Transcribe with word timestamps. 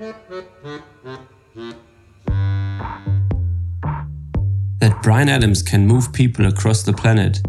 That 0.00 0.14
Bryan 5.02 5.28
Adams 5.28 5.62
can 5.62 5.86
move 5.86 6.10
people 6.14 6.46
across 6.46 6.82
the 6.82 6.94
planet 6.94 7.42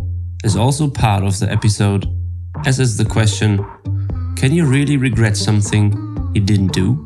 is 0.43 0.57
also 0.57 0.89
part 0.89 1.23
of 1.23 1.39
the 1.39 1.49
episode, 1.49 2.07
as 2.65 2.81
is 2.81 2.97
the 2.97 3.05
question 3.05 3.65
Can 4.35 4.51
you 4.51 4.65
really 4.65 4.97
regret 4.97 5.37
something 5.37 5.93
you 6.35 6.41
didn't 6.41 6.73
do? 6.73 6.99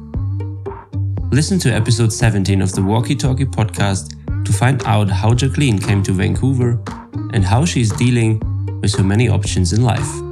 Listen 1.31 1.59
to 1.59 1.69
episode 1.71 2.11
17 2.11 2.59
of 2.63 2.71
the 2.73 2.81
Walkie 2.81 3.15
Talkie 3.15 3.45
podcast 3.45 4.15
to 4.45 4.51
find 4.51 4.83
out 4.85 5.11
how 5.11 5.35
Jacqueline 5.35 5.77
came 5.77 6.01
to 6.03 6.11
Vancouver 6.11 6.81
and 7.33 7.45
how 7.45 7.65
she's 7.65 7.91
dealing 7.91 8.39
with 8.81 8.89
so 8.89 9.03
many 9.03 9.29
options 9.29 9.73
in 9.73 9.83
life. 9.83 10.24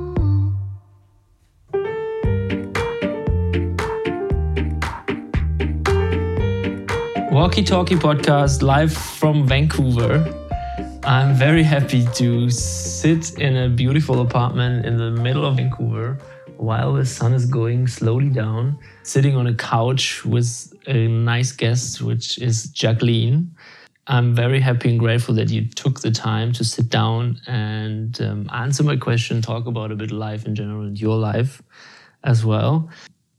Walkie 7.44 7.62
Talkie 7.62 7.96
podcast 7.98 8.62
live 8.62 8.94
from 8.94 9.46
Vancouver. 9.46 10.24
I'm 11.04 11.36
very 11.36 11.62
happy 11.62 12.08
to 12.14 12.50
sit 12.50 13.38
in 13.38 13.58
a 13.58 13.68
beautiful 13.68 14.22
apartment 14.22 14.86
in 14.86 14.96
the 14.96 15.12
middle 15.12 15.46
of 15.46 15.58
Vancouver 15.58 16.20
while 16.56 16.94
the 16.94 17.06
sun 17.06 17.34
is 17.34 17.46
going 17.46 17.88
slowly 17.88 18.30
down, 18.30 18.80
sitting 19.04 19.36
on 19.36 19.48
a 19.48 19.54
couch 19.54 20.24
with 20.24 20.74
a 20.88 21.10
nice 21.10 21.52
guest, 21.52 22.02
which 22.02 22.38
is 22.38 22.68
Jacqueline. 22.68 23.54
I'm 24.08 24.34
very 24.34 24.62
happy 24.62 24.92
and 24.92 24.98
grateful 24.98 25.36
that 25.36 25.50
you 25.50 25.68
took 25.68 26.00
the 26.00 26.12
time 26.12 26.54
to 26.54 26.64
sit 26.64 26.88
down 26.88 27.42
and 27.46 28.22
um, 28.22 28.50
answer 28.54 28.84
my 28.84 28.96
question, 28.96 29.42
talk 29.42 29.66
about 29.66 29.92
a 29.92 29.96
bit 29.96 30.12
of 30.12 30.18
life 30.18 30.46
in 30.46 30.56
general 30.56 30.84
and 30.84 30.98
your 30.98 31.18
life 31.18 31.62
as 32.24 32.46
well. 32.46 32.90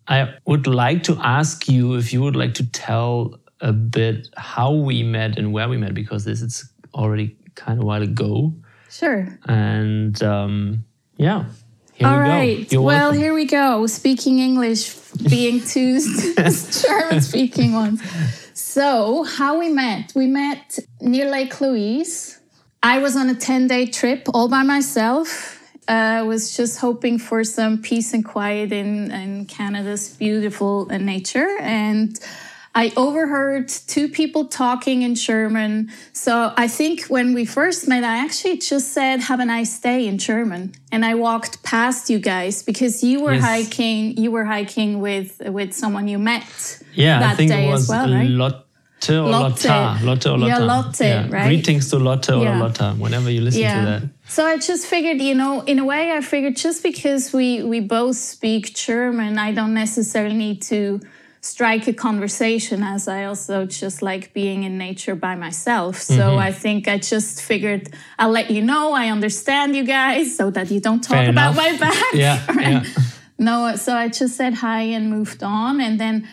I 0.08 0.34
would 0.44 0.66
like 0.66 1.04
to 1.04 1.16
ask 1.22 1.66
you 1.66 1.94
if 1.94 2.12
you 2.12 2.20
would 2.20 2.36
like 2.36 2.52
to 2.54 2.70
tell 2.70 3.40
a 3.60 3.72
bit 3.72 4.28
how 4.36 4.72
we 4.72 5.02
met 5.02 5.38
and 5.38 5.52
where 5.52 5.68
we 5.68 5.76
met 5.76 5.94
because 5.94 6.24
this 6.24 6.42
is 6.42 6.70
already 6.94 7.36
kind 7.54 7.78
of 7.78 7.84
a 7.84 7.86
while 7.86 8.02
ago. 8.02 8.54
Sure. 8.90 9.38
And 9.46 10.22
um, 10.22 10.84
yeah. 11.16 11.46
Here 11.94 12.08
All 12.08 12.18
we 12.18 12.28
right. 12.28 12.72
well, 12.72 12.82
welcome. 12.82 13.20
here 13.20 13.34
we 13.34 13.44
go. 13.44 13.86
Speaking 13.86 14.40
English, 14.40 14.94
being 15.28 15.60
two 15.66 16.00
German 16.36 17.20
speaking 17.20 17.72
ones. 17.72 18.02
So, 18.52 19.22
how 19.22 19.58
we 19.60 19.68
met? 19.68 20.12
We 20.16 20.26
met 20.26 20.78
near 21.00 21.30
Lake 21.30 21.60
Louise. 21.60 22.40
I 22.82 22.98
was 22.98 23.16
on 23.16 23.30
a 23.30 23.34
10 23.34 23.68
day 23.68 23.86
trip 23.86 24.28
all 24.34 24.48
by 24.48 24.62
myself. 24.62 25.60
I 25.86 26.18
uh, 26.18 26.24
was 26.24 26.56
just 26.56 26.78
hoping 26.78 27.18
for 27.18 27.44
some 27.44 27.80
peace 27.80 28.14
and 28.14 28.24
quiet 28.24 28.72
in, 28.72 29.10
in 29.10 29.46
Canada's 29.46 30.16
beautiful 30.16 30.86
nature. 30.86 31.58
And 31.60 32.18
I 32.76 32.92
overheard 32.96 33.68
two 33.68 34.08
people 34.08 34.46
talking 34.46 35.02
in 35.02 35.14
German. 35.14 35.90
So 36.12 36.52
I 36.56 36.66
think 36.66 37.04
when 37.04 37.32
we 37.32 37.44
first 37.44 37.86
met, 37.86 38.02
I 38.02 38.18
actually 38.18 38.58
just 38.58 38.92
said, 38.92 39.20
Have 39.20 39.38
a 39.38 39.44
nice 39.44 39.78
day 39.78 40.08
in 40.08 40.18
German. 40.18 40.74
And 40.90 41.04
I 41.04 41.14
walked 41.14 41.62
past 41.62 42.10
you 42.10 42.18
guys 42.18 42.62
because 42.62 43.04
you 43.04 43.22
were 43.22 43.34
yes. 43.34 43.44
hiking, 43.44 44.16
you 44.16 44.30
were 44.32 44.44
hiking 44.44 45.00
with 45.00 45.40
with 45.46 45.72
someone 45.72 46.08
you 46.08 46.18
met 46.18 46.82
yeah, 46.94 47.20
that 47.20 47.32
I 47.32 47.36
think 47.36 47.50
day 47.50 47.68
it 47.68 47.70
was 47.70 47.84
as 47.84 47.88
well, 47.88 48.12
right? 48.12 48.28
Lotte 48.28 48.64
or 49.10 49.28
Lotte. 49.28 50.02
Lotte 50.02 50.26
or 50.26 50.38
Lotte. 50.38 50.48
Yeah, 50.48 50.58
Lotte, 50.58 51.00
yeah. 51.00 51.28
right? 51.30 51.46
Greetings 51.46 51.90
to 51.90 51.98
Lotte 51.98 52.30
or 52.30 52.44
yeah. 52.44 52.60
Lotte, 52.60 52.98
whenever 52.98 53.30
you 53.30 53.40
listen 53.40 53.62
yeah. 53.62 53.78
to 53.78 53.86
that. 53.86 54.02
So 54.26 54.46
I 54.46 54.56
just 54.56 54.86
figured, 54.86 55.20
you 55.20 55.34
know, 55.34 55.60
in 55.62 55.78
a 55.78 55.84
way, 55.84 56.12
I 56.12 56.20
figured 56.20 56.56
just 56.56 56.82
because 56.82 57.32
we 57.32 57.62
we 57.62 57.80
both 57.80 58.16
speak 58.16 58.74
German, 58.74 59.38
I 59.38 59.52
don't 59.52 59.74
necessarily 59.74 60.36
need 60.36 60.62
to 60.62 61.00
strike 61.44 61.86
a 61.86 61.92
conversation 61.92 62.82
as 62.82 63.06
I 63.06 63.24
also 63.24 63.66
just 63.66 64.00
like 64.00 64.32
being 64.32 64.62
in 64.62 64.78
nature 64.78 65.14
by 65.14 65.34
myself. 65.34 65.98
So 66.00 66.14
mm-hmm. 66.14 66.38
I 66.38 66.50
think 66.50 66.88
I 66.88 66.96
just 66.96 67.42
figured 67.42 67.90
I'll 68.18 68.30
let 68.30 68.50
you 68.50 68.62
know 68.62 68.94
I 68.94 69.10
understand 69.10 69.76
you 69.76 69.84
guys 69.84 70.34
so 70.34 70.50
that 70.52 70.70
you 70.70 70.80
don't 70.80 71.04
talk 71.04 71.18
Fair 71.18 71.28
about 71.28 71.52
enough. 71.52 71.56
my 71.56 71.76
back. 71.76 72.04
Yeah, 72.14 72.42
yeah. 72.58 72.84
No, 73.38 73.76
so 73.76 73.94
I 73.94 74.08
just 74.08 74.36
said 74.36 74.54
hi 74.54 74.82
and 74.96 75.10
moved 75.10 75.42
on. 75.42 75.82
And 75.82 76.00
then 76.00 76.26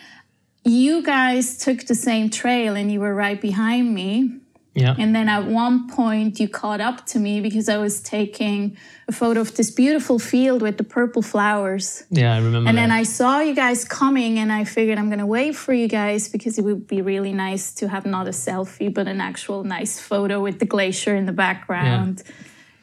you 0.64 1.02
guys 1.02 1.58
took 1.58 1.84
the 1.86 1.94
same 1.94 2.30
trail 2.30 2.74
and 2.74 2.90
you 2.90 3.00
were 3.00 3.14
right 3.14 3.40
behind 3.40 3.92
me. 3.92 4.40
Yeah. 4.74 4.94
And 4.98 5.14
then 5.14 5.28
at 5.28 5.44
one 5.46 5.88
point 5.88 6.40
you 6.40 6.48
caught 6.48 6.80
up 6.80 7.04
to 7.06 7.18
me 7.18 7.42
because 7.42 7.68
I 7.68 7.76
was 7.76 8.00
taking 8.00 8.76
a 9.06 9.12
photo 9.12 9.40
of 9.42 9.54
this 9.54 9.70
beautiful 9.70 10.18
field 10.18 10.62
with 10.62 10.78
the 10.78 10.84
purple 10.84 11.20
flowers. 11.20 12.04
Yeah, 12.08 12.32
I 12.32 12.38
remember. 12.38 12.68
And 12.70 12.78
that. 12.78 12.82
then 12.82 12.90
I 12.90 13.02
saw 13.02 13.40
you 13.40 13.54
guys 13.54 13.84
coming 13.84 14.38
and 14.38 14.50
I 14.50 14.64
figured 14.64 14.98
I'm 14.98 15.08
going 15.08 15.18
to 15.18 15.26
wait 15.26 15.56
for 15.56 15.74
you 15.74 15.88
guys 15.88 16.28
because 16.28 16.58
it 16.58 16.64
would 16.64 16.86
be 16.86 17.02
really 17.02 17.34
nice 17.34 17.74
to 17.74 17.88
have 17.88 18.06
not 18.06 18.26
a 18.26 18.30
selfie 18.30 18.92
but 18.92 19.06
an 19.08 19.20
actual 19.20 19.62
nice 19.62 20.00
photo 20.00 20.40
with 20.40 20.58
the 20.58 20.66
glacier 20.66 21.14
in 21.14 21.26
the 21.26 21.32
background. 21.32 22.22
Yeah. 22.24 22.32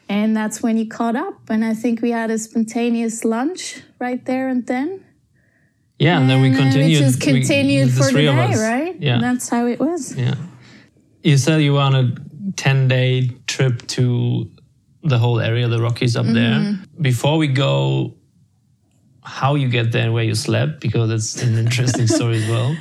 And 0.08 0.36
that's 0.36 0.62
when 0.62 0.76
you 0.76 0.86
caught 0.86 1.16
up 1.16 1.50
and 1.50 1.64
I 1.64 1.74
think 1.74 2.02
we 2.02 2.12
had 2.12 2.30
a 2.30 2.38
spontaneous 2.38 3.24
lunch 3.24 3.82
right 3.98 4.24
there 4.24 4.48
and 4.48 4.64
then. 4.64 5.04
Yeah, 5.98 6.14
and, 6.14 6.22
and 6.22 6.30
then 6.30 6.40
we 6.40 6.56
continued. 6.56 6.96
It 6.96 7.04
just 7.04 7.20
continued 7.20 7.88
we, 7.88 7.92
the 7.92 8.02
for 8.02 8.12
the 8.12 8.22
day, 8.22 8.54
right? 8.54 8.96
Yeah. 8.98 9.14
And 9.14 9.24
that's 9.24 9.48
how 9.48 9.66
it 9.66 9.80
was. 9.80 10.16
Yeah 10.16 10.36
you 11.22 11.36
said 11.36 11.58
you 11.58 11.74
were 11.74 11.80
on 11.80 11.94
a 11.94 12.14
10 12.56 12.88
day 12.88 13.28
trip 13.46 13.86
to 13.88 14.50
the 15.02 15.18
whole 15.18 15.40
area, 15.40 15.68
the 15.68 15.80
Rockies 15.80 16.16
up 16.16 16.26
mm-hmm. 16.26 16.34
there. 16.34 16.78
Before 17.00 17.38
we 17.38 17.48
go, 17.48 18.14
how 19.22 19.54
you 19.54 19.68
get 19.68 19.92
there 19.92 20.04
and 20.04 20.14
where 20.14 20.24
you 20.24 20.34
slept, 20.34 20.80
because 20.80 21.10
it's 21.10 21.42
an 21.42 21.56
interesting 21.56 22.06
story 22.18 22.42
as 22.42 22.48
well. 22.48 22.76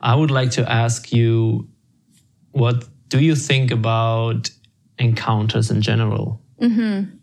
I 0.00 0.14
would 0.14 0.30
like 0.30 0.50
to 0.52 0.70
ask 0.70 1.12
you 1.12 1.68
what 2.52 2.84
do 3.08 3.20
you 3.20 3.34
think 3.34 3.70
about 3.70 4.50
encounters 4.98 5.70
in 5.70 5.80
general? 5.80 6.40
Mm-hmm. 6.60 7.16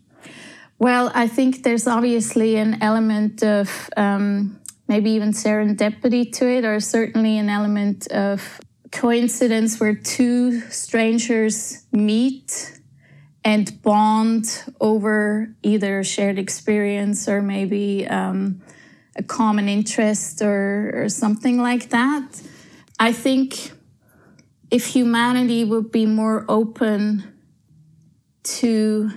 Well, 0.78 1.12
I 1.14 1.28
think 1.28 1.62
there's 1.62 1.86
obviously 1.86 2.56
an 2.56 2.82
element 2.82 3.42
of 3.42 3.90
um, 3.96 4.58
maybe 4.88 5.10
even 5.10 5.32
serendipity 5.32 6.32
to 6.32 6.48
it, 6.48 6.64
or 6.64 6.80
certainly 6.80 7.38
an 7.38 7.48
element 7.48 8.06
of 8.08 8.60
coincidence 8.90 9.78
where 9.78 9.94
two 9.94 10.60
strangers 10.70 11.86
meet 11.92 12.80
and 13.44 13.80
bond 13.82 14.64
over 14.80 15.54
either 15.62 16.00
a 16.00 16.04
shared 16.04 16.38
experience 16.38 17.28
or 17.28 17.40
maybe 17.40 18.06
um, 18.06 18.60
a 19.16 19.22
common 19.22 19.68
interest 19.68 20.42
or, 20.42 20.92
or 20.94 21.08
something 21.08 21.58
like 21.58 21.90
that. 21.90 22.42
I 22.98 23.12
think 23.12 23.72
if 24.70 24.86
humanity 24.86 25.64
would 25.64 25.90
be 25.90 26.06
more 26.06 26.44
open 26.48 27.24
to 28.42 29.10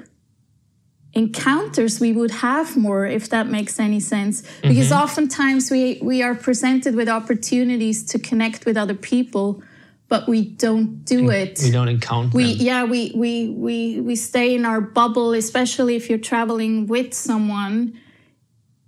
encounters 1.13 1.99
we 1.99 2.11
would 2.11 2.31
have 2.31 2.75
more 2.75 3.05
if 3.05 3.29
that 3.29 3.47
makes 3.47 3.79
any 3.79 3.99
sense 3.99 4.41
because 4.63 4.89
mm-hmm. 4.89 5.03
oftentimes 5.03 5.69
we 5.69 5.99
we 6.01 6.23
are 6.23 6.33
presented 6.33 6.95
with 6.95 7.07
opportunities 7.07 8.03
to 8.03 8.17
connect 8.17 8.65
with 8.65 8.75
other 8.75 8.95
people 8.95 9.61
but 10.09 10.27
we 10.27 10.43
don't 10.43 11.05
do 11.05 11.29
it 11.29 11.59
we 11.63 11.69
don't 11.69 11.87
encounter 11.87 12.35
we 12.35 12.55
them. 12.55 12.65
yeah 12.65 12.83
we 12.83 13.11
we 13.15 13.49
we 13.49 14.01
we 14.01 14.15
stay 14.15 14.55
in 14.55 14.65
our 14.65 14.81
bubble 14.81 15.33
especially 15.33 15.95
if 15.95 16.09
you're 16.09 16.17
traveling 16.17 16.87
with 16.87 17.13
someone 17.13 17.95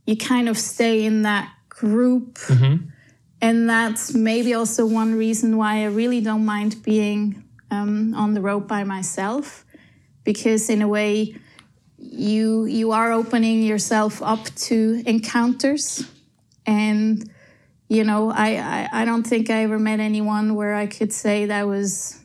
you 0.07 0.17
kind 0.17 0.49
of 0.49 0.57
stay 0.57 1.05
in 1.05 1.21
that 1.21 1.47
group 1.69 2.39
mm-hmm. 2.39 2.87
and 3.39 3.69
that's 3.69 4.15
maybe 4.15 4.55
also 4.55 4.83
one 4.83 5.13
reason 5.13 5.57
why 5.57 5.83
i 5.83 5.85
really 5.85 6.21
don't 6.21 6.45
mind 6.45 6.81
being 6.81 7.43
um, 7.69 8.15
on 8.15 8.33
the 8.33 8.41
road 8.41 8.67
by 8.67 8.83
myself 8.83 9.63
because 10.23 10.71
in 10.71 10.81
a 10.81 10.87
way 10.87 11.35
you 12.15 12.65
you 12.65 12.91
are 12.91 13.11
opening 13.11 13.63
yourself 13.63 14.21
up 14.21 14.45
to 14.55 15.03
encounters. 15.05 16.03
And 16.65 17.29
you 17.89 18.03
know 18.03 18.31
I, 18.31 18.57
I, 18.57 19.01
I 19.01 19.05
don't 19.05 19.23
think 19.23 19.49
i 19.49 19.63
ever 19.63 19.77
met 19.77 19.99
anyone 19.99 20.55
where 20.55 20.73
i 20.73 20.87
could 20.87 21.13
say 21.13 21.45
that 21.45 21.67
was 21.67 22.19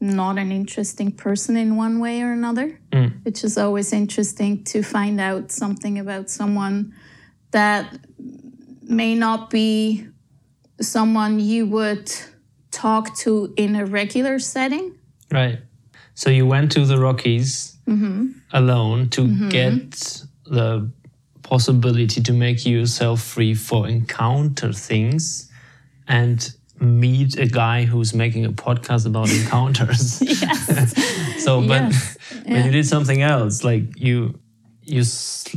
not 0.00 0.36
an 0.38 0.52
interesting 0.52 1.10
person 1.10 1.56
in 1.56 1.76
one 1.76 1.98
way 1.98 2.20
or 2.20 2.32
another. 2.32 2.78
Mm. 2.92 3.24
which 3.24 3.42
is 3.42 3.56
always 3.56 3.92
interesting 3.92 4.62
to 4.64 4.82
find 4.82 5.20
out 5.20 5.50
something 5.50 5.98
about 5.98 6.28
someone 6.28 6.94
that 7.52 7.98
may 8.82 9.14
not 9.14 9.48
be 9.48 10.06
someone 10.80 11.40
you 11.40 11.66
would 11.66 12.12
talk 12.70 13.16
to 13.16 13.54
in 13.56 13.76
a 13.76 13.86
regular 13.86 14.38
setting. 14.38 14.98
Right. 15.30 15.60
So 16.14 16.28
you 16.30 16.46
went 16.46 16.72
to 16.72 16.84
the 16.84 16.98
rockies 16.98 17.73
mm-hmm. 17.86 18.28
alone 18.52 19.08
to 19.10 19.22
mm-hmm. 19.22 19.48
get 19.48 20.22
the 20.46 20.90
possibility 21.42 22.20
to 22.22 22.32
make 22.32 22.64
yourself 22.66 23.22
free 23.22 23.54
for 23.54 23.86
encounter 23.86 24.72
things 24.72 25.50
and 26.08 26.54
meet 26.80 27.38
a 27.38 27.46
guy 27.46 27.84
who's 27.84 28.14
making 28.14 28.44
a 28.44 28.52
podcast 28.52 29.06
about 29.06 29.30
encounters. 29.40 30.18
so, 31.44 31.60
but 31.60 31.82
yes. 31.82 32.18
yeah. 32.46 32.64
you 32.64 32.70
did 32.72 32.86
something 32.86 33.22
else, 33.22 33.64
like 33.64 33.98
you 33.98 34.38
you 34.86 35.02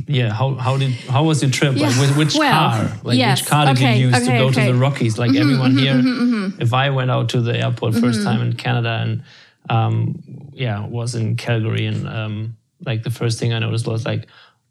yeah 0.07 0.31
how 0.31 0.55
how 0.55 0.77
did 0.77 0.91
how 1.09 1.23
was 1.23 1.41
your 1.41 1.51
trip 1.51 1.73
like 1.73 1.81
Yeah, 1.81 1.99
with 1.99 2.17
which 2.17 2.35
well, 2.35 2.71
car 2.71 2.97
like 3.03 3.17
yes, 3.17 3.41
which 3.41 3.49
car 3.49 3.65
did 3.65 3.77
okay, 3.77 3.97
you 3.97 4.07
use 4.07 4.19
to 4.19 4.25
go 4.25 4.31
okay. 4.31 4.43
Mm-hmm, 4.45 4.67
to 4.67 4.73
the 4.73 4.79
rockies 4.79 5.17
like 5.17 5.35
everyone 5.35 5.77
here 5.77 6.01
if 6.59 6.73
i 6.73 6.89
went 6.89 7.11
out 7.11 7.27
to 7.29 7.41
the 7.41 7.57
airport 7.57 7.93
1st 7.95 8.23
time 8.23 8.41
in 8.41 8.53
canada 8.53 8.99
and 9.01 9.23
um 9.69 10.21
yeah 10.53 10.85
was 10.85 11.15
in 11.15 11.35
calgary 11.35 11.85
and 11.85 12.07
um 12.07 12.57
like 12.85 13.03
the 13.03 13.11
first 13.11 13.39
thing 13.39 13.53
i 13.53 13.59
noticed 13.59 13.87
was 13.87 14.05
like 14.05 14.27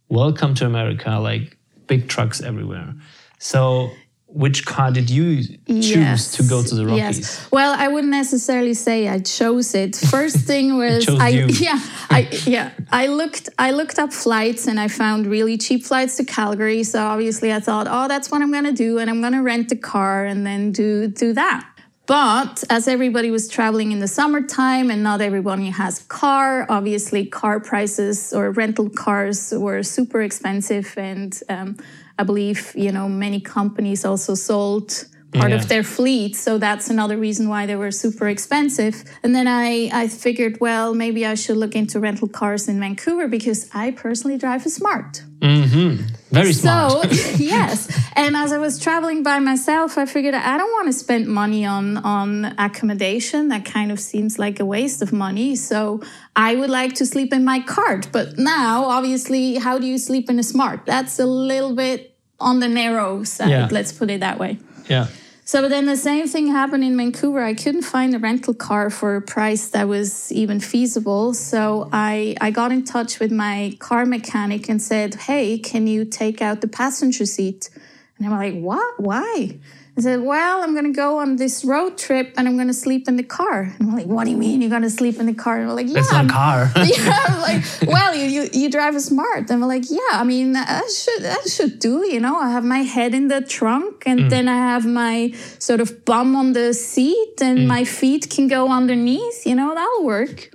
welcome 0.09 0.55
to 0.55 0.65
america 0.67 1.11
like 1.11 1.57
big 1.87 2.09
trucks 2.09 2.41
everywhere 2.41 2.95
so 3.39 3.91
which 4.29 4.67
car 4.67 4.91
did 4.91 5.09
you 5.09 5.43
choose 5.67 6.33
to 6.33 6.43
go 6.43 6.63
to 6.63 6.75
the 6.75 6.85
rockies 6.85 7.19
Yes. 7.19 7.49
Well, 7.51 7.75
I 7.79 7.89
wouldn't 7.89 8.11
necessarily 8.11 8.75
say 8.75 9.09
I 9.09 9.21
chose 9.21 9.75
it. 9.75 9.97
First 10.11 10.39
thing 10.39 10.77
was 10.77 11.09
I 11.09 11.29
you. 11.29 11.47
yeah, 11.61 11.79
I 12.11 12.29
yeah, 12.45 12.73
I 12.91 13.07
looked 13.07 13.49
I 13.59 13.71
looked 13.71 13.99
up 13.99 14.13
flights 14.13 14.67
and 14.67 14.79
I 14.81 14.89
found 14.89 15.27
really 15.27 15.57
cheap 15.57 15.85
flights 15.85 16.17
to 16.17 16.25
Calgary. 16.25 16.83
So 16.83 16.99
obviously 17.01 17.53
I 17.53 17.61
thought, 17.61 17.87
"Oh, 17.89 18.09
that's 18.09 18.31
what 18.31 18.43
I'm 18.43 18.51
going 18.51 18.65
to 18.65 18.73
do 18.73 18.99
and 18.99 19.09
I'm 19.09 19.21
going 19.21 19.33
to 19.33 19.43
rent 19.43 19.73
a 19.73 19.77
car 19.77 20.25
and 20.25 20.45
then 20.45 20.73
do 20.73 21.07
do 21.09 21.33
that." 21.35 21.67
But 22.07 22.63
as 22.71 22.87
everybody 22.87 23.33
was 23.33 23.49
traveling 23.49 23.91
in 23.91 23.99
the 23.99 24.07
summertime 24.07 24.91
and 24.91 25.03
not 25.03 25.21
everybody 25.21 25.71
has 25.71 26.01
car, 26.05 26.65
obviously 26.69 27.27
car 27.27 27.59
prices 27.59 28.33
or 28.33 28.53
rental 28.53 28.89
cars 28.89 29.53
were 29.53 29.83
super 29.83 30.23
expensive. 30.23 30.95
And 30.97 31.39
um, 31.49 31.77
I 32.17 32.23
believe, 32.23 32.73
you 32.77 32.93
know, 32.93 33.09
many 33.09 33.41
companies 33.41 34.05
also 34.05 34.35
sold 34.35 35.05
part 35.33 35.51
Yeah. 35.51 35.57
of 35.57 35.69
their 35.69 35.83
fleet. 35.83 36.37
So 36.37 36.59
that's 36.59 36.89
another 36.89 37.17
reason 37.17 37.49
why 37.49 37.67
they 37.67 37.77
were 37.77 37.91
super 37.91 38.29
expensive. 38.29 39.05
And 39.23 39.35
then 39.35 39.47
I, 39.49 39.91
I 39.93 40.09
figured, 40.09 40.59
well, 40.61 40.95
maybe 40.95 41.27
I 41.27 41.35
should 41.35 41.57
look 41.57 41.75
into 41.75 42.01
rental 42.01 42.29
cars 42.29 42.69
in 42.69 42.79
Vancouver 42.81 43.29
because 43.29 43.69
I 43.75 43.91
personally 43.91 44.39
drive 44.39 44.65
a 44.67 44.71
smart. 44.71 45.23
Mm-hmm. 45.41 46.03
very 46.31 46.53
smart 46.55 46.93
So 46.93 47.11
yes, 47.37 47.93
and 48.17 48.35
as 48.35 48.53
I 48.53 48.59
was 48.59 48.79
traveling 48.79 49.23
by 49.23 49.39
myself, 49.39 49.99
I 49.99 50.07
figured 50.07 50.35
I 50.35 50.57
don't 50.57 50.73
want 50.73 50.87
to 50.87 50.93
spend 50.95 51.27
money 51.29 51.67
on 51.67 51.99
on 51.99 52.55
accommodation. 52.59 53.49
That 53.49 53.65
kind 53.67 53.93
of 53.93 54.01
seems 54.01 54.39
like 54.39 54.61
a 54.61 54.65
waste 54.65 55.03
of 55.03 55.13
money. 55.13 55.55
So 55.57 56.01
I 56.35 56.55
would 56.55 56.71
like 56.71 56.95
to 56.95 57.05
sleep 57.07 57.33
in 57.35 57.45
my 57.45 57.61
cart. 57.61 58.09
But 58.13 58.39
now, 58.39 58.85
obviously, 58.85 59.57
how 59.57 59.79
do 59.79 59.87
you 59.87 59.99
sleep 59.99 60.31
in 60.31 60.39
a 60.39 60.43
smart? 60.43 60.87
That's 60.87 61.19
a 61.19 61.27
little 61.27 61.75
bit 61.75 62.17
on 62.41 62.61
the 62.61 62.69
narrow 62.69 63.25
side. 63.25 63.51
Yeah. 63.51 63.69
Let's 63.71 63.93
put 63.93 64.11
it 64.11 64.21
that 64.21 64.39
way. 64.39 64.59
Yeah 64.89 65.07
So 65.49 65.69
then 65.69 65.87
the 65.87 65.97
same 65.97 66.27
thing 66.27 66.49
happened 66.49 66.83
in 66.83 66.97
Vancouver. 66.97 67.41
I 67.41 67.55
couldn't 67.55 67.83
find 67.83 68.13
a 68.17 68.19
rental 68.19 68.53
car 68.53 68.91
for 68.91 69.15
a 69.15 69.23
price 69.23 69.69
that 69.69 69.87
was 69.87 70.33
even 70.33 70.59
feasible. 70.59 71.35
So 71.35 71.89
I, 71.93 72.35
I 72.41 72.51
got 72.51 72.73
in 72.73 72.83
touch 72.83 73.21
with 73.21 73.31
my 73.31 73.77
car 73.79 74.05
mechanic 74.07 74.69
and 74.69 74.83
said, 74.83 75.15
Hey, 75.15 75.57
can 75.57 75.87
you 75.87 76.05
take 76.05 76.43
out 76.43 76.63
the 76.63 76.69
passenger 76.69 77.27
seat? 77.27 77.71
And 78.19 78.27
I'm 78.27 78.33
like, 78.33 78.59
What? 78.61 78.99
Why? 78.99 79.61
I 79.99 80.03
said, 80.03 80.21
Well, 80.21 80.63
I'm 80.63 80.73
going 80.75 80.85
to 80.85 80.97
go 80.97 81.19
on 81.19 81.37
this 81.37 81.65
road 81.65 81.97
trip 81.97 82.35
and 82.37 82.47
I'm 82.47 82.57
going 82.57 82.69
to 82.69 82.75
sleep 82.75 83.09
in 83.09 83.17
the 83.17 83.23
car. 83.23 83.63
And 83.63 83.89
I'm 83.89 83.95
like, 83.95 84.07
What 84.07 84.25
do 84.25 84.31
you 84.31 84.37
mean 84.37 84.61
you're 84.61 84.71
going 84.71 84.83
to 84.83 84.91
sleep 84.91 85.19
in 85.19 85.27
the 85.27 85.35
car? 85.35 85.59
And 85.59 85.71
I'm 85.71 85.77
like, 85.77 85.89
Yeah. 85.89 86.01
it's 86.01 86.13
not 86.13 86.17
a 86.17 86.19
I'm- 86.19 86.29
car 86.29 86.71
yeah, 86.77 87.25
I'm 87.29 87.41
like, 87.41 87.65
well, 87.87 88.15
you, 88.15 88.27
you 88.27 88.49
you 88.53 88.71
drive 88.71 88.95
a 88.95 89.01
smart. 89.01 89.51
And 89.51 89.61
we're 89.61 89.69
like, 89.69 89.91
yeah, 89.91 90.13
I 90.13 90.25
mean, 90.25 90.53
that 90.53 90.91
should 90.91 91.23
that 91.23 91.49
should 91.49 91.79
do. 91.79 92.07
You 92.07 92.21
know, 92.21 92.37
I 92.37 92.51
have 92.51 92.65
my 92.65 92.81
head 92.81 93.15
in 93.15 93.29
the 93.29 93.41
trunk, 93.41 94.03
and 94.07 94.21
mm. 94.21 94.31
then 94.31 94.49
I 94.49 94.57
have 94.57 94.85
my 94.85 95.33
sort 95.59 95.81
of 95.81 96.05
bum 96.05 96.37
on 96.37 96.53
the 96.53 96.75
seat, 96.75 97.41
and 97.41 97.61
mm. 97.61 97.67
my 97.67 97.85
feet 97.85 98.29
can 98.29 98.49
go 98.49 98.71
underneath. 98.71 99.47
You 99.47 99.55
know, 99.55 99.75
that'll 99.75 100.05
work. 100.05 100.51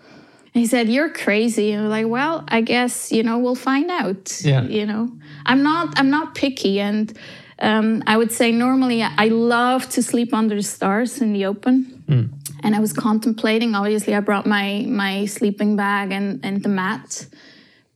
And 0.53 0.61
he 0.61 0.67
said, 0.67 0.89
"You're 0.89 1.09
crazy." 1.09 1.71
And 1.71 1.83
we're 1.83 1.89
like, 1.89 2.07
"Well, 2.07 2.43
I 2.47 2.61
guess 2.61 3.11
you 3.11 3.23
know 3.23 3.39
we'll 3.39 3.55
find 3.55 3.89
out." 3.89 4.41
Yeah. 4.43 4.63
You 4.63 4.85
know, 4.85 5.11
I'm 5.45 5.63
not 5.63 5.97
I'm 5.97 6.09
not 6.09 6.35
picky, 6.35 6.79
and 6.79 7.11
um, 7.61 8.03
I 8.07 8.17
would 8.17 8.31
say 8.31 8.51
normally 8.51 9.03
I 9.03 9.27
love 9.27 9.87
to 9.89 10.03
sleep 10.03 10.33
under 10.33 10.55
the 10.55 10.63
stars 10.63 11.21
in 11.21 11.31
the 11.33 11.45
open 11.45 12.03
and 12.63 12.75
I 12.75 12.79
was 12.79 12.93
contemplating. 12.93 13.75
Obviously, 13.75 14.15
I 14.15 14.19
brought 14.19 14.45
my 14.45 14.85
my 14.87 15.25
sleeping 15.25 15.75
bag 15.75 16.11
and 16.11 16.39
and 16.43 16.63
the 16.63 16.69
mat, 16.69 17.25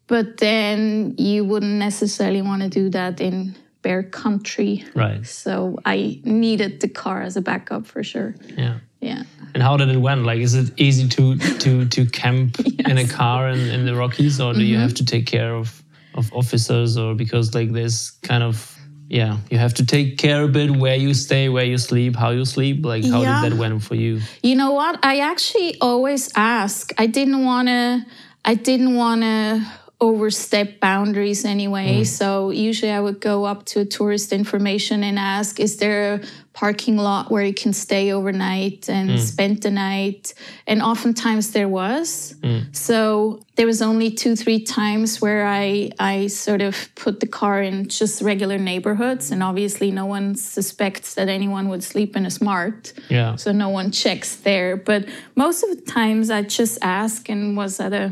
but 0.07 0.37
then 0.37 1.15
you 1.17 1.45
wouldn't 1.45 1.79
necessarily 1.79 2.41
want 2.41 2.61
to 2.63 2.69
do 2.69 2.89
that 2.89 3.21
in 3.21 3.55
bear 3.81 4.03
country. 4.03 4.83
right 4.95 5.25
So 5.25 5.77
I 5.85 6.19
needed 6.23 6.81
the 6.81 6.89
car 6.89 7.21
as 7.21 7.37
a 7.37 7.41
backup 7.41 7.85
for 7.85 8.03
sure. 8.03 8.35
yeah 8.57 8.79
Yeah. 9.01 9.23
And 9.53 9.63
how 9.63 9.77
did 9.77 9.89
it 9.89 9.97
went? 9.97 10.25
Like, 10.25 10.39
is 10.39 10.53
it 10.55 10.71
easy 10.77 11.07
to 11.07 11.37
to 11.37 11.85
to 11.85 12.05
camp 12.05 12.59
in 12.89 12.97
a 12.97 13.07
car 13.07 13.49
in, 13.49 13.59
in 13.59 13.85
the 13.85 13.95
Rockies, 13.95 14.39
or 14.39 14.53
do 14.53 14.63
you 14.63 14.77
have 14.77 14.93
to 14.95 15.05
take 15.05 15.25
care 15.25 15.53
of 15.53 15.83
of 16.13 16.31
officers, 16.33 16.97
or 16.97 17.15
because 17.15 17.53
like 17.53 17.71
there's 17.73 18.11
kind 18.21 18.43
of 18.43 18.74
yeah, 19.07 19.37
you 19.51 19.57
have 19.57 19.73
to 19.75 19.85
take 19.85 20.17
care 20.17 20.43
a 20.43 20.47
bit 20.47 20.71
where 20.71 20.95
you 20.95 21.13
stay, 21.13 21.47
where 21.49 21.65
you 21.65 21.77
sleep, 21.77 22.15
how 22.15 22.31
you 22.31 22.45
sleep. 22.45 22.83
Like, 22.85 23.03
how 23.05 23.21
Yeah. 23.21 23.41
did 23.41 23.51
that 23.51 23.57
went 23.57 23.83
for 23.83 23.95
you? 23.95 24.21
You 24.41 24.55
know 24.55 24.71
what? 24.71 24.99
I 25.03 25.19
actually 25.19 25.79
always 25.79 26.29
ask. 26.35 26.91
I 26.97 27.05
didn't 27.07 27.43
want 27.45 27.67
to. 27.67 28.05
I 28.43 28.55
didn't 28.55 28.95
want 28.95 29.21
to 29.21 29.65
overstep 30.05 30.79
boundaries 30.79 31.45
anyway. 31.45 32.01
Mm. 32.01 32.05
So 32.05 32.51
usually 32.51 32.91
I 32.91 32.99
would 32.99 33.19
go 33.19 33.45
up 33.45 33.65
to 33.65 33.81
a 33.81 33.85
tourist 33.85 34.31
information 34.31 35.03
and 35.03 35.17
ask, 35.17 35.59
"Is 35.59 35.77
there 35.77 36.13
a 36.13 36.19
parking 36.53 36.97
lot 36.97 37.29
where 37.31 37.43
you 37.43 37.53
can 37.53 37.73
stay 37.73 38.13
overnight 38.13 38.89
and 38.89 39.09
mm. 39.09 39.19
spend 39.19 39.61
the 39.61 39.71
night?" 39.71 40.33
And 40.67 40.81
oftentimes 40.81 41.51
there 41.51 41.67
was. 41.67 42.35
Mm. 42.41 42.75
So 42.75 43.39
there 43.55 43.65
was 43.65 43.81
only 43.81 44.11
two, 44.11 44.35
three 44.35 44.61
times 44.63 45.21
where 45.21 45.45
I 45.47 45.91
I 45.99 46.27
sort 46.27 46.61
of 46.61 46.75
put 46.95 47.19
the 47.19 47.27
car 47.27 47.61
in 47.61 47.87
just 47.99 48.21
regular 48.21 48.57
neighborhoods, 48.57 49.31
and 49.31 49.41
obviously 49.41 49.91
no 49.91 50.05
one 50.05 50.35
suspects 50.35 51.15
that 51.15 51.27
anyone 51.29 51.69
would 51.69 51.83
sleep 51.83 52.15
in 52.15 52.25
a 52.25 52.31
smart 52.31 52.93
Yeah, 53.09 53.35
so 53.37 53.51
no 53.51 53.69
one 53.69 53.91
checks 53.91 54.35
there. 54.35 54.77
But 54.77 55.01
most 55.35 55.63
of 55.63 55.69
the 55.75 55.81
times 55.91 56.29
I 56.29 56.41
just 56.43 56.77
ask 56.81 57.29
and 57.29 57.57
was 57.57 57.79
at 57.79 57.93
a 57.93 58.11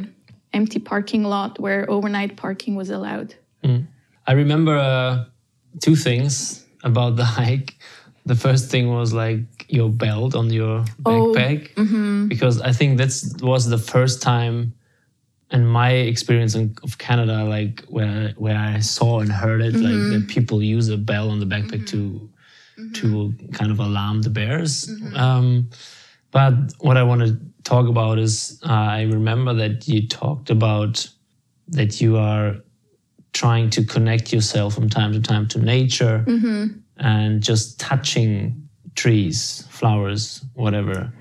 empty 0.54 0.80
parking 0.80 1.24
lot 1.24 1.60
where 1.60 1.90
overnight 1.90 2.38
parking 2.38 2.76
was 2.76 2.90
allowed. 2.90 3.36
Mm. 3.64 3.88
I 4.28 4.34
remember 4.34 4.78
uh, 4.78 5.26
two 5.82 5.96
things 5.96 6.66
about 6.84 7.16
the 7.16 7.26
hike. 7.40 7.76
The 8.26 8.36
first 8.36 8.70
thing 8.72 8.90
was 8.94 9.14
like 9.14 9.66
your 9.68 9.90
belt 9.90 10.36
on 10.36 10.50
your 10.50 10.86
oh, 11.06 11.34
backpack, 11.36 11.74
mm-hmm. 11.74 12.28
because 12.28 12.62
I 12.62 12.72
think 12.72 12.98
that's 12.98 13.36
was 13.42 13.68
the 13.68 13.78
first 13.78 14.22
time 14.22 14.74
in 15.52 15.66
my 15.68 15.92
experience 15.92 16.56
in, 16.56 16.76
of 16.84 16.98
Canada, 16.98 17.44
like 17.44 17.84
where 17.90 18.34
where 18.38 18.58
I 18.58 18.80
saw 18.80 19.20
and 19.20 19.32
heard 19.32 19.62
it, 19.62 19.74
like 19.74 19.94
mm-hmm. 19.94 20.12
that 20.12 20.28
people 20.30 20.64
use 20.64 20.88
a 20.88 20.98
bell 20.98 21.30
on 21.30 21.40
the 21.40 21.46
backpack 21.46 21.86
mm-hmm. 21.86 22.92
to 22.94 22.94
to 22.94 23.34
kind 23.52 23.72
of 23.72 23.80
alarm 23.80 24.22
the 24.22 24.30
bears. 24.30 24.90
Um, 25.16 25.70
but 26.32 26.54
what 26.80 26.98
I 26.98 27.04
want 27.04 27.22
to 27.22 27.38
talk 27.64 27.88
about 27.88 28.20
is 28.20 28.60
uh, 28.66 28.72
I 28.72 29.02
remember 29.04 29.54
that 29.54 29.88
you 29.88 30.08
talked 30.08 30.50
about 30.50 31.08
that 31.70 32.02
you 32.02 32.18
are 32.18 32.58
trying 33.32 33.70
to 33.72 33.84
connect 33.84 34.32
yourself 34.32 34.76
from 34.76 34.90
time 34.90 35.12
to 35.14 35.22
time 35.22 35.48
to 35.50 35.60
nature 35.60 36.24
and 36.98 37.42
just 37.42 37.80
touching 37.80 38.68
trees, 38.96 39.66
flowers, 39.70 40.46
whatever. 40.54 41.12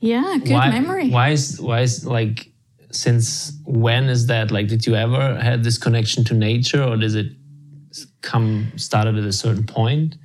Yeah, 0.00 0.38
good 0.38 0.52
why, 0.52 0.70
memory. 0.70 1.10
Why 1.10 1.30
is 1.30 1.60
why 1.60 1.80
is 1.80 2.06
like 2.06 2.52
since 2.92 3.52
when 3.64 4.04
is 4.04 4.26
that? 4.26 4.50
Like, 4.50 4.68
did 4.68 4.86
you 4.86 4.94
ever 4.94 5.36
had 5.40 5.64
this 5.64 5.78
connection 5.78 6.24
to 6.24 6.34
nature, 6.34 6.82
or 6.82 6.96
does 6.96 7.14
it 7.14 7.32
come 8.20 8.72
started 8.76 9.16
at 9.16 9.24
a 9.24 9.32
certain 9.32 9.64
point? 9.66 10.16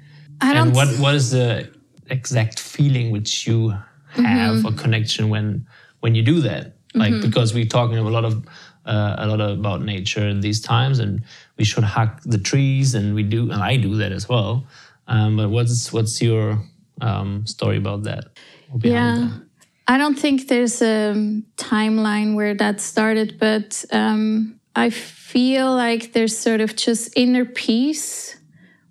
I 0.41 0.53
don't 0.53 0.67
And 0.67 0.75
what 0.75 0.89
what 0.99 1.15
is 1.15 1.31
the 1.31 1.73
exact 2.09 2.59
feeling 2.59 3.11
which 3.11 3.47
you 3.47 3.73
have 4.15 4.57
Mm-hmm. 4.57 4.67
a 4.67 4.73
connection 4.73 5.29
when 5.29 5.67
when 6.01 6.15
you 6.15 6.21
do 6.23 6.41
that? 6.41 6.75
Like 6.95 7.21
because 7.21 7.53
we're 7.55 7.65
talking 7.65 7.97
a 7.97 8.03
lot 8.03 8.23
of 8.25 8.45
uh, 8.85 9.15
a 9.17 9.25
lot 9.27 9.39
about 9.41 9.81
nature 9.81 10.27
in 10.27 10.41
these 10.41 10.61
times, 10.61 10.99
and 10.99 11.23
we 11.57 11.63
should 11.63 11.83
hug 11.83 12.21
the 12.23 12.37
trees, 12.37 12.93
and 12.93 13.15
we 13.15 13.23
do, 13.23 13.51
and 13.51 13.63
I 13.63 13.77
do 13.77 13.95
that 13.97 14.11
as 14.11 14.29
well. 14.29 14.65
Um, 15.07 15.37
but 15.37 15.49
what's 15.49 15.91
what's 15.91 16.21
your 16.21 16.59
um, 17.01 17.45
story 17.47 17.77
about 17.77 18.03
that? 18.03 18.25
Yeah. 18.83 19.15
that? 19.15 19.41
I 19.87 19.97
don't 19.97 20.17
think 20.17 20.47
there's 20.47 20.81
a 20.81 21.13
timeline 21.57 22.35
where 22.35 22.53
that 22.55 22.79
started, 22.79 23.37
but 23.39 23.83
um, 23.91 24.59
I 24.75 24.89
feel 24.91 25.73
like 25.73 26.13
there's 26.13 26.37
sort 26.37 26.61
of 26.61 26.75
just 26.75 27.11
inner 27.17 27.45
peace 27.45 28.37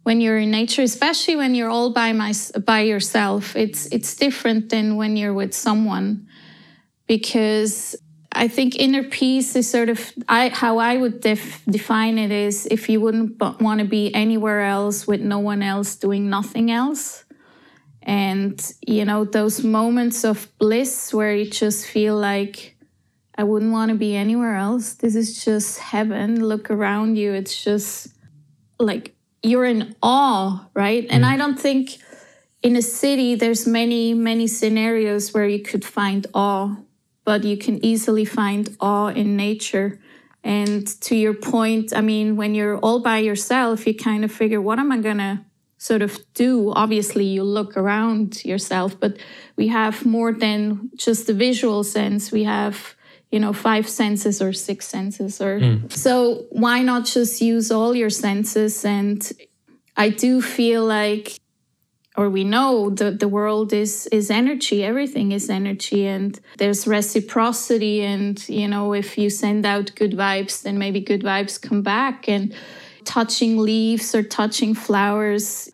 when 0.03 0.21
you're 0.21 0.39
in 0.39 0.51
nature, 0.51 0.83
especially 0.83 1.37
when 1.37 1.55
you're 1.55 1.71
all 1.71 1.93
by 1.93 2.13
my, 2.13 2.33
by 2.65 2.81
yourself. 2.81 3.57
It's 3.57 3.87
it's 3.87 4.17
different 4.17 4.71
than 4.71 4.97
when 4.97 5.17
you're 5.17 5.35
with 5.35 5.55
someone, 5.55 6.29
because 7.07 7.97
I 8.33 8.49
think 8.49 8.77
inner 8.77 9.05
peace 9.05 9.55
is 9.57 9.71
sort 9.71 9.89
of 9.89 10.13
I, 10.29 10.49
how 10.49 10.79
I 10.79 10.97
would 10.97 11.21
def, 11.21 11.65
define 11.67 12.19
it 12.19 12.31
is 12.31 12.67
if 12.71 12.89
you 12.89 13.01
wouldn't 13.01 13.41
want 13.61 13.81
to 13.81 13.87
be 13.87 14.15
anywhere 14.15 14.63
else 14.63 15.07
with 15.07 15.21
no 15.21 15.39
one 15.39 15.63
else 15.63 15.97
doing 15.97 16.31
nothing 16.31 16.71
else 16.71 17.25
and 18.03 18.73
you 18.87 19.05
know 19.05 19.25
those 19.25 19.63
moments 19.63 20.25
of 20.25 20.49
bliss 20.59 21.15
where 21.15 21.35
you 21.35 21.49
just 21.49 21.87
feel 21.87 22.17
like 22.17 22.77
I 23.37 23.45
wouldn't 23.45 23.73
want 23.73 23.91
to 23.91 23.97
be 23.97 24.15
anywhere 24.15 24.57
else. 24.57 24.95
This 24.95 25.15
is 25.15 25.45
just 25.45 25.79
heaven. 25.79 26.45
Look 26.47 26.71
around 26.71 27.17
you. 27.17 27.33
It's 27.33 27.63
just 27.65 28.09
like 28.79 29.15
you're 29.43 29.65
in 29.65 29.95
awe, 30.03 30.69
right? 30.75 31.07
And 31.11 31.25
mm. 31.25 31.29
I 31.29 31.37
don't 31.37 31.59
think 31.59 31.99
in 32.63 32.77
a 32.77 32.83
city 32.83 33.35
there's 33.35 33.67
many, 33.67 34.15
many 34.15 34.47
scenarios 34.47 35.35
where 35.35 35.49
you 35.49 35.61
could 35.63 35.85
find 35.85 36.27
awe, 36.33 36.77
but 37.25 37.45
you 37.45 37.57
can 37.57 37.85
easily 37.85 38.25
find 38.25 38.77
awe 38.81 39.09
in 39.09 39.37
nature. 39.37 39.99
And 40.45 40.87
to 41.03 41.17
your 41.17 41.35
point, 41.35 41.93
I 41.95 42.01
mean, 42.01 42.37
when 42.37 42.55
you're 42.55 42.79
all 42.79 43.01
by 43.01 43.19
yourself, 43.19 43.87
you 43.87 43.95
kind 43.95 44.25
of 44.25 44.33
figure, 44.33 44.61
what 44.61 44.79
am 44.79 44.91
I 44.93 44.99
going 44.99 45.19
to 45.19 45.45
sort 45.79 46.03
of 46.03 46.19
do? 46.35 46.73
Obviously, 46.73 47.25
you 47.25 47.43
look 47.43 47.77
around 47.77 48.45
yourself, 48.45 48.99
but 48.99 49.19
we 49.57 49.69
have 49.69 50.05
more 50.05 50.33
than 50.33 50.91
just 50.97 51.27
the 51.27 51.35
visual 51.35 51.85
sense. 51.85 52.33
We 52.33 52.45
have 52.45 52.95
you 53.33 53.41
know 53.41 53.53
five 53.53 53.89
senses 53.89 54.41
or 54.43 54.53
six 54.53 54.87
senses 54.87 55.41
or 55.41 55.59
hmm. 55.59 55.89
so 55.89 56.45
why 56.51 56.83
not 56.83 57.05
just 57.07 57.41
use 57.41 57.71
all 57.73 57.95
your 57.95 58.11
senses? 58.11 58.85
And 58.85 59.21
i 59.97 60.09
do 60.09 60.41
feel 60.41 60.85
like 60.85 61.39
or 62.17 62.29
we 62.29 62.45
know 62.45 62.91
that 62.91 63.21
the 63.21 63.29
world 63.29 63.73
is 63.73 64.07
is 64.13 64.31
energy. 64.31 64.85
Everything 64.85 65.33
is 65.33 65.49
energy 65.49 66.07
and 66.07 66.39
there's 66.59 66.87
reciprocity. 66.87 68.03
And 68.03 68.37
you 68.49 68.69
know 68.69 68.93
if 68.93 69.17
you 69.17 69.31
send 69.31 69.65
out 69.65 69.95
good 69.95 70.13
vibes 70.13 70.63
then 70.63 70.79
maybe 70.79 71.01
good 71.01 71.23
vibes 71.23 71.61
come 71.61 71.83
back. 71.83 72.29
And 72.29 72.55
touching 73.05 73.57
leaves 73.59 74.15
or 74.15 74.23
touching 74.23 74.75
flowers 74.75 75.69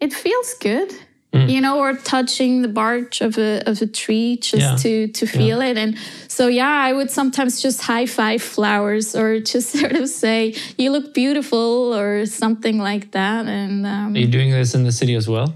it 0.00 0.12
feels 0.12 0.54
good 0.54 0.90
hmm. 1.34 1.46
you 1.48 1.60
know 1.60 1.78
or 1.78 1.94
touching 1.94 2.62
the 2.62 2.68
bark 2.68 3.20
of 3.20 3.36
a 3.38 3.62
of 3.66 3.82
a 3.82 3.86
tree 3.86 4.36
just 4.36 4.62
Yeah. 4.62 4.76
to 4.76 5.08
to 5.08 5.26
feel 5.26 5.60
it. 5.60 5.76
And 5.76 5.98
so 6.36 6.48
yeah 6.48 6.76
i 6.88 6.92
would 6.96 7.10
sometimes 7.10 7.52
just 7.66 7.78
high 7.90 8.06
five 8.06 8.42
flowers 8.54 9.06
or 9.20 9.28
just 9.52 9.68
sort 9.80 9.92
of 10.00 10.06
say 10.08 10.54
you 10.80 10.88
look 10.96 11.06
beautiful 11.14 11.94
or 12.00 12.26
something 12.26 12.76
like 12.90 13.04
that 13.18 13.46
and 13.46 13.86
um, 13.86 14.14
Are 14.14 14.18
you 14.18 14.32
doing 14.38 14.50
this 14.50 14.74
in 14.74 14.82
the 14.84 14.92
city 15.00 15.14
as 15.22 15.26
well? 15.34 15.48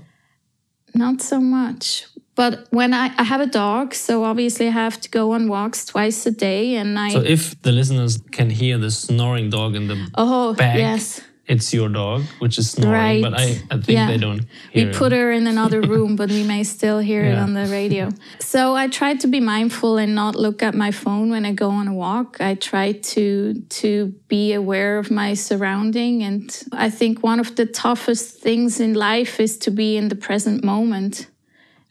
not 0.95 1.21
so 1.23 1.39
much 1.59 2.07
but 2.35 2.53
when 2.71 2.91
I, 2.95 3.07
I 3.23 3.25
have 3.33 3.43
a 3.49 3.51
dog 3.63 3.95
so 3.95 4.25
obviously 4.25 4.67
i 4.67 4.75
have 4.85 4.97
to 5.05 5.09
go 5.19 5.25
on 5.37 5.43
walks 5.49 5.85
twice 5.93 6.27
a 6.27 6.35
day 6.49 6.63
and 6.81 6.99
i 6.99 7.09
So 7.11 7.21
if 7.37 7.43
the 7.63 7.73
listeners 7.73 8.13
can 8.37 8.49
hear 8.51 8.79
the 8.79 8.91
snoring 8.91 9.51
dog 9.51 9.71
in 9.77 9.85
the 9.91 9.97
oh 10.17 10.55
back, 10.55 10.79
yes 10.79 11.21
it's 11.51 11.75
your 11.75 11.89
dog, 11.89 12.23
which 12.39 12.59
is 12.59 12.71
snoring, 12.71 12.93
Right. 12.93 13.23
but 13.23 13.35
I, 13.35 13.47
I 13.71 13.77
think 13.83 13.89
Yeah. 13.89 14.07
they 14.07 14.19
don't 14.19 14.43
we 14.75 14.83
hear 14.85 14.93
put 14.93 15.13
it. 15.13 15.17
her 15.17 15.33
in 15.33 15.47
another 15.47 15.81
room, 15.81 16.15
but 16.17 16.31
we 16.31 16.45
may 16.45 16.63
still 16.65 17.01
hear 17.01 17.25
it 17.25 17.37
on 17.37 17.55
the 17.55 17.67
radio. 17.67 18.11
So 18.39 18.77
I 18.77 18.87
try 18.89 19.15
to 19.15 19.27
be 19.27 19.41
mindful 19.41 19.99
and 19.99 20.15
not 20.15 20.37
look 20.37 20.63
at 20.63 20.75
my 20.75 20.93
phone 20.93 21.31
when 21.31 21.45
I 21.45 21.53
go 21.53 21.71
on 21.71 21.89
a 21.89 21.95
walk. 21.95 22.37
I 22.41 22.55
try 22.55 22.93
to 23.15 23.55
to 23.81 23.91
be 24.29 24.55
aware 24.55 24.99
of 24.99 25.11
my 25.11 25.35
surrounding, 25.35 26.23
and 26.23 26.47
I 26.87 26.91
think 26.91 27.23
one 27.25 27.41
of 27.41 27.55
the 27.57 27.67
toughest 27.67 28.41
things 28.43 28.79
in 28.81 28.95
life 28.95 29.43
is 29.43 29.59
to 29.59 29.71
be 29.71 29.97
in 29.97 30.09
the 30.09 30.17
present 30.17 30.63
moment. 30.65 31.27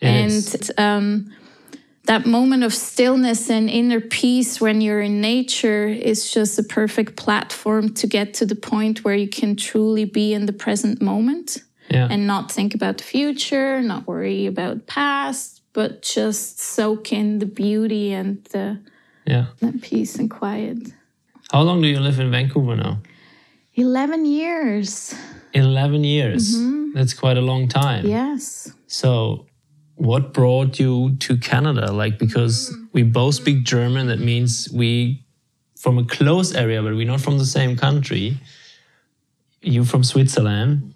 It 0.01 0.07
and 0.07 0.71
um, 0.77 1.31
that 2.09 2.25
moment 2.25 2.63
of 2.63 2.73
stillness 2.73 3.51
and 3.51 3.69
inner 3.69 4.01
peace 4.01 4.59
when 4.59 4.81
you're 4.81 4.99
in 4.99 5.21
nature 5.21 5.87
is 5.87 6.31
just 6.31 6.57
a 6.57 6.63
perfect 6.63 7.15
platform 7.15 7.93
to 7.93 8.07
get 8.07 8.33
to 8.33 8.47
the 8.47 8.55
point 8.55 9.03
where 9.03 9.13
you 9.13 9.27
can 9.27 9.55
truly 9.55 10.05
be 10.05 10.33
in 10.33 10.47
the 10.47 10.51
present 10.51 11.03
moment 11.03 11.61
yeah. 11.87 12.07
and 12.09 12.25
not 12.25 12.51
think 12.51 12.73
about 12.73 12.97
the 12.97 13.03
future, 13.03 13.79
not 13.83 14.07
worry 14.07 14.47
about 14.47 14.87
past, 14.87 15.61
but 15.73 16.01
just 16.01 16.59
soak 16.59 17.13
in 17.13 17.37
the 17.37 17.45
beauty 17.45 18.11
and 18.11 18.43
the, 18.45 18.81
yeah. 19.27 19.45
the 19.59 19.73
peace 19.73 20.15
and 20.15 20.31
quiet. 20.31 20.79
How 21.51 21.61
long 21.61 21.79
do 21.79 21.87
you 21.87 21.99
live 21.99 22.19
in 22.19 22.31
Vancouver 22.31 22.75
now? 22.75 22.97
11 23.75 24.25
years. 24.25 25.13
11 25.53 26.03
years. 26.03 26.57
Mm-hmm. 26.57 26.93
That's 26.93 27.13
quite 27.13 27.37
a 27.37 27.41
long 27.41 27.67
time. 27.67 28.07
Yes. 28.07 28.73
So, 28.87 29.45
what 30.00 30.34
brought 30.34 30.79
you 30.79 31.18
to 31.18 31.38
Canada? 31.38 31.91
Like, 31.91 32.18
because 32.18 32.72
mm. 32.74 32.88
we 32.94 33.03
both 33.03 33.36
speak 33.36 33.65
German, 33.65 34.08
that 34.08 34.20
means 34.20 34.70
we 34.72 35.25
from 35.77 35.98
a 35.98 36.06
close 36.06 36.56
area, 36.56 36.82
but 36.82 36.96
we're 36.96 37.06
not 37.06 37.20
from 37.20 37.38
the 37.38 37.46
same 37.46 37.75
country. 37.75 38.38
You 39.62 39.84
from 39.84 40.06
Switzerland. 40.06 40.94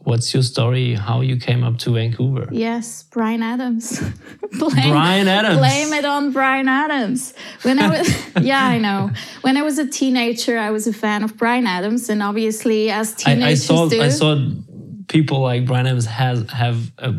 What's 0.00 0.34
your 0.34 0.42
story? 0.42 0.94
How 0.94 1.20
you 1.20 1.36
came 1.36 1.62
up 1.62 1.78
to 1.78 1.92
Vancouver? 1.92 2.48
Yes, 2.50 3.04
Bryan 3.04 3.44
Adams. 3.44 4.00
blame, 4.58 4.90
Bryan 4.90 5.28
Adams. 5.28 5.58
Blame 5.58 5.92
it 5.92 6.04
on 6.04 6.32
Bryan 6.32 6.66
Adams. 6.66 7.34
When 7.62 7.78
I 7.78 7.98
was, 7.98 8.26
yeah, 8.42 8.64
I 8.64 8.78
know. 8.78 9.12
When 9.42 9.56
I 9.56 9.62
was 9.62 9.78
a 9.78 9.86
teenager, 9.86 10.58
I 10.58 10.72
was 10.72 10.88
a 10.88 10.92
fan 10.92 11.22
of 11.22 11.36
Bryan 11.36 11.68
Adams, 11.68 12.08
and 12.08 12.20
obviously, 12.20 12.90
as 12.90 13.12
I, 13.24 13.32
I 13.32 13.34
teenagers 13.34 13.66
saw 13.66 13.88
do, 13.88 14.02
I 14.02 14.08
saw 14.08 14.44
people 15.06 15.38
like 15.38 15.64
Bryan 15.66 15.86
Adams 15.86 16.06
has 16.06 16.50
have 16.50 16.90
a 16.98 17.14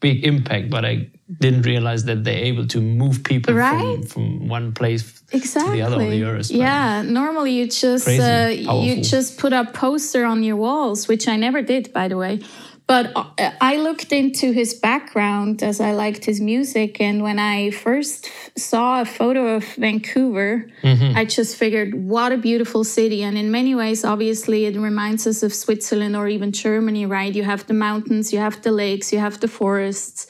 big 0.00 0.24
impact, 0.24 0.70
but 0.70 0.84
I 0.84 1.08
didn't 1.40 1.62
realize 1.62 2.04
that 2.04 2.22
they're 2.24 2.44
able 2.44 2.66
to 2.68 2.80
move 2.80 3.24
people 3.24 3.52
from, 3.52 3.58
Right. 3.58 4.08
from 4.08 4.48
one 4.48 4.72
place 4.72 5.22
exactly 5.32 5.70
to 5.70 5.76
the 5.76 5.82
other 5.82 6.04
of 6.04 6.10
the 6.10 6.22
earth. 6.22 6.50
yeah 6.52 7.02
normally 7.02 7.50
you 7.58 7.66
just 7.66 8.06
uh, 8.06 8.48
you 8.86 9.02
just 9.02 9.36
put 9.38 9.52
a 9.52 9.64
poster 9.72 10.24
on 10.24 10.44
your 10.44 10.54
walls 10.54 11.08
which 11.08 11.26
i 11.26 11.34
never 11.36 11.62
did 11.62 11.92
by 11.92 12.06
the 12.06 12.16
way 12.16 12.38
but 12.86 13.12
uh, 13.16 13.50
i 13.60 13.76
looked 13.76 14.12
into 14.12 14.52
his 14.52 14.74
background 14.74 15.62
as 15.62 15.80
i 15.80 15.92
liked 15.92 16.24
his 16.24 16.40
music 16.40 17.00
and 17.00 17.22
when 17.22 17.38
i 17.38 17.70
first 17.70 18.30
saw 18.56 19.00
a 19.00 19.04
photo 19.04 19.56
of 19.56 19.64
vancouver 19.74 20.66
Mm-hmm. 20.82 21.16
i 21.16 21.24
just 21.24 21.56
figured 21.56 21.94
what 21.94 22.30
a 22.32 22.36
beautiful 22.38 22.84
city 22.84 23.22
and 23.22 23.36
in 23.36 23.50
many 23.50 23.74
ways 23.74 24.04
obviously 24.04 24.66
it 24.66 24.76
reminds 24.78 25.26
us 25.26 25.42
of 25.42 25.52
switzerland 25.52 26.14
or 26.16 26.28
even 26.28 26.52
germany 26.52 27.06
right 27.06 27.34
you 27.34 27.42
have 27.44 27.66
the 27.66 27.74
mountains 27.74 28.32
you 28.32 28.38
have 28.38 28.62
the 28.62 28.70
lakes 28.70 29.12
you 29.12 29.18
have 29.18 29.40
the 29.40 29.48
forests 29.48 30.26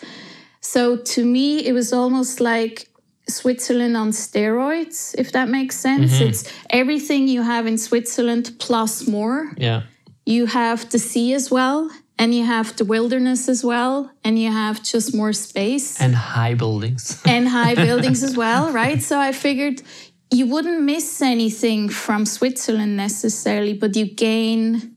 so 0.61 0.97
to 0.97 1.25
me, 1.25 1.65
it 1.65 1.73
was 1.73 1.93
almost 1.93 2.41
like 2.41 2.89
Switzerland 3.29 3.97
on 3.97 4.11
steroids, 4.11 5.15
if 5.17 5.31
that 5.31 5.49
makes 5.49 5.77
sense. 5.77 6.21
It's 6.21 6.53
everything 6.71 7.29
you 7.29 7.43
have 7.43 7.67
in 7.69 7.79
Switzerland 7.79 8.51
plus 8.59 9.07
more. 9.07 9.53
yeah. 9.57 9.83
You 10.25 10.47
have 10.47 10.91
the 10.91 10.99
sea 10.99 11.35
as 11.35 11.53
well, 11.53 11.89
and 12.19 12.35
you 12.35 12.45
have 12.45 12.77
the 12.77 12.85
wilderness 12.85 13.49
as 13.49 13.65
well, 13.65 14.11
and 14.25 14.39
you 14.39 14.51
have 14.51 14.83
just 14.83 15.15
more 15.15 15.33
space 15.33 16.01
And 16.01 16.15
high 16.15 16.55
buildings. 16.55 17.21
and 17.27 17.49
high 17.49 17.75
buildings 17.75 18.23
as 18.23 18.37
well, 18.37 18.73
right? 18.73 19.03
So 19.03 19.19
I 19.19 19.33
figured 19.33 19.83
you 20.31 20.47
wouldn't 20.47 20.83
miss 20.83 21.23
anything 21.23 21.89
from 21.89 22.27
Switzerland 22.27 22.97
necessarily, 22.97 23.75
but 23.75 23.95
you 23.97 24.07
gain 24.07 24.97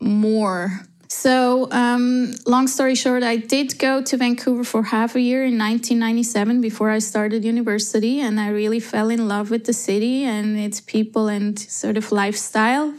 more. 0.00 0.86
So, 1.08 1.68
um, 1.70 2.34
long 2.46 2.66
story 2.66 2.94
short, 2.94 3.22
I 3.22 3.36
did 3.36 3.78
go 3.78 4.02
to 4.02 4.16
Vancouver 4.16 4.64
for 4.64 4.82
half 4.82 5.14
a 5.14 5.20
year 5.20 5.44
in 5.44 5.58
1997 5.58 6.60
before 6.60 6.90
I 6.90 6.98
started 6.98 7.44
university, 7.44 8.20
and 8.20 8.40
I 8.40 8.48
really 8.48 8.80
fell 8.80 9.10
in 9.10 9.28
love 9.28 9.50
with 9.50 9.64
the 9.64 9.72
city 9.72 10.24
and 10.24 10.58
its 10.58 10.80
people 10.80 11.28
and 11.28 11.58
sort 11.58 11.96
of 11.96 12.10
lifestyle. 12.10 12.94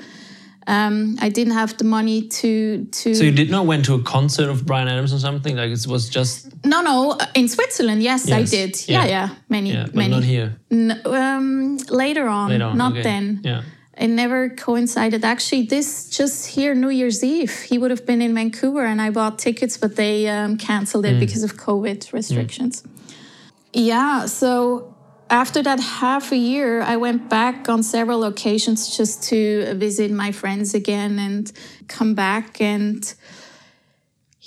Um, 0.68 1.18
I 1.22 1.30
didn't 1.30 1.54
have 1.54 1.78
the 1.78 1.84
money 1.84 2.28
to 2.28 2.86
to. 2.86 3.14
so 3.16 3.24
you 3.24 3.32
did 3.32 3.52
not 3.52 3.66
went 3.68 3.86
to 3.86 3.94
a 3.94 4.02
concert 4.02 4.50
of 4.50 4.66
Bryan 4.66 4.88
Adams 4.88 5.14
or 5.14 5.20
something? 5.20 5.56
Like 5.56 5.70
it 5.70 5.86
was 5.88 6.10
just 6.10 6.48
no, 6.66 6.82
no, 6.82 7.12
uh, 7.12 7.26
in 7.36 7.48
Switzerland, 7.48 8.02
yes, 8.02 8.32
I 8.32 8.44
did. 8.44 8.76
yeah. 8.88 9.04
Yeah, 9.04 9.10
yeah, 9.10 9.30
many, 9.48 9.72
yeah, 9.74 9.86
but 9.86 9.96
many. 9.96 10.12
not 10.12 10.24
here. 10.24 10.58
N- 10.72 11.02
um, 11.06 11.78
later 11.90 12.28
on, 12.28 12.50
Later 12.50 12.66
on. 12.66 12.78
not 12.78 12.92
okay. 12.94 13.04
then. 13.04 13.42
Yeah. 13.44 13.62
It 13.98 14.10
never 14.10 14.50
coincided. 14.50 15.24
Actually, 15.24 15.68
this 15.68 16.10
just 16.10 16.48
here, 16.48 16.76
New 16.76 16.90
Year's 16.90 17.24
Eve, 17.24 17.62
he 17.62 17.78
would 17.78 17.92
have 17.92 18.06
been 18.06 18.22
in 18.22 18.34
Vancouver, 18.36 18.84
and 18.84 19.00
I 19.02 19.10
bought 19.10 19.40
tickets, 19.40 19.78
but 19.78 19.96
they 19.96 20.28
um, 20.28 20.58
canceled 20.58 21.06
it 21.06 21.18
because 21.20 21.44
of 21.44 21.56
COVID 21.56 22.12
restrictions. 22.12 22.84
Yeah, 23.72 24.26
so 24.26 24.95
after 25.30 25.64
that 25.64 25.80
half 25.80 26.32
a 26.32 26.38
year, 26.38 26.82
I 26.82 26.98
went 26.98 27.30
back 27.30 27.68
on 27.68 27.84
several 27.84 28.24
occasions 28.24 28.96
just 28.96 29.24
to 29.30 29.74
visit 29.76 30.12
my 30.12 30.32
friends 30.32 30.74
again 30.74 31.18
and 31.20 31.52
come 31.88 32.14
back 32.14 32.62
and 32.62 33.14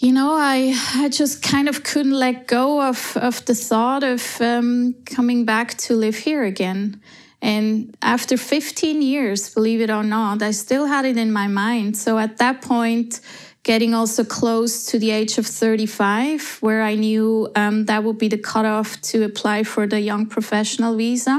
you 0.01 0.13
know, 0.13 0.35
I, 0.35 0.75
I 0.95 1.09
just 1.09 1.43
kind 1.43 1.69
of 1.69 1.83
couldn't 1.83 2.13
let 2.13 2.47
go 2.47 2.81
of, 2.81 3.17
of 3.17 3.45
the 3.47 3.55
thought 3.55 4.05
of 4.05 4.41
um, 4.41 4.95
coming 5.05 5.45
back 5.45 5.75
to 5.79 5.97
live 5.97 6.15
here 6.15 6.45
again. 6.45 7.03
And 7.43 7.97
after 8.01 8.37
15 8.37 9.03
years, 9.03 9.53
believe 9.53 9.81
it 9.81 9.91
or 9.91 10.05
not, 10.05 10.41
I 10.41 10.53
still 10.53 10.87
had 10.87 11.05
it 11.05 11.17
in 11.17 11.33
my 11.33 11.49
mind. 11.49 11.97
So 11.97 12.17
at 12.17 12.39
that 12.39 12.63
point, 12.63 13.21
getting 13.69 13.93
also 13.93 14.25
close 14.25 14.87
to 14.87 14.99
the 14.99 15.11
age 15.11 15.37
of 15.37 15.47
35, 15.47 16.57
where 16.63 16.81
I 16.81 16.95
knew 16.95 17.53
um, 17.55 17.85
that 17.85 18.03
would 18.03 18.17
be 18.17 18.29
the 18.29 18.39
cutoff 18.39 18.99
to 19.11 19.25
apply 19.25 19.63
for 19.65 19.87
the 19.87 20.01
young 20.01 20.25
professional 20.25 20.97
visa, 20.97 21.37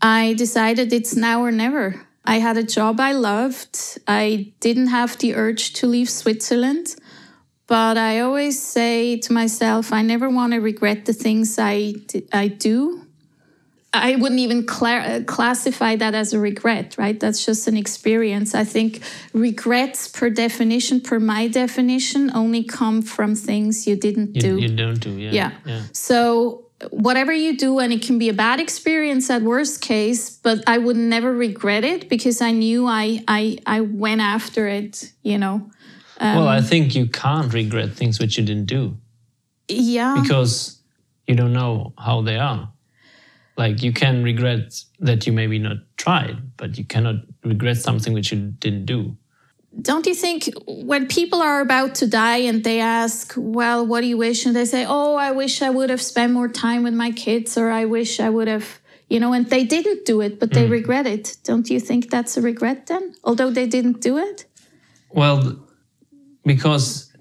I 0.00 0.34
decided 0.34 0.92
it's 0.92 1.14
now 1.14 1.44
or 1.44 1.52
never. 1.52 2.04
I 2.24 2.40
had 2.40 2.56
a 2.56 2.64
job 2.64 2.98
I 2.98 3.12
loved. 3.12 3.76
I 4.08 4.52
didn't 4.58 4.88
have 4.88 5.16
the 5.18 5.36
urge 5.36 5.74
to 5.74 5.86
leave 5.86 6.10
Switzerland. 6.10 6.96
But 7.68 7.96
I 7.96 8.18
always 8.18 8.60
say 8.60 9.16
to 9.18 9.32
myself, 9.32 9.92
I 9.92 10.02
never 10.02 10.28
want 10.28 10.54
to 10.54 10.58
regret 10.58 11.04
the 11.04 11.12
things 11.12 11.56
I, 11.56 11.94
I 12.32 12.48
do. 12.48 13.06
I 13.94 14.16
wouldn't 14.16 14.40
even 14.40 14.64
cla- 14.64 15.22
classify 15.26 15.96
that 15.96 16.14
as 16.14 16.32
a 16.32 16.38
regret, 16.38 16.94
right? 16.96 17.18
That's 17.20 17.44
just 17.44 17.68
an 17.68 17.76
experience. 17.76 18.54
I 18.54 18.64
think 18.64 19.00
regrets, 19.34 20.08
per 20.08 20.30
definition, 20.30 21.00
per 21.02 21.20
my 21.20 21.46
definition, 21.48 22.30
only 22.34 22.64
come 22.64 23.02
from 23.02 23.34
things 23.34 23.86
you 23.86 23.96
didn't 23.96 24.34
You, 24.36 24.40
do. 24.40 24.58
you 24.58 24.68
don't 24.74 24.98
do, 24.98 25.10
yeah. 25.10 25.32
Yeah. 25.32 25.50
yeah. 25.66 25.82
So 25.92 26.68
whatever 26.90 27.32
you 27.34 27.54
do, 27.56 27.78
and 27.80 27.92
it 27.92 28.00
can 28.00 28.18
be 28.18 28.30
a 28.30 28.32
bad 28.32 28.60
experience 28.60 29.28
at 29.28 29.42
worst 29.42 29.82
case, 29.82 30.30
but 30.42 30.64
I 30.66 30.78
would 30.78 30.96
never 30.96 31.30
regret 31.32 31.84
it 31.84 32.08
because 32.08 32.40
I 32.40 32.52
knew 32.52 32.86
I 32.86 33.22
I 33.28 33.58
I 33.66 33.82
went 33.82 34.22
after 34.22 34.66
it. 34.68 35.12
You 35.22 35.36
know. 35.38 35.70
well, 36.18 36.48
Um, 36.48 36.58
I 36.58 36.62
think 36.62 36.94
you 36.94 37.06
can't 37.08 37.52
regret 37.52 37.92
things 37.94 38.18
which 38.18 38.38
you 38.38 38.44
didn't 38.44 38.66
do 38.66 38.96
Yeah. 39.68 40.16
because 40.22 40.78
you 41.28 41.34
don't 41.36 41.52
know 41.52 41.92
how 41.98 42.22
they 42.22 42.38
are. 42.38 42.71
Like 43.62 43.80
you 43.80 43.92
can 43.92 44.24
regret 44.24 44.82
that 44.98 45.24
you 45.24 45.32
maybe 45.32 45.56
not 45.60 45.76
tried, 45.96 46.36
but 46.56 46.76
you 46.78 46.84
cannot 46.84 47.18
regret 47.44 47.76
something 47.76 48.12
which 48.12 48.32
you 48.32 48.38
didn't 48.64 48.86
do. 48.86 49.16
Don't 49.80 50.04
you 50.04 50.16
think 50.16 50.50
when 50.66 51.06
people 51.06 51.40
are 51.40 51.60
about 51.60 51.94
to 52.00 52.08
die 52.08 52.38
and 52.38 52.64
they 52.64 52.80
ask, 52.80 53.34
well, 53.36 53.86
what 53.86 54.00
do 54.00 54.08
you 54.08 54.18
wish? 54.18 54.44
And 54.46 54.56
they 54.56 54.64
say, 54.64 54.84
oh, 54.84 55.14
I 55.14 55.30
wish 55.30 55.62
I 55.62 55.70
would 55.70 55.90
have 55.90 56.02
spent 56.02 56.32
more 56.32 56.48
time 56.48 56.82
with 56.82 56.92
my 56.92 57.12
kids, 57.12 57.56
or 57.56 57.70
I 57.70 57.84
wish 57.84 58.18
I 58.18 58.30
would 58.30 58.48
have, 58.48 58.80
you 59.08 59.20
know, 59.20 59.32
and 59.32 59.46
they 59.48 59.64
didn't 59.64 60.06
do 60.06 60.20
it, 60.20 60.40
but 60.40 60.50
they 60.50 60.66
mm. 60.66 60.72
regret 60.78 61.06
it. 61.06 61.36
Don't 61.44 61.70
you 61.70 61.78
think 61.78 62.10
that's 62.10 62.36
a 62.36 62.42
regret 62.42 62.86
then? 62.86 63.14
Although 63.22 63.50
they 63.50 63.68
didn't 63.68 64.00
do 64.00 64.18
it? 64.18 64.44
Well, 65.10 65.56
because 66.44 67.12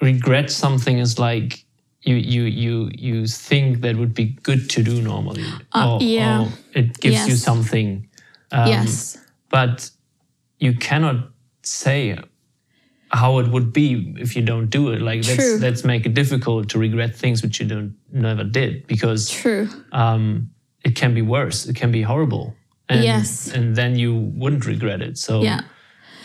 regret 0.00 0.50
something 0.50 0.98
is 0.98 1.20
like 1.20 1.63
you 2.04 2.16
you 2.16 2.42
you 2.44 2.90
you 2.98 3.26
think 3.26 3.80
that 3.80 3.96
would 3.96 4.14
be 4.14 4.26
good 4.42 4.68
to 4.70 4.82
do 4.82 5.00
normally, 5.02 5.44
Uh, 5.72 5.98
yeah. 6.00 6.48
it 6.72 7.00
gives 7.00 7.26
you 7.28 7.36
something. 7.36 8.08
Um, 8.52 8.68
yes. 8.68 9.18
but 9.50 9.90
you 10.60 10.74
cannot 10.74 11.16
say 11.62 12.16
how 13.08 13.38
it 13.38 13.48
would 13.48 13.72
be 13.72 14.14
if 14.20 14.36
you 14.36 14.42
don't 14.42 14.68
do 14.70 14.92
it. 14.92 15.00
Like 15.00 15.26
let's 15.26 15.36
True. 15.36 15.58
let's 15.60 15.84
make 15.84 16.06
it 16.06 16.14
difficult 16.14 16.68
to 16.70 16.78
regret 16.78 17.14
things 17.16 17.42
which 17.42 17.60
you 17.60 17.66
don't 17.66 17.94
never 18.12 18.44
did 18.44 18.86
because 18.86 19.30
True. 19.30 19.68
um, 19.92 20.50
it 20.84 20.94
can 20.96 21.14
be 21.14 21.22
worse. 21.22 21.66
It 21.66 21.76
can 21.76 21.90
be 21.90 22.02
horrible. 22.02 22.54
And, 22.88 23.02
Yes. 23.02 23.48
and 23.54 23.74
then 23.74 23.96
you 23.96 24.14
wouldn't 24.36 24.66
regret 24.66 25.00
it. 25.00 25.16
So 25.18 25.42
Yeah. 25.42 25.60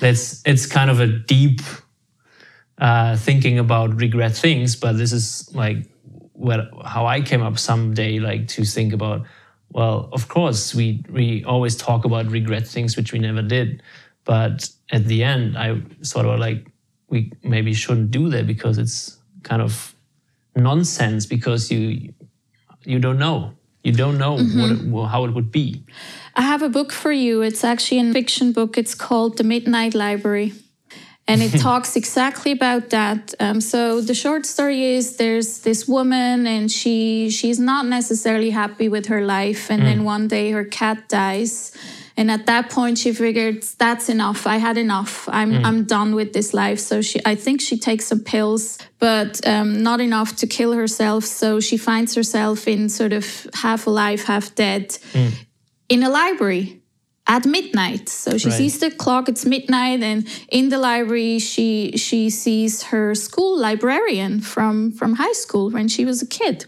that's 0.02 0.42
it's 0.46 0.66
kind 0.66 0.90
of 0.90 1.00
a 1.00 1.08
deep 1.08 1.62
uh, 2.80 3.18
thinking 3.18 3.60
about 3.60 4.00
regret 4.00 4.36
things, 4.36 4.76
but 4.76 4.98
this 4.98 5.12
is 5.12 5.54
like 5.54 5.78
what 6.34 6.70
how 6.86 7.06
I 7.06 7.22
came 7.22 7.42
up 7.42 7.60
someday 7.60 8.20
like 8.20 8.48
to 8.50 8.64
think 8.64 8.94
about. 8.94 9.26
Well, 9.72 10.10
of 10.12 10.28
course 10.28 10.74
we 10.74 11.04
we 11.10 11.44
always 11.44 11.76
talk 11.76 12.06
about 12.06 12.26
regret 12.32 12.68
things 12.68 12.98
which 12.98 13.14
we 13.14 13.20
never 13.20 13.42
did, 13.42 13.84
but 14.26 14.70
at 14.92 15.06
the 15.06 15.24
end 15.24 15.58
I 15.58 15.82
sort 16.02 16.26
of 16.26 16.40
like 16.40 16.72
we 17.10 17.32
maybe 17.44 17.74
shouldn't 17.74 18.12
do 18.12 18.30
that 18.30 18.48
because 18.48 18.78
it's 18.78 19.18
kind 19.44 19.62
of 19.62 19.96
nonsense 20.56 21.26
because 21.26 21.70
you 21.72 22.14
you 22.86 23.00
don't 23.00 23.20
know 23.20 23.54
you 23.84 23.94
don't 23.94 24.18
know 24.18 24.34
what 24.34 24.72
it, 24.72 24.86
well, 24.88 25.06
how 25.06 25.24
it 25.26 25.34
would 25.34 25.52
be. 25.52 25.84
I 26.36 26.42
have 26.42 26.62
a 26.62 26.70
book 26.70 26.92
for 26.92 27.12
you. 27.12 27.42
It's 27.42 27.64
actually 27.64 28.10
a 28.10 28.14
fiction 28.14 28.52
book. 28.52 28.78
It's 28.78 28.94
called 28.94 29.38
The 29.38 29.44
Midnight 29.44 29.96
Library. 29.96 30.54
And 31.30 31.42
it 31.42 31.60
talks 31.70 31.96
exactly 31.96 32.52
about 32.52 32.90
that. 32.90 33.34
Um, 33.40 33.62
so 33.62 34.02
the 34.02 34.16
short 34.16 34.46
story 34.46 34.96
is 34.96 35.18
there's 35.18 35.60
this 35.60 35.88
woman 35.88 36.48
and 36.48 36.72
she 36.72 37.30
she's 37.30 37.60
not 37.60 37.86
necessarily 37.86 38.50
happy 38.50 38.90
with 38.90 39.06
her 39.08 39.22
life. 39.22 39.70
And 39.70 39.84
then 39.84 40.04
one 40.04 40.28
day 40.28 40.52
her 40.52 40.66
cat 40.66 41.08
dies. 41.08 41.72
And 42.18 42.30
at 42.30 42.48
that 42.48 42.70
point 42.70 42.98
she 42.98 43.14
figured 43.14 43.64
that's 43.78 44.10
enough. 44.10 44.46
I 44.46 44.58
had 44.58 44.78
enough. 44.78 45.30
I'm 45.30 45.52
I'm 45.66 45.84
done 45.86 46.16
with 46.16 46.34
this 46.34 46.54
life. 46.54 46.80
So 46.80 47.02
she 47.02 47.20
I 47.26 47.36
think 47.36 47.62
she 47.62 47.78
takes 47.78 48.06
some 48.08 48.22
pills, 48.22 48.80
but 48.98 49.40
um, 49.48 49.84
not 49.84 50.02
enough 50.02 50.36
to 50.38 50.48
kill 50.48 50.74
herself. 50.74 51.24
So 51.24 51.60
she 51.60 51.78
finds 51.78 52.16
herself 52.16 52.68
in 52.68 52.90
sort 52.90 53.14
of 53.14 53.48
half 53.54 53.88
alive, 53.88 54.24
half 54.24 54.56
dead 54.56 54.98
in 55.88 56.04
a 56.04 56.10
library 56.10 56.79
at 57.30 57.46
midnight. 57.46 58.10
So 58.10 58.38
she 58.38 58.50
Right. 58.50 58.58
sees 58.58 58.80
the 58.80 58.90
clock, 58.90 59.30
it's 59.30 59.46
midnight, 59.46 60.02
and 60.02 60.20
in 60.50 60.70
the 60.74 60.80
library 60.90 61.38
she 61.40 61.70
she 62.06 62.30
sees 62.30 62.74
her 62.92 63.16
school 63.16 63.54
librarian 63.68 64.42
from 64.42 64.92
from 65.00 65.12
high 65.24 65.38
school 65.44 65.66
when 65.76 65.88
she 65.88 66.04
was 66.10 66.22
a 66.22 66.30
kid. 66.40 66.66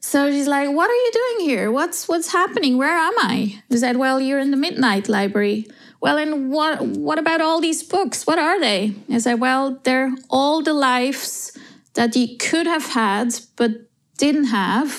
So 0.00 0.18
she's 0.32 0.48
like, 0.56 0.68
"What 0.78 0.88
are 0.94 1.00
you 1.06 1.12
doing 1.20 1.38
here? 1.50 1.66
What's 1.78 2.08
what's 2.10 2.30
happening? 2.40 2.72
Where 2.82 2.98
am 3.08 3.16
I?" 3.34 3.36
He 3.70 3.76
said, 3.84 3.96
"Well, 3.96 4.18
you're 4.26 4.42
in 4.46 4.50
the 4.50 4.62
midnight 4.66 5.08
library." 5.08 5.60
Well, 6.04 6.18
and 6.24 6.32
what 6.56 6.74
what 7.08 7.18
about 7.24 7.40
all 7.46 7.60
these 7.60 7.82
books? 7.94 8.26
What 8.28 8.38
are 8.38 8.58
they? 8.68 8.80
I 9.16 9.18
said, 9.18 9.36
"Well, 9.46 9.64
they're 9.84 10.12
all 10.28 10.62
the 10.62 10.74
lives 10.90 11.52
that 11.94 12.10
you 12.16 12.26
could 12.48 12.66
have 12.74 12.86
had 13.02 13.28
but 13.60 13.70
didn't 14.18 14.48
have 14.62 14.90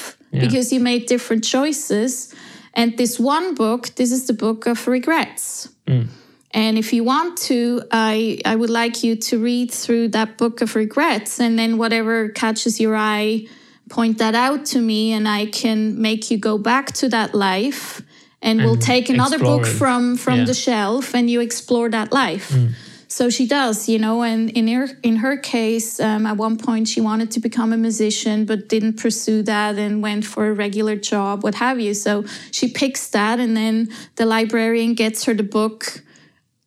because 0.43 0.65
you 0.73 0.79
made 0.91 1.01
different 1.13 1.43
choices." 1.55 2.33
And 2.77 2.95
this 2.95 3.19
one 3.19 3.55
book, 3.55 3.87
this 3.95 4.11
is 4.11 4.27
the 4.27 4.33
book 4.33 4.67
of 4.67 4.87
regrets. 4.87 5.67
Mm. 5.87 6.07
And 6.51 6.77
if 6.77 6.93
you 6.93 7.03
want 7.03 7.37
to, 7.49 7.81
I, 7.91 8.39
I 8.45 8.55
would 8.55 8.69
like 8.69 9.03
you 9.03 9.15
to 9.15 9.39
read 9.39 9.71
through 9.71 10.09
that 10.09 10.37
book 10.37 10.61
of 10.61 10.75
regrets 10.75 11.39
and 11.39 11.57
then 11.57 11.77
whatever 11.77 12.29
catches 12.29 12.79
your 12.79 12.95
eye, 12.95 13.47
point 13.89 14.19
that 14.19 14.35
out 14.35 14.65
to 14.67 14.79
me 14.79 15.11
and 15.11 15.27
I 15.27 15.47
can 15.47 15.99
make 15.99 16.29
you 16.29 16.37
go 16.37 16.57
back 16.57 16.91
to 16.93 17.09
that 17.09 17.33
life 17.33 18.01
and, 18.41 18.61
we'll 18.61 18.77
take 18.77 19.09
another 19.09 19.39
book 19.39 19.65
it. 19.65 19.77
from 19.79 20.15
from 20.15 20.39
Yeah. 20.39 20.45
the 20.45 20.53
shelf 20.53 21.15
and 21.15 21.29
you 21.29 21.41
explore 21.41 21.89
that 21.89 22.13
life. 22.13 22.51
Mm. 22.51 22.73
So 23.17 23.31
she 23.31 23.47
does, 23.47 23.89
you 23.89 23.97
know, 23.97 24.21
and 24.21 24.51
in 24.51 24.67
her 24.67 24.87
in 25.01 25.15
her 25.25 25.37
case, 25.37 25.99
um, 25.99 26.27
at 26.27 26.37
one 26.37 26.55
point 26.55 26.87
she 26.87 27.01
wanted 27.01 27.29
to 27.31 27.39
become 27.39 27.73
a 27.73 27.77
musician 27.87 28.45
but 28.45 28.69
didn't 28.69 28.97
pursue 29.05 29.41
that 29.53 29.73
and 29.83 30.03
went 30.03 30.23
for 30.23 30.43
a 30.51 30.53
regular 30.53 30.95
job, 31.11 31.43
what 31.43 31.55
have 31.55 31.79
you. 31.79 31.93
So 31.95 32.25
she 32.51 32.67
picks 32.81 33.09
that, 33.17 33.39
and 33.39 33.57
then 33.57 33.89
the 34.19 34.25
librarian 34.27 34.93
gets 34.93 35.23
her 35.25 35.33
the 35.33 35.49
book 35.59 36.03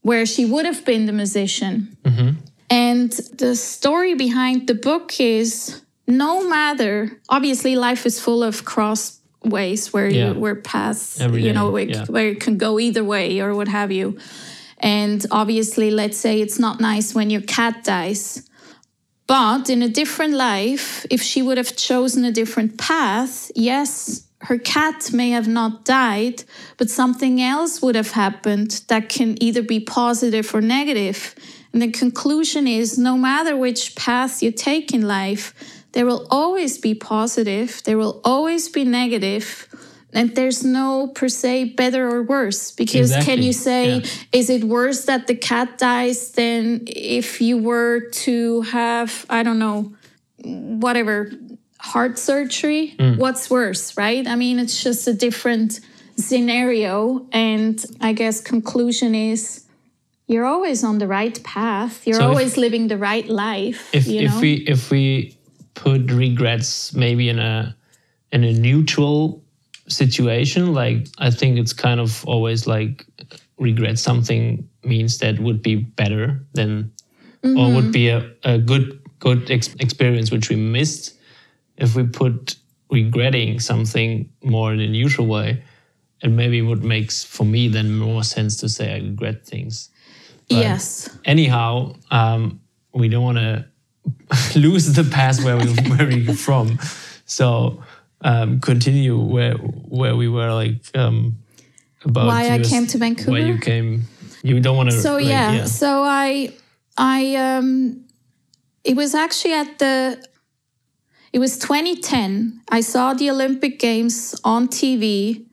where 0.02 0.26
she 0.26 0.44
would 0.44 0.66
have 0.66 0.84
been 0.84 1.06
the 1.06 1.12
musician. 1.12 1.96
And 2.68 3.10
the 3.42 3.54
story 3.54 4.14
behind 4.14 4.66
the 4.66 4.74
book 4.74 5.20
is 5.20 5.80
no 6.08 6.32
matter, 6.48 6.92
obviously, 7.28 7.76
life 7.76 8.02
is 8.10 8.18
full 8.26 8.42
of 8.42 8.64
crossways 8.64 9.92
where 9.94 10.08
Yeah. 10.08 10.32
you 10.32 10.40
where 10.42 10.56
paths, 10.56 11.20
Every 11.20 11.42
you 11.46 11.52
know, 11.52 11.66
day, 11.68 11.72
where, 11.76 11.88
yeah. 11.94 12.04
where 12.14 12.28
it 12.34 12.40
can 12.40 12.56
go 12.58 12.70
either 12.86 13.04
way 13.04 13.40
or 13.40 13.54
what 13.54 13.68
have 13.68 13.92
you. 13.92 14.18
And 14.80 15.24
obviously, 15.30 15.90
let's 15.90 16.16
say 16.16 16.40
it's 16.40 16.58
not 16.58 16.80
nice 16.80 17.14
when 17.14 17.30
your 17.30 17.42
cat 17.42 17.84
dies. 17.84 18.48
But 19.26 19.70
in 19.70 19.82
a 19.82 19.88
different 19.88 20.34
life, 20.34 21.06
if 21.08 21.22
she 21.22 21.40
would 21.40 21.56
have 21.56 21.76
chosen 21.76 22.24
a 22.24 22.32
different 22.32 22.78
path, 22.78 23.52
yes, 23.54 24.26
her 24.40 24.58
cat 24.58 25.12
may 25.12 25.30
have 25.30 25.46
not 25.46 25.84
died, 25.84 26.42
but 26.78 26.90
something 26.90 27.40
else 27.40 27.80
would 27.82 27.94
have 27.94 28.12
happened 28.12 28.82
that 28.88 29.08
can 29.08 29.40
either 29.42 29.62
be 29.62 29.78
positive 29.78 30.52
or 30.54 30.60
negative. 30.60 31.34
And 31.72 31.82
the 31.82 31.92
conclusion 31.92 32.66
is 32.66 32.98
no 32.98 33.16
matter 33.16 33.56
which 33.56 33.94
path 33.94 34.42
you 34.42 34.50
take 34.50 34.92
in 34.92 35.06
life, 35.06 35.54
there 35.92 36.06
will 36.06 36.26
always 36.30 36.78
be 36.78 36.94
positive, 36.94 37.82
there 37.84 37.98
will 37.98 38.20
always 38.24 38.68
be 38.68 38.84
negative, 38.84 39.68
and 40.12 40.34
there's 40.34 40.64
no 40.64 41.08
per 41.08 41.28
se 41.28 41.64
better 41.76 42.08
or 42.08 42.22
worse. 42.22 42.72
Because 42.72 43.14
can 43.24 43.42
you 43.42 43.52
say, 43.52 43.98
yeah. 43.98 44.06
is 44.32 44.50
it 44.50 44.64
worse 44.64 45.04
that 45.04 45.26
the 45.26 45.34
cat 45.34 45.78
dies 45.78 46.32
than 46.32 46.82
if 46.86 47.40
you 47.40 47.58
were 47.58 48.00
to 48.26 48.62
have, 48.62 49.24
I 49.30 49.42
don't 49.42 49.58
know, 49.58 49.94
whatever, 50.42 51.30
heart 51.78 52.18
surgery? 52.18 52.94
Mm. 52.98 53.18
What's 53.18 53.48
worse, 53.50 53.96
right? 53.96 54.26
I 54.26 54.34
mean, 54.36 54.58
it's 54.58 54.82
just 54.82 55.06
a 55.06 55.14
different 55.14 55.80
scenario. 56.16 57.26
And 57.32 57.84
I 58.00 58.12
guess 58.12 58.40
conclusion 58.40 59.14
is 59.14 59.64
you're 60.26 60.46
always 60.46 60.84
on 60.84 60.98
the 60.98 61.06
right 61.08 61.42
path. 61.42 62.06
You're 62.06 62.16
So 62.16 62.22
if- 62.24 62.28
always 62.28 62.56
living 62.56 62.88
the 62.88 62.98
right 62.98 63.28
life. 63.28 63.90
if 63.92 64.06
you 64.06 64.20
if 64.22 64.40
we 64.40 64.52
if 64.66 64.90
we 64.90 65.36
put 65.74 66.10
regrets 66.10 66.92
maybe 66.94 67.28
in 67.28 67.38
a 67.38 67.74
in 68.32 68.44
a 68.44 68.52
neutral 68.52 69.42
situation 69.90 70.72
like 70.72 71.06
i 71.18 71.30
think 71.30 71.58
it's 71.58 71.72
kind 71.72 72.00
of 72.00 72.24
always 72.26 72.66
like 72.66 73.06
regret 73.58 73.98
something 73.98 74.68
means 74.84 75.18
that 75.18 75.38
would 75.40 75.60
be 75.62 75.76
better 75.76 76.40
than 76.54 76.90
or 77.56 77.72
would 77.72 77.90
be 77.90 78.08
a, 78.08 78.30
a 78.44 78.58
good 78.58 79.00
good 79.18 79.50
ex- 79.50 79.74
experience 79.80 80.30
which 80.30 80.48
we 80.48 80.56
missed 80.56 81.18
if 81.76 81.96
we 81.96 82.04
put 82.04 82.56
regretting 82.90 83.58
something 83.58 84.28
more 84.42 84.72
in 84.72 84.80
a 84.80 84.88
neutral 84.88 85.26
way 85.26 85.62
it 86.22 86.28
maybe 86.28 86.62
would 86.62 86.84
makes 86.84 87.24
for 87.24 87.44
me 87.44 87.68
then 87.68 87.98
more 87.98 88.22
sense 88.22 88.56
to 88.56 88.68
say 88.68 88.94
i 88.94 88.98
regret 88.98 89.44
things 89.46 89.90
yes. 90.50 91.18
anyhow, 91.24 91.94
um, 92.10 92.60
we 92.92 93.08
don't 93.08 93.22
want 93.22 93.38
to 93.38 93.66
lose 94.58 94.92
the 94.92 95.04
past 95.04 95.44
where 95.44 95.56
we 95.56 95.72
where 95.88 96.06
we're 96.06 96.34
from. 96.48 96.78
So 97.24 97.82
um, 98.22 98.60
continue 98.60 99.18
where 99.18 99.54
where 99.54 100.16
we 100.16 100.28
were 100.28 100.52
like 100.52 100.76
um, 100.94 101.36
about 102.04 102.26
Why 102.26 102.50
I 102.50 102.58
came 102.58 102.86
to 102.88 102.98
Vancouver? 102.98 103.32
Why 103.32 103.38
you 103.38 103.58
came? 103.58 104.02
You 104.42 104.60
don't 104.60 104.76
want 104.76 104.90
to. 104.90 104.96
so 104.96 105.18
yeah, 105.18 105.64
so 105.64 106.02
i 106.02 106.50
i 106.96 107.34
um 107.36 108.04
it 108.84 108.96
was 108.96 109.14
actually 109.14 109.54
at 109.54 109.78
the 109.78 110.22
it 111.32 111.38
was 111.38 111.58
2010 111.58 112.60
i 112.70 112.80
saw 112.80 113.14
the 113.14 113.30
olympic 113.30 113.78
games 113.78 114.34
on 114.44 114.66
tv 114.66 115.46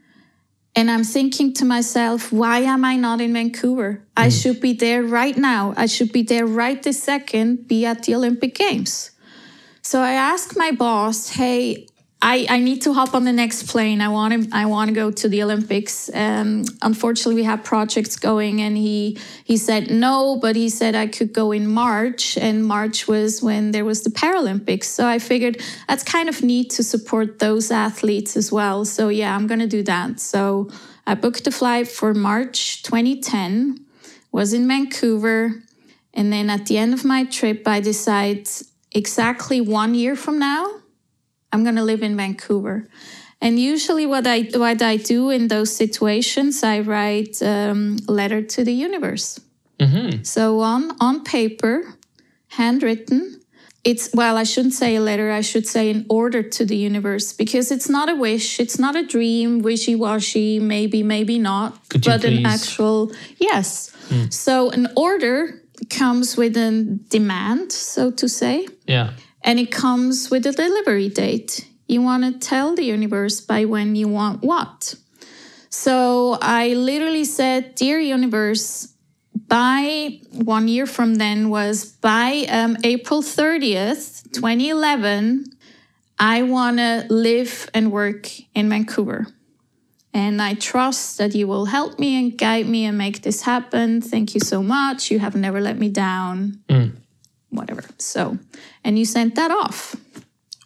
and 0.75 0.89
i'm 0.89 1.03
thinking 1.03 1.53
to 1.53 1.65
myself 1.65 2.31
why 2.31 2.59
am 2.59 2.83
i 2.83 2.95
not 2.95 3.21
in 3.21 3.33
vancouver 3.33 4.01
i 4.15 4.29
should 4.29 4.59
be 4.59 4.73
there 4.73 5.03
right 5.03 5.37
now 5.37 5.73
i 5.77 5.85
should 5.85 6.11
be 6.11 6.23
there 6.23 6.45
right 6.45 6.83
this 6.83 7.01
second 7.03 7.67
be 7.67 7.85
at 7.85 8.03
the 8.03 8.15
olympic 8.15 8.55
games 8.55 9.11
so 9.81 10.01
i 10.01 10.11
asked 10.11 10.57
my 10.57 10.71
boss 10.71 11.29
hey 11.29 11.85
I, 12.19 12.47
I 12.49 12.59
need 12.59 12.81
to 12.81 12.93
hop 12.93 13.13
on 13.13 13.25
the 13.25 13.31
next 13.31 13.67
plane. 13.67 14.01
I 14.01 14.09
want 14.09 14.49
to 14.49 14.49
I 14.51 14.65
want 14.65 14.89
to 14.89 14.95
go 14.95 15.11
to 15.11 15.29
the 15.29 15.43
Olympics. 15.43 16.09
Um, 16.11 16.65
unfortunately, 16.81 17.35
we 17.35 17.43
have 17.43 17.63
projects 17.63 18.17
going, 18.17 18.59
and 18.59 18.75
he 18.75 19.19
he 19.43 19.55
said 19.55 19.91
no, 19.91 20.37
but 20.41 20.55
he 20.55 20.69
said 20.69 20.95
I 20.95 21.05
could 21.05 21.31
go 21.31 21.51
in 21.51 21.67
March, 21.67 22.35
and 22.35 22.65
March 22.65 23.07
was 23.07 23.43
when 23.43 23.71
there 23.71 23.85
was 23.85 24.01
the 24.01 24.09
Paralympics. 24.09 24.85
So 24.85 25.07
I 25.07 25.19
figured 25.19 25.61
that's 25.87 26.03
kind 26.03 26.27
of 26.27 26.41
neat 26.41 26.71
to 26.71 26.83
support 26.83 27.37
those 27.37 27.69
athletes 27.69 28.35
as 28.35 28.51
well. 28.51 28.83
So 28.83 29.09
yeah, 29.09 29.35
I'm 29.35 29.45
gonna 29.45 29.67
do 29.67 29.83
that. 29.83 30.19
So 30.19 30.71
I 31.05 31.13
booked 31.13 31.45
a 31.45 31.51
flight 31.51 31.87
for 31.87 32.15
March 32.15 32.81
2010, 32.81 33.85
was 34.31 34.53
in 34.53 34.67
Vancouver, 34.67 35.53
and 36.15 36.33
then 36.33 36.49
at 36.49 36.65
the 36.65 36.79
end 36.79 36.95
of 36.95 37.05
my 37.05 37.25
trip, 37.25 37.67
I 37.67 37.79
decide 37.79 38.49
exactly 38.91 39.61
one 39.61 39.93
year 39.93 40.15
from 40.15 40.39
now. 40.39 40.81
I'm 41.51 41.63
going 41.63 41.75
to 41.75 41.83
live 41.83 42.03
in 42.03 42.15
Vancouver. 42.17 42.87
And 43.39 43.59
usually, 43.59 44.05
what 44.05 44.25
I 44.25 44.49
what 44.55 44.81
I 44.81 44.97
do 44.97 45.29
in 45.29 45.47
those 45.47 45.75
situations, 45.75 46.63
I 46.63 46.79
write 46.79 47.41
um, 47.43 47.97
a 48.07 48.11
letter 48.11 48.41
to 48.41 48.63
the 48.63 48.73
universe. 48.73 49.39
Mm-hmm. 49.79 50.23
So 50.23 50.59
on 50.61 50.91
on 50.99 51.23
paper, 51.23 51.83
handwritten. 52.47 53.41
It's 53.83 54.09
well, 54.13 54.37
I 54.37 54.43
shouldn't 54.43 54.73
say 54.73 54.95
a 54.95 55.01
letter. 55.01 55.31
I 55.31 55.41
should 55.41 55.67
say 55.67 55.89
an 55.91 56.05
order 56.09 56.41
to 56.43 56.65
the 56.65 56.75
universe 56.75 57.31
because 57.31 57.71
it's 57.71 57.87
not 57.87 58.09
a 58.09 58.15
wish, 58.15 58.59
it's 58.59 58.79
not 58.79 58.95
a 58.95 59.05
dream, 59.05 59.61
wishy 59.61 59.95
washy, 59.95 60.59
maybe, 60.59 61.03
maybe 61.03 61.39
not, 61.39 61.87
Could 61.89 62.03
but 62.03 62.25
an 62.25 62.45
actual 62.45 63.11
yes. 63.37 63.93
So 64.29 64.71
an 64.71 64.87
order 64.95 65.61
comes 65.89 66.35
with 66.35 66.57
a 66.57 66.99
demand, 67.09 67.71
so 67.71 68.11
to 68.11 68.27
say 68.27 68.67
Yeah. 68.87 69.11
And 69.41 69.59
it 69.59 69.71
comes 69.71 70.29
with 70.29 70.45
a 70.45 70.51
delivery 70.51 71.09
date. 71.09 71.67
You 71.87 72.01
want 72.01 72.23
to 72.23 72.39
tell 72.39 72.75
the 72.75 72.83
universe 72.83 73.39
by 73.41 73.65
when 73.65 73.95
you 73.95 74.07
want 74.07 74.41
what. 74.43 74.95
So 75.69 76.37
I 76.41 76.73
literally 76.73 77.23
said, 77.23 77.75
Dear 77.75 77.99
universe, 77.99 78.93
by 79.47 80.19
one 80.31 80.67
year 80.67 80.85
from 80.85 81.15
then 81.15 81.49
was 81.49 81.85
by 81.85 82.45
um, 82.49 82.77
April 82.83 83.21
30th, 83.21 84.31
2011, 84.33 85.45
I 86.19 86.41
want 86.43 86.77
to 86.77 87.05
live 87.09 87.69
and 87.73 87.91
work 87.91 88.29
in 88.53 88.69
Vancouver. 88.69 89.27
And 90.13 90.41
I 90.41 90.55
trust 90.55 91.19
that 91.19 91.35
you 91.35 91.47
will 91.47 91.65
help 91.65 91.99
me 91.99 92.17
and 92.19 92.35
guide 92.37 92.67
me 92.67 92.85
and 92.85 92.97
make 92.97 93.21
this 93.21 93.43
happen. 93.43 94.01
Thank 94.01 94.33
you 94.33 94.39
so 94.39 94.63
much. 94.63 95.11
You 95.11 95.19
have 95.19 95.35
never 95.35 95.61
let 95.61 95.77
me 95.77 95.89
down. 95.89 96.63
Whatever. 97.49 97.83
So, 97.97 98.37
and 98.83 98.97
you 98.99 99.05
sent 99.05 99.35
that 99.35 99.51
off. 99.51 99.95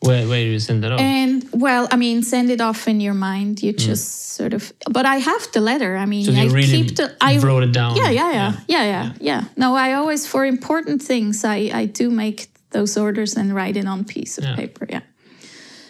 Where 0.03 0.27
where 0.27 0.41
do 0.43 0.49
you 0.49 0.59
send 0.59 0.83
that 0.83 0.91
off? 0.91 0.99
And 0.99 1.47
well, 1.53 1.87
I 1.91 1.95
mean, 1.95 2.23
send 2.23 2.49
it 2.49 2.59
off 2.59 2.87
in 2.87 2.99
your 3.01 3.13
mind. 3.13 3.61
You 3.61 3.71
just 3.73 4.33
sort 4.35 4.53
of, 4.53 4.73
but 4.89 5.05
I 5.05 5.17
have 5.17 5.47
the 5.53 5.61
letter. 5.61 5.95
I 5.95 6.07
mean, 6.07 6.25
so 6.25 6.31
I 6.33 6.45
really 6.45 6.67
keep 6.67 6.95
the, 6.95 7.15
I 7.21 7.37
wrote 7.37 7.61
it 7.63 7.71
down. 7.71 7.95
yeah, 7.97 8.09
yeah, 8.09 8.31
yeah, 8.31 8.53
yeah, 8.67 8.83
yeah, 8.85 9.13
yeah. 9.19 9.43
No, 9.57 9.75
I 9.75 9.93
always 9.93 10.25
for 10.25 10.43
important 10.43 11.03
things, 11.03 11.43
I 11.43 11.69
I 11.81 11.85
do 11.85 12.09
make 12.09 12.47
those 12.71 12.97
orders 12.97 13.37
and 13.37 13.53
write 13.53 13.77
it 13.77 13.85
on 13.85 14.03
piece 14.03 14.39
of 14.39 14.43
Yeah. 14.43 14.55
paper. 14.55 14.87
Yeah. 14.89 15.01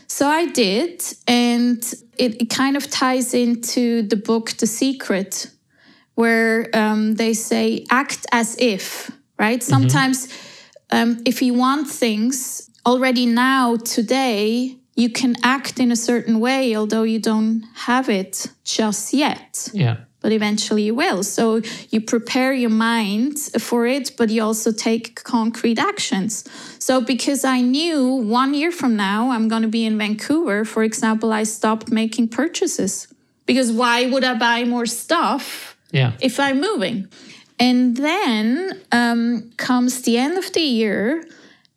So 0.08 0.28
I 0.28 0.48
did, 0.48 1.02
and 1.26 1.82
it, 2.18 2.42
it 2.42 2.50
kind 2.50 2.76
of 2.76 2.90
ties 2.90 3.34
into 3.34 4.02
the 4.02 4.18
book 4.18 4.52
The 4.58 4.68
Secret, 4.68 5.48
where 6.16 6.68
um, 6.74 7.16
they 7.16 7.34
say 7.34 7.86
act 7.90 8.26
as 8.34 8.58
if, 8.60 9.10
right? 9.40 9.64
Sometimes 9.64 10.28
um, 10.92 11.22
if 11.26 11.42
you 11.42 11.54
want 11.54 11.88
things 11.90 12.70
already 12.86 13.26
now, 13.26 13.78
today, 13.78 14.76
you 14.96 15.10
can 15.10 15.36
act 15.44 15.80
in 15.80 15.92
a 15.92 15.96
certain 15.96 16.40
way, 16.40 16.76
although 16.76 17.04
you 17.04 17.20
don't 17.20 17.64
have 17.76 18.10
it 18.10 18.48
just 18.64 19.14
yet 19.14 19.70
Yeah. 19.74 19.98
but 20.22 20.32
eventually 20.32 20.84
you 20.84 20.94
will. 20.94 21.24
So 21.24 21.62
you 21.90 22.02
prepare 22.02 22.54
your 22.54 22.70
mind 22.70 23.40
for 23.60 23.88
it, 23.88 24.12
but 24.18 24.30
you 24.30 24.44
also 24.44 24.72
take 24.72 25.24
concrete 25.24 25.80
actions. 25.80 26.44
So 26.78 27.02
because 27.02 27.44
I 27.46 27.62
knew 27.62 28.04
one 28.42 28.54
year 28.54 28.72
from 28.72 28.96
now 28.96 29.32
I'm 29.32 29.48
going 29.48 29.64
to 29.64 29.68
be 29.80 29.86
in 29.86 29.98
Vancouver, 29.98 30.66
for 30.66 30.84
example, 30.84 31.32
I 31.32 31.44
stopped 31.44 31.90
making 31.92 32.28
purchases 32.30 33.08
because 33.46 33.72
why 33.72 34.06
would 34.12 34.24
I 34.24 34.36
buy 34.38 34.64
more 34.66 34.86
stuff 34.86 35.76
Yeah. 35.92 36.12
if 36.22 36.40
I'm 36.40 36.60
moving? 36.62 37.08
And 37.62 37.96
then 37.96 38.82
um, 38.92 39.52
comes 39.58 40.02
the 40.02 40.18
end 40.18 40.38
of 40.40 40.52
the 40.52 40.62
year, 40.62 41.24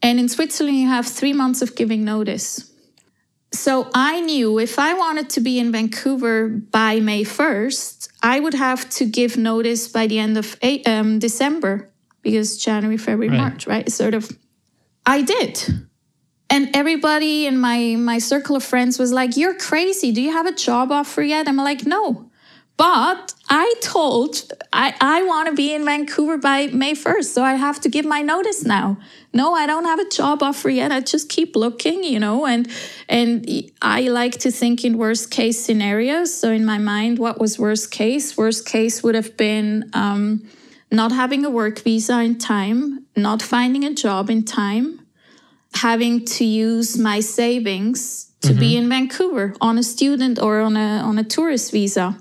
and 0.00 0.18
in 0.18 0.30
Switzerland 0.30 0.78
you 0.78 0.88
have 0.88 1.06
three 1.06 1.34
months 1.34 1.60
of 1.60 1.76
giving 1.76 2.04
notice. 2.04 2.72
So 3.52 3.88
I 3.94 4.20
knew 4.20 4.58
if 4.58 4.78
I 4.78 4.94
wanted 4.94 5.28
to 5.30 5.40
be 5.40 5.58
in 5.58 5.70
Vancouver 5.72 6.48
by 6.48 7.00
May 7.00 7.22
1st, 7.22 8.08
I 8.22 8.40
would 8.40 8.54
have 8.54 8.88
to 8.98 9.04
give 9.04 9.36
notice 9.36 9.86
by 9.86 10.06
the 10.06 10.18
end 10.18 10.38
of 10.38 10.56
eight, 10.62 10.88
um, 10.88 11.18
December 11.18 11.90
because 12.22 12.56
January, 12.56 12.96
February, 12.96 13.28
Right. 13.28 13.38
March, 13.38 13.66
right? 13.66 13.92
Sort 13.92 14.14
of. 14.14 14.30
I 15.04 15.20
did. 15.22 15.62
And 16.48 16.70
everybody 16.74 17.46
in 17.46 17.58
my 17.58 17.96
my 17.96 18.18
circle 18.18 18.56
of 18.56 18.64
friends 18.64 18.98
was 18.98 19.12
like, 19.12 19.36
"You're 19.36 19.54
crazy. 19.68 20.12
Do 20.12 20.20
you 20.22 20.32
have 20.32 20.46
a 20.46 20.54
job 20.66 20.90
offer 20.90 21.22
yet?" 21.22 21.46
I'm 21.46 21.56
like, 21.70 21.86
"No." 21.86 22.30
But 22.76 23.34
I 23.48 23.72
told 23.82 24.52
I, 24.72 24.94
I 25.00 25.22
want 25.22 25.48
to 25.48 25.54
be 25.54 25.72
in 25.72 25.84
Vancouver 25.84 26.38
by 26.38 26.66
May 26.68 26.94
1st, 26.94 27.26
so 27.26 27.42
I 27.42 27.54
have 27.54 27.80
to 27.82 27.88
give 27.88 28.04
my 28.04 28.20
notice 28.20 28.64
now. 28.64 28.98
No, 29.32 29.54
I 29.54 29.66
don't 29.66 29.84
have 29.84 30.00
a 30.00 30.08
job 30.08 30.42
offer 30.42 30.70
yet. 30.70 30.90
I 30.90 31.00
just 31.00 31.28
keep 31.28 31.54
looking, 31.54 32.02
you 32.02 32.18
know, 32.18 32.46
and 32.46 32.68
and 33.08 33.70
I 33.80 34.08
like 34.08 34.38
to 34.38 34.50
think 34.50 34.84
in 34.84 34.98
worst 34.98 35.30
case 35.30 35.64
scenarios. 35.64 36.34
So 36.34 36.50
in 36.50 36.64
my 36.64 36.78
mind, 36.78 37.18
what 37.20 37.38
was 37.38 37.58
worst 37.58 37.92
case? 37.92 38.36
Worst 38.36 38.66
case 38.66 39.04
would 39.04 39.14
have 39.14 39.36
been 39.36 39.90
um, 39.92 40.48
not 40.90 41.12
having 41.12 41.44
a 41.44 41.50
work 41.50 41.78
visa 41.78 42.20
in 42.20 42.38
time, 42.38 43.06
not 43.14 43.40
finding 43.40 43.84
a 43.84 43.94
job 43.94 44.30
in 44.30 44.44
time, 44.44 45.06
having 45.74 46.24
to 46.24 46.44
use 46.44 46.98
my 46.98 47.20
savings 47.20 48.32
to 48.40 48.52
be 48.52 48.76
in 48.76 48.90
Vancouver 48.90 49.54
on 49.58 49.78
a 49.78 49.82
student 49.82 50.38
or 50.38 50.60
on 50.60 50.76
a 50.76 50.98
on 50.98 51.18
a 51.18 51.24
tourist 51.24 51.70
visa 51.70 52.18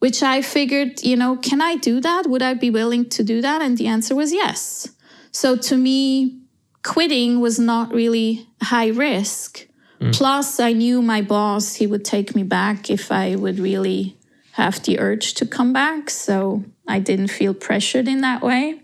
which 0.00 0.22
I 0.22 0.42
figured, 0.42 1.02
you 1.02 1.16
know, 1.16 1.36
can 1.36 1.60
I 1.60 1.76
do 1.76 2.00
that? 2.00 2.26
Would 2.26 2.42
I 2.42 2.54
be 2.54 2.70
willing 2.70 3.08
to 3.10 3.22
do 3.22 3.40
that? 3.40 3.62
And 3.62 3.78
the 3.78 3.86
answer 3.86 4.14
was 4.14 4.32
yes. 4.32 4.88
So 5.30 5.56
to 5.56 5.76
me, 5.76 6.40
quitting 6.82 7.40
was 7.40 7.58
not 7.58 7.92
really 7.92 8.46
high 8.62 8.88
risk. 8.88 9.66
Plus, 10.12 10.58
I 10.58 10.72
knew 10.72 11.02
my 11.02 11.20
boss, 11.20 11.74
he 11.74 11.86
would 11.86 12.06
take 12.06 12.34
me 12.34 12.42
back 12.42 12.88
if 12.88 13.12
I 13.12 13.36
would 13.36 13.58
really 13.58 14.16
have 14.52 14.82
the 14.82 14.98
urge 14.98 15.34
to 15.34 15.46
come 15.46 15.74
back. 15.74 16.08
So 16.08 16.64
I 16.88 17.00
didn't 17.00 17.28
feel 17.28 17.52
pressured 17.52 18.08
in 18.08 18.22
that 18.22 18.40
way. 18.40 18.80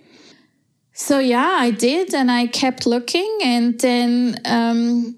So 0.93 1.19
yeah, 1.19 1.57
I 1.59 1.71
did, 1.71 2.15
and 2.15 2.31
I 2.31 2.47
kept 2.47 2.87
looking. 2.87 3.39
And 3.43 3.81
then, 3.81 4.39
um, 4.45 5.17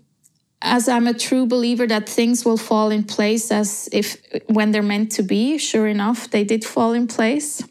as 0.61 0.88
I'm 0.88 1.07
a 1.07 1.14
true 1.14 1.47
believer 1.47 1.87
that 1.87 2.09
things 2.09 2.44
will 2.44 2.57
fall 2.57 2.90
in 2.90 3.05
place 3.05 3.53
as 3.53 3.88
if 3.92 4.16
when 4.47 4.73
they're 4.73 4.83
meant 4.83 5.12
to 5.12 5.23
be, 5.23 5.59
sure 5.59 5.87
enough, 5.87 6.31
they 6.31 6.44
did 6.44 6.64
fall 6.64 6.92
in 6.92 7.07
place. 7.07 7.62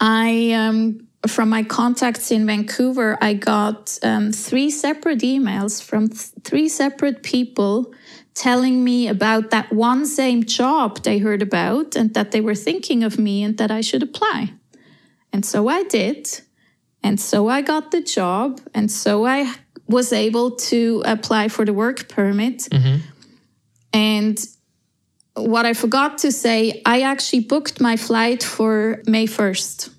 I, 0.00 0.52
um, 0.52 1.06
from 1.26 1.50
my 1.50 1.62
contacts 1.62 2.30
in 2.30 2.46
Vancouver, 2.46 3.16
I 3.20 3.34
got 3.34 3.98
um, 4.02 4.32
three 4.32 4.70
separate 4.70 5.20
emails 5.20 5.82
from 5.82 6.08
th- 6.08 6.30
three 6.42 6.68
separate 6.68 7.22
people 7.22 7.92
telling 8.34 8.82
me 8.82 9.06
about 9.06 9.50
that 9.50 9.72
one 9.72 10.06
same 10.06 10.44
job 10.44 11.02
they 11.02 11.18
heard 11.18 11.42
about 11.42 11.94
and 11.94 12.14
that 12.14 12.30
they 12.32 12.40
were 12.40 12.54
thinking 12.54 13.04
of 13.04 13.18
me 13.18 13.42
and 13.42 13.58
that 13.58 13.70
I 13.70 13.82
should 13.82 14.02
apply. 14.02 14.54
And 15.32 15.44
so 15.44 15.68
I 15.68 15.84
did. 15.84 16.40
And 17.02 17.20
so 17.20 17.48
I 17.48 17.62
got 17.62 17.90
the 17.90 18.00
job. 18.00 18.60
And 18.74 18.90
so 18.90 19.26
I 19.26 19.54
was 19.90 20.12
able 20.12 20.48
to 20.70 21.02
apply 21.04 21.48
for 21.48 21.64
the 21.64 21.72
work 21.72 22.08
permit. 22.08 22.68
And 23.92 24.36
what 25.34 25.64
I 25.66 25.72
forgot 25.74 26.18
to 26.18 26.30
say, 26.32 26.80
I 26.86 27.02
actually 27.02 27.40
booked 27.40 27.80
my 27.80 27.96
flight 27.96 28.42
for 28.42 29.02
May 29.06 29.26
1st. 29.26 29.90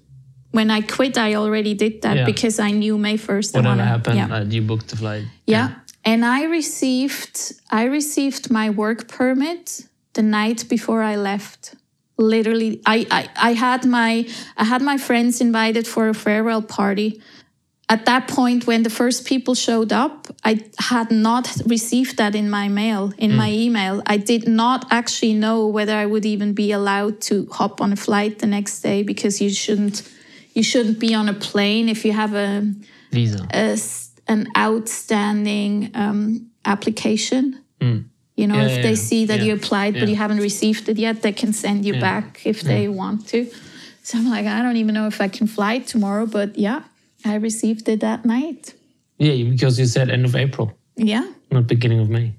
When 0.52 0.70
I 0.70 0.82
quit, 0.82 1.18
I 1.18 1.36
already 1.36 1.74
did 1.74 2.02
that 2.04 2.18
Yeah. 2.18 2.26
because 2.26 2.60
I 2.60 2.72
knew 2.72 2.98
May 2.98 3.18
1st. 3.18 3.56
I 3.56 3.60
Whatever 3.60 3.78
wanna- 3.78 3.86
happened, 3.96 4.18
Yeah. 4.18 4.36
uh, 4.36 4.44
you 4.56 4.62
booked 4.62 4.88
the 4.90 4.98
flight. 4.98 5.24
yeah. 5.46 5.68
and 6.04 6.26
I 6.26 6.40
received 6.60 7.36
I 7.82 7.84
received 8.00 8.44
my 8.60 8.68
work 8.84 9.00
permit 9.08 9.64
the 10.14 10.24
night 10.24 10.60
before 10.76 11.02
I 11.04 11.16
left. 11.16 11.76
Literally, 12.18 12.72
I, 12.96 12.98
I, 13.20 13.24
I 13.50 13.52
had 13.54 13.82
my 13.86 14.12
I 14.58 14.66
had 14.74 14.82
my 14.92 14.98
friends 15.08 15.42
invited 15.42 15.86
for 15.88 16.04
a 16.10 16.14
farewell 16.26 16.64
party. 16.80 17.10
At 17.94 18.06
that 18.06 18.24
point, 18.30 18.68
when 18.68 18.84
the 18.84 18.90
first 18.90 19.26
people 19.32 19.54
showed 19.54 19.92
up, 19.92 20.28
I 20.46 20.54
had 20.80 21.12
not 21.12 21.46
received 21.66 22.16
that 22.22 22.36
in 22.36 22.50
my 22.50 22.68
mail, 22.70 23.12
in 23.18 23.36
my 23.36 23.52
email. 23.66 24.02
I 24.06 24.16
did 24.16 24.48
not 24.48 24.86
actually 24.90 25.34
know 25.34 25.68
whether 25.68 25.94
I 26.04 26.06
would 26.06 26.26
even 26.26 26.54
be 26.54 26.72
allowed 26.72 27.16
to 27.30 27.34
hop 27.52 27.82
on 27.82 27.92
a 27.92 27.98
flight 27.98 28.40
the 28.40 28.48
next 28.48 28.80
day 28.82 29.04
because 29.04 29.42
you 29.44 29.50
shouldn't 29.50 29.98
you 30.58 30.64
shouldn't 30.64 31.00
be 31.00 31.14
on 31.14 31.28
a 31.28 31.34
plane 31.34 31.90
if 31.90 32.06
you 32.06 32.14
have 32.14 32.34
a 32.34 32.50
Visa. 33.12 33.46
a 33.54 33.78
an 34.28 34.48
outstanding 34.58 35.92
um, 35.94 36.50
application. 36.64 37.44
You 38.42 38.48
know, 38.48 38.56
Yeah, 38.56 38.68
if 38.72 38.76
yeah, 38.78 38.82
they 38.88 38.96
yeah. 39.02 39.10
see 39.10 39.26
that 39.26 39.42
you 39.42 39.54
applied 39.54 39.94
but 39.94 40.04
Yeah. 40.04 40.12
you 40.14 40.16
haven't 40.16 40.40
received 40.52 40.88
it 40.88 40.98
yet, 40.98 41.22
they 41.22 41.34
can 41.34 41.52
send 41.54 41.86
you 41.88 41.96
back 42.00 42.26
if 42.46 42.62
they 42.62 42.88
want 42.88 43.28
to. 43.32 43.40
So 44.04 44.18
I'm 44.18 44.30
like, 44.30 44.46
I 44.48 44.62
don't 44.64 44.78
even 44.78 44.94
know 44.94 45.08
if 45.08 45.20
I 45.20 45.28
can 45.28 45.48
fly 45.48 45.80
tomorrow, 45.80 46.26
but 46.26 46.50
yeah, 46.58 46.82
I 47.26 47.36
received 47.36 47.88
it 47.90 48.00
that 48.02 48.26
night. 48.26 48.74
Yeah, 49.18 49.50
because 49.50 49.78
you 49.80 49.86
said 49.86 50.10
end 50.10 50.26
of 50.26 50.36
April, 50.36 50.72
Yeah. 50.96 51.26
not 51.52 51.68
beginning 51.68 52.00
of 52.00 52.10
May. 52.10 52.34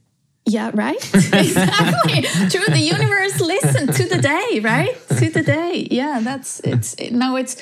Yeah, 0.44 0.70
right? 0.74 1.02
exactly. 1.14 2.22
True. 2.50 2.66
The 2.74 2.80
universe 2.96 3.40
listen 3.40 3.86
to 3.92 4.04
the 4.08 4.20
day, 4.20 4.60
right? 4.60 4.96
To 5.20 5.30
the 5.30 5.42
day. 5.42 5.86
Yeah, 5.90 6.18
that's 6.20 6.60
it's 6.64 6.96
no, 7.12 7.36
it's 7.36 7.54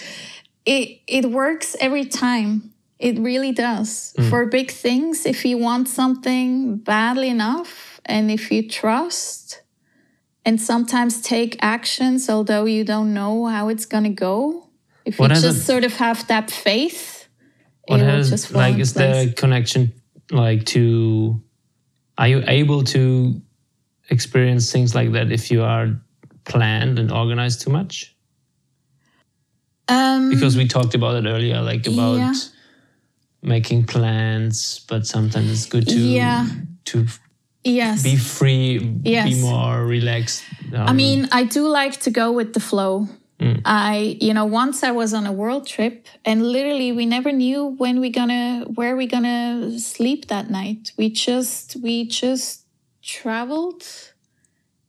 it 0.65 1.01
it 1.07 1.27
works 1.31 1.77
every 1.81 2.07
time. 2.07 2.73
It 2.99 3.19
really 3.19 3.53
does. 3.53 4.15
Mm. 4.19 4.29
For 4.31 4.47
big 4.47 4.71
things, 4.71 5.27
if 5.27 5.45
you 5.45 5.59
want 5.59 5.89
something 5.89 6.77
badly 6.79 7.29
enough 7.29 8.01
and 8.07 8.31
if 8.31 8.51
you 8.51 8.67
trust 8.69 9.63
and 10.47 10.59
sometimes 10.61 11.21
take 11.21 11.57
actions 11.61 12.29
although 12.31 12.65
you 12.67 12.83
don't 12.85 13.13
know 13.13 13.45
how 13.47 13.69
it's 13.69 13.87
gonna 13.87 14.09
go, 14.29 14.69
if 15.05 15.19
What 15.19 15.31
you 15.31 15.41
just 15.41 15.59
it- 15.59 15.65
sort 15.71 15.85
of 15.85 15.93
have 15.99 16.27
that 16.29 16.51
faith, 16.51 17.10
What 17.90 18.00
has 18.00 18.53
like 18.55 18.79
is 18.79 18.92
place. 18.92 18.94
there 18.94 19.29
a 19.29 19.33
connection 19.33 19.92
like 20.31 20.64
to 20.66 21.42
are 22.18 22.29
you 22.29 22.44
able 22.46 22.85
to 22.85 23.40
experience 24.11 24.70
things 24.70 24.94
like 24.94 25.12
that 25.12 25.33
if 25.33 25.50
you 25.50 25.62
are 25.62 26.00
planned 26.44 26.98
and 26.98 27.11
organized 27.11 27.62
too 27.62 27.70
much? 27.70 28.14
um, 29.88 30.31
Because 30.31 30.57
we 30.57 30.68
talked 30.68 30.94
about 30.94 31.16
it 31.24 31.29
earlier, 31.29 31.61
like 31.62 31.87
about 31.87 32.18
Yeah. 32.18 32.35
making 33.42 33.85
plans, 33.87 34.81
but 34.88 35.07
sometimes 35.07 35.50
it's 35.50 35.66
good 35.66 35.88
to 35.88 35.98
Yeah. 35.98 36.46
to 36.87 37.07
yes. 37.64 38.03
be 38.03 38.16
free, 38.16 38.79
be 38.79 39.35
more 39.40 39.85
relaxed. 39.85 40.44
I 40.72 40.90
um, 40.90 40.96
mean, 40.96 41.29
I 41.33 41.44
do 41.44 41.66
like 41.68 42.00
to 42.00 42.11
go 42.11 42.31
with 42.33 42.53
the 42.53 42.61
flow. 42.61 43.09
Mm. 43.40 43.62
I, 43.64 44.18
you 44.20 44.35
know, 44.35 44.44
once 44.44 44.83
I 44.83 44.90
was 44.90 45.14
on 45.14 45.26
a 45.26 45.33
world 45.33 45.66
trip 45.66 46.07
and 46.24 46.42
literally 46.46 46.92
we 46.92 47.07
never 47.07 47.33
knew 47.33 47.74
when 47.79 47.98
we 48.00 48.11
gonna, 48.11 48.66
where 48.74 48.96
we 48.96 49.07
gonna 49.07 49.79
sleep 49.79 50.29
that 50.29 50.50
night. 50.50 50.92
We 50.98 51.11
just, 51.11 51.76
we 51.83 52.07
just 52.07 52.64
traveled 53.03 53.85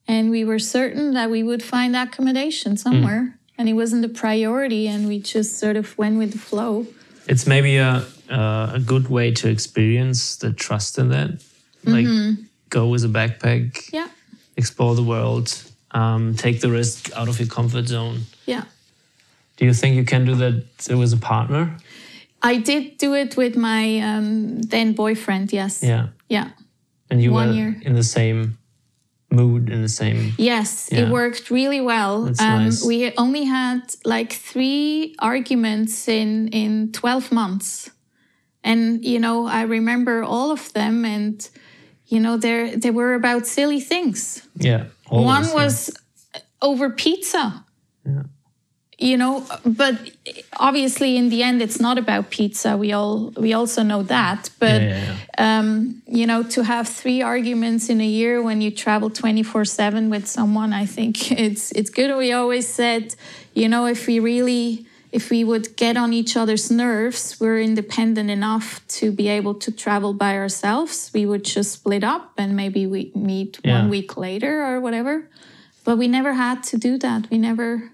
and 0.08 0.30
we 0.30 0.44
were 0.44 0.60
certain 0.60 1.14
that 1.14 1.30
we 1.30 1.44
would 1.44 1.64
find 1.64 1.96
accommodation 1.96 2.76
somewhere 2.78 3.40
and 3.58 3.70
it 3.70 3.74
wasn't 3.74 4.04
a 4.04 4.10
priority 4.10 4.88
and 4.88 5.08
we 5.08 5.20
just 5.20 5.58
sort 5.60 5.78
of 5.78 5.98
went 5.98 6.18
with 6.18 6.32
the 6.34 6.40
flow. 6.40 6.88
it's 7.28 7.46
maybe 7.48 7.78
a 7.78 8.04
uh, 8.30 8.72
a 8.76 8.80
good 8.80 9.10
way 9.10 9.30
to 9.32 9.50
experience 9.50 10.38
the 10.38 10.54
trust 10.54 10.98
in 10.98 11.10
that. 11.10 11.30
Like 11.84 12.06
Mm-hmm. 12.06 12.44
go 12.70 12.88
with 12.88 13.04
a 13.04 13.10
backpack, 13.10 13.92
Yeah. 13.92 14.08
explore 14.56 14.96
the 14.96 15.04
world, 15.04 15.48
um, 15.92 16.34
take 16.36 16.62
the 16.62 16.70
risk 16.72 17.12
out 17.16 17.28
of 17.28 17.40
your 17.40 17.50
comfort 17.50 17.88
zone. 17.88 18.22
Yeah. 18.46 18.64
Do 19.58 19.66
you 19.66 19.74
think 19.74 19.96
you 19.96 20.04
can 20.06 20.26
do 20.26 20.36
that 20.36 20.64
with 20.98 21.14
a 21.14 21.18
partner? 21.18 21.78
I 22.42 22.58
did 22.58 22.98
do 22.98 23.14
it 23.14 23.38
with 23.38 23.56
my 23.56 24.00
um, 24.00 24.62
then 24.62 24.94
boyfriend. 24.94 25.54
Yes. 25.54 25.84
Yeah, 25.84 26.08
Yeah. 26.30 26.50
and 27.10 27.22
you 27.22 27.32
One 27.32 27.50
were 27.50 27.54
year. 27.56 27.76
in 27.86 27.94
the 27.94 28.04
same 28.04 28.58
mood, 29.30 29.70
in 29.70 29.82
the 29.82 29.90
same. 29.90 30.34
Yes, 30.38 30.90
Yeah. 30.92 31.02
it 31.02 31.10
worked 31.12 31.50
really 31.52 31.82
well. 31.82 32.24
That's 32.26 32.42
um, 32.42 32.64
nice. 32.66 32.84
We 32.88 33.12
only 33.18 33.46
had 33.46 33.82
like 34.04 34.34
three 34.34 35.16
arguments 35.20 36.08
in 36.08 36.48
in 36.50 36.92
twelve 36.92 37.32
months, 37.32 37.92
and 38.64 39.06
you 39.06 39.20
know 39.20 39.46
I 39.48 39.62
remember 39.68 40.24
all 40.24 40.52
of 40.52 40.72
them, 40.74 41.06
and 41.06 41.48
you 42.08 42.20
know 42.20 42.38
they 42.38 42.76
they 42.76 42.92
were 42.92 43.14
about 43.14 43.46
silly 43.48 43.80
things. 43.82 44.42
Yeah, 44.56 44.86
always, 45.10 45.26
One 45.28 45.44
yeah. 45.46 45.54
was 45.66 45.92
over 46.60 46.90
pizza. 46.90 47.64
Yeah. 48.06 48.24
You 48.98 49.18
know, 49.18 49.44
but 49.66 49.96
obviously 50.58 51.18
in 51.18 51.30
the 51.30 51.42
end 51.42 51.60
it's 51.60 51.80
not 51.80 51.98
about 51.98 52.30
pizza. 52.30 52.78
We 52.78 52.92
all 52.94 53.32
we 53.36 53.52
also 53.54 53.82
know 53.82 54.04
that, 54.04 54.52
but 54.60 54.80
Yeah, 54.82 55.16
yeah, 55.40 55.60
um, 55.60 56.04
you 56.06 56.28
know, 56.28 56.44
to 56.44 56.64
have 56.64 56.88
three 56.88 57.24
arguments 57.24 57.90
in 57.90 58.00
a 58.00 58.06
year 58.06 58.44
when 58.44 58.62
you 58.62 58.70
travel 58.70 59.10
24 59.10 59.66
7 59.66 60.12
with 60.12 60.28
someone, 60.28 60.72
I 60.72 60.86
think 60.86 61.32
it's, 61.46 61.72
it's 61.72 61.90
good. 61.90 62.16
We 62.16 62.32
always 62.32 62.68
said, 62.68 63.16
you 63.56 63.68
know, 63.68 63.88
if 63.88 64.06
we 64.06 64.20
really, 64.20 64.86
if 65.12 65.32
we 65.32 65.44
would 65.44 65.76
get 65.78 65.98
on 65.98 66.14
each 66.14 66.38
other's 66.38 66.70
nerves, 66.70 67.38
we're 67.40 67.60
independent 67.60 68.30
enough 68.30 68.86
to 69.00 69.12
be 69.12 69.30
able 69.30 69.56
to 69.56 69.72
travel 69.72 70.14
by 70.14 70.38
ourselves. 70.38 71.10
We 71.12 71.26
would 71.26 71.44
just 71.44 71.72
split 71.72 72.04
up 72.04 72.34
and 72.38 72.56
maybe 72.56 72.86
we 72.86 73.12
meet 73.16 73.60
Yeah. 73.64 73.80
one 73.82 73.90
week 73.90 74.16
later 74.16 74.64
or 74.64 74.80
whatever. 74.80 75.28
But 75.92 75.98
we 75.98 76.08
never 76.08 76.32
had 76.32 76.64
to 76.72 76.78
do 76.78 76.98
that. 77.00 77.30
We 77.30 77.38
never, 77.38 77.92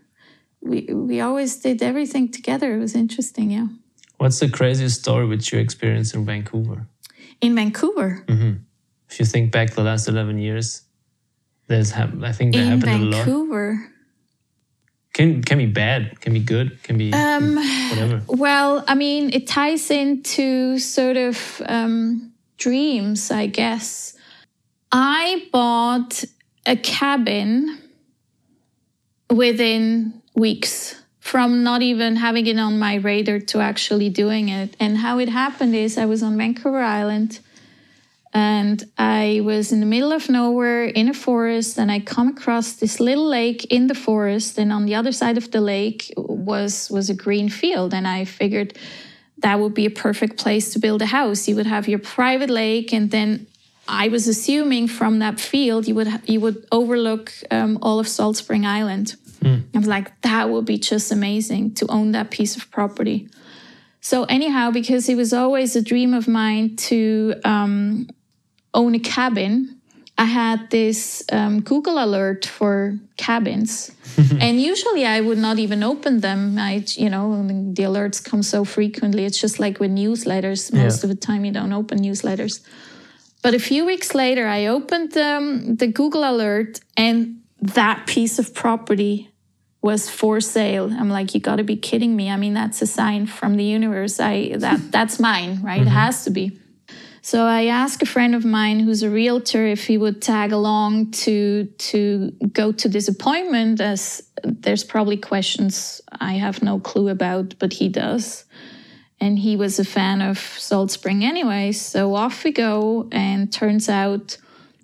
we, 0.62 0.82
we 0.82 1.20
always 1.20 1.56
did 1.56 1.82
everything 1.82 2.30
together. 2.30 2.76
It 2.76 2.80
was 2.80 2.94
interesting, 2.94 3.50
yeah. 3.50 3.70
What's 4.18 4.40
the 4.40 4.48
craziest 4.50 5.00
story 5.02 5.26
which 5.26 5.52
you 5.52 5.58
experienced 5.58 6.14
in 6.14 6.24
Vancouver? 6.24 6.86
In 7.42 7.56
Vancouver, 7.56 8.24
If 9.10 9.20
you 9.20 9.26
think 9.26 9.52
back 9.52 9.74
the 9.74 9.82
last 9.82 10.08
eleven 10.08 10.38
years, 10.38 10.84
there's 11.66 11.92
I 11.92 12.32
think 12.34 12.54
there 12.54 12.62
in 12.62 12.68
happened 12.68 13.02
a 13.02 13.06
lot. 13.06 13.26
Vancouver. 13.26 13.92
Can 15.16 15.42
can 15.42 15.58
be 15.58 15.66
bad, 15.66 16.22
can 16.22 16.34
be 16.34 16.40
good, 16.40 16.84
can 16.84 17.00
be 17.00 17.12
Um, 17.14 17.56
whatever. 17.90 18.22
Well, 18.28 18.84
I 18.88 18.94
mean, 18.94 19.32
it 19.34 19.48
ties 19.48 19.90
into 19.90 20.78
sort 20.78 21.18
of 21.18 21.64
um, 21.66 22.32
dreams, 22.60 23.32
I 23.32 23.48
guess. 23.48 24.14
I 24.92 25.48
bought 25.52 26.24
a 26.68 26.76
cabin 26.76 27.80
within 29.30 30.22
weeks 30.36 30.96
from 31.20 31.64
not 31.64 31.82
even 31.82 32.16
having 32.16 32.48
it 32.48 32.58
on 32.58 32.80
my 32.80 32.96
radar 32.96 33.40
to 33.40 33.60
actually 33.60 34.10
doing 34.10 34.48
it. 34.48 34.76
And 34.80 34.98
how 34.98 35.20
it 35.20 35.28
happened 35.28 35.76
is 35.76 35.98
I 35.98 36.06
was 36.06 36.24
on 36.24 36.38
Vancouver 36.38 36.80
Island 36.80 37.40
and 38.34 38.84
I 38.98 39.42
was 39.44 39.72
in 39.72 39.80
the 39.80 39.86
middle 39.86 40.14
of 40.14 40.30
nowhere 40.30 40.86
in 40.86 41.10
a 41.10 41.14
forest 41.14 41.78
and 41.78 41.92
I 41.92 42.00
come 42.00 42.30
across 42.30 42.74
this 42.74 43.00
little 43.00 43.28
lake 43.28 43.66
in 43.66 43.88
the 43.88 43.96
forest 43.96 44.58
and 44.58 44.72
on 44.72 44.86
the 44.86 44.96
other 44.96 45.12
side 45.12 45.38
of 45.38 45.52
the 45.52 45.60
lake 45.60 46.14
was 46.16 46.90
was 46.90 47.10
a 47.10 47.14
green 47.14 47.50
field 47.50 47.94
and 47.94 48.08
I 48.08 48.26
figured 48.26 48.78
that 49.40 49.60
would 49.60 49.74
be 49.74 49.86
a 49.86 49.90
perfect 49.90 50.38
place 50.38 50.72
to 50.74 50.80
build 50.80 51.02
a 51.02 51.08
house. 51.08 51.48
You 51.48 51.56
would 51.56 51.68
have 51.68 51.88
your 51.88 52.00
private 52.00 52.50
lake 52.50 52.94
and 52.94 53.12
then 53.12 53.48
I 53.88 54.08
was 54.10 54.28
assuming 54.28 54.88
from 54.88 55.20
that 55.20 55.40
field 55.40 55.88
you 55.88 55.96
would 55.96 56.08
you 56.26 56.40
would 56.40 56.66
overlook 56.72 57.32
um, 57.52 57.78
all 57.82 58.00
of 58.00 58.08
Salt 58.08 58.38
Spring 58.38 58.66
Island. 58.66 59.16
I 59.46 59.78
was 59.78 59.88
like 59.88 60.20
that 60.22 60.50
would 60.50 60.66
be 60.66 60.78
just 60.78 61.12
amazing 61.12 61.74
to 61.76 61.86
own 61.88 62.12
that 62.12 62.32
piece 62.32 62.58
of 62.58 62.70
property. 62.72 63.30
So 64.02 64.24
anyhow, 64.26 64.72
because 64.72 65.08
it 65.10 65.16
was 65.16 65.32
always 65.34 65.76
a 65.76 65.82
dream 65.82 66.14
of 66.14 66.28
mine 66.28 66.76
to 66.88 67.34
um, 67.46 68.08
own 68.74 68.96
a 68.96 69.00
cabin, 69.00 69.80
I 70.18 70.26
had 70.26 70.70
this 70.72 71.24
um, 71.32 71.62
Google 71.62 72.04
alert 72.04 72.46
for 72.46 72.98
cabins, 73.18 73.92
and 74.42 74.60
usually 74.62 75.06
I 75.06 75.22
would 75.22 75.38
not 75.38 75.60
even 75.60 75.84
open 75.84 76.22
them. 76.22 76.58
I, 76.58 76.84
you 76.96 77.10
know, 77.10 77.46
the 77.48 77.84
alerts 77.84 78.24
come 78.24 78.44
so 78.44 78.66
frequently. 78.66 79.26
It's 79.26 79.40
just 79.40 79.60
like 79.60 79.80
with 79.80 79.92
newsletters. 79.92 80.74
Most 80.74 81.04
Yeah. 81.04 81.10
of 81.10 81.10
the 81.16 81.22
time, 81.28 81.46
you 81.46 81.52
don't 81.52 81.72
open 81.74 82.00
newsletters. 82.00 82.62
But 83.48 83.54
a 83.54 83.60
few 83.60 83.86
weeks 83.86 84.14
later, 84.14 84.46
I 84.46 84.66
opened 84.66 85.16
um, 85.16 85.78
the 85.78 85.88
Google 85.88 86.30
alert, 86.30 86.82
and 86.98 87.44
that 87.62 88.06
piece 88.06 88.40
of 88.40 88.54
property 88.54 89.30
was 89.82 90.10
for 90.10 90.42
sale. 90.42 90.92
I'm 90.92 91.10
like, 91.10 91.34
you 91.34 91.40
got 91.40 91.56
to 91.56 91.64
be 91.64 91.78
kidding 91.78 92.14
me. 92.14 92.30
I 92.30 92.36
mean, 92.36 92.54
that's 92.54 92.82
a 92.82 92.86
sign 92.86 93.26
from 93.26 93.56
the 93.56 93.64
universe. 93.64 94.20
I 94.20 94.58
that 94.58 94.92
that's 94.92 95.18
mine, 95.22 95.62
right? 95.64 95.82
It 95.82 95.88
has 95.88 96.26
to 96.26 96.30
be. 96.30 96.60
So 97.22 97.46
I 97.46 97.68
asked 97.68 98.04
a 98.04 98.06
friend 98.06 98.36
of 98.36 98.44
mine 98.44 98.82
who's 98.82 99.02
a 99.02 99.10
realtor 99.10 99.66
if 99.66 99.88
he 99.88 99.98
would 99.98 100.22
tag 100.22 100.52
along 100.52 101.12
to 101.24 101.68
to 101.90 102.32
go 102.52 102.74
to 102.74 102.90
this 102.90 103.08
appointment 103.08 103.80
as 103.80 104.24
there's 104.44 104.84
probably 104.84 105.16
questions 105.16 106.02
I 106.20 106.34
have 106.34 106.62
no 106.62 106.82
clue 106.82 107.08
about, 107.08 107.56
but 107.60 107.72
he 107.72 107.88
does. 107.88 108.44
And 109.20 109.40
he 109.40 109.56
was 109.56 109.80
a 109.80 109.86
fan 109.86 110.22
of 110.22 110.38
Salt 110.38 110.92
Spring 110.92 111.24
anyway. 111.24 111.72
So 111.72 112.16
off 112.16 112.44
we 112.44 112.52
go, 112.52 113.08
and 113.12 113.52
turns 113.52 113.90
out 113.90 114.38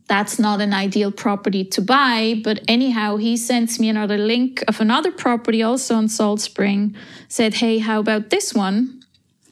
that's 0.08 0.40
not 0.40 0.60
an 0.60 0.74
ideal 0.74 1.12
property 1.12 1.64
to 1.66 1.82
buy. 1.82 2.42
But 2.44 2.62
anyhow, 2.68 3.18
he 3.18 3.38
sends 3.38 3.80
me 3.80 3.90
another 3.90 4.18
link 4.18 4.64
of 4.68 4.82
another 4.82 5.12
property 5.12 5.62
also 5.62 5.96
on 5.96 6.08
Salt 6.08 6.42
Spring, 6.42 6.96
said, 7.28 7.56
Hey, 7.56 7.80
how 7.80 8.00
about 8.00 8.30
this 8.30 8.54
one? 8.54 9.04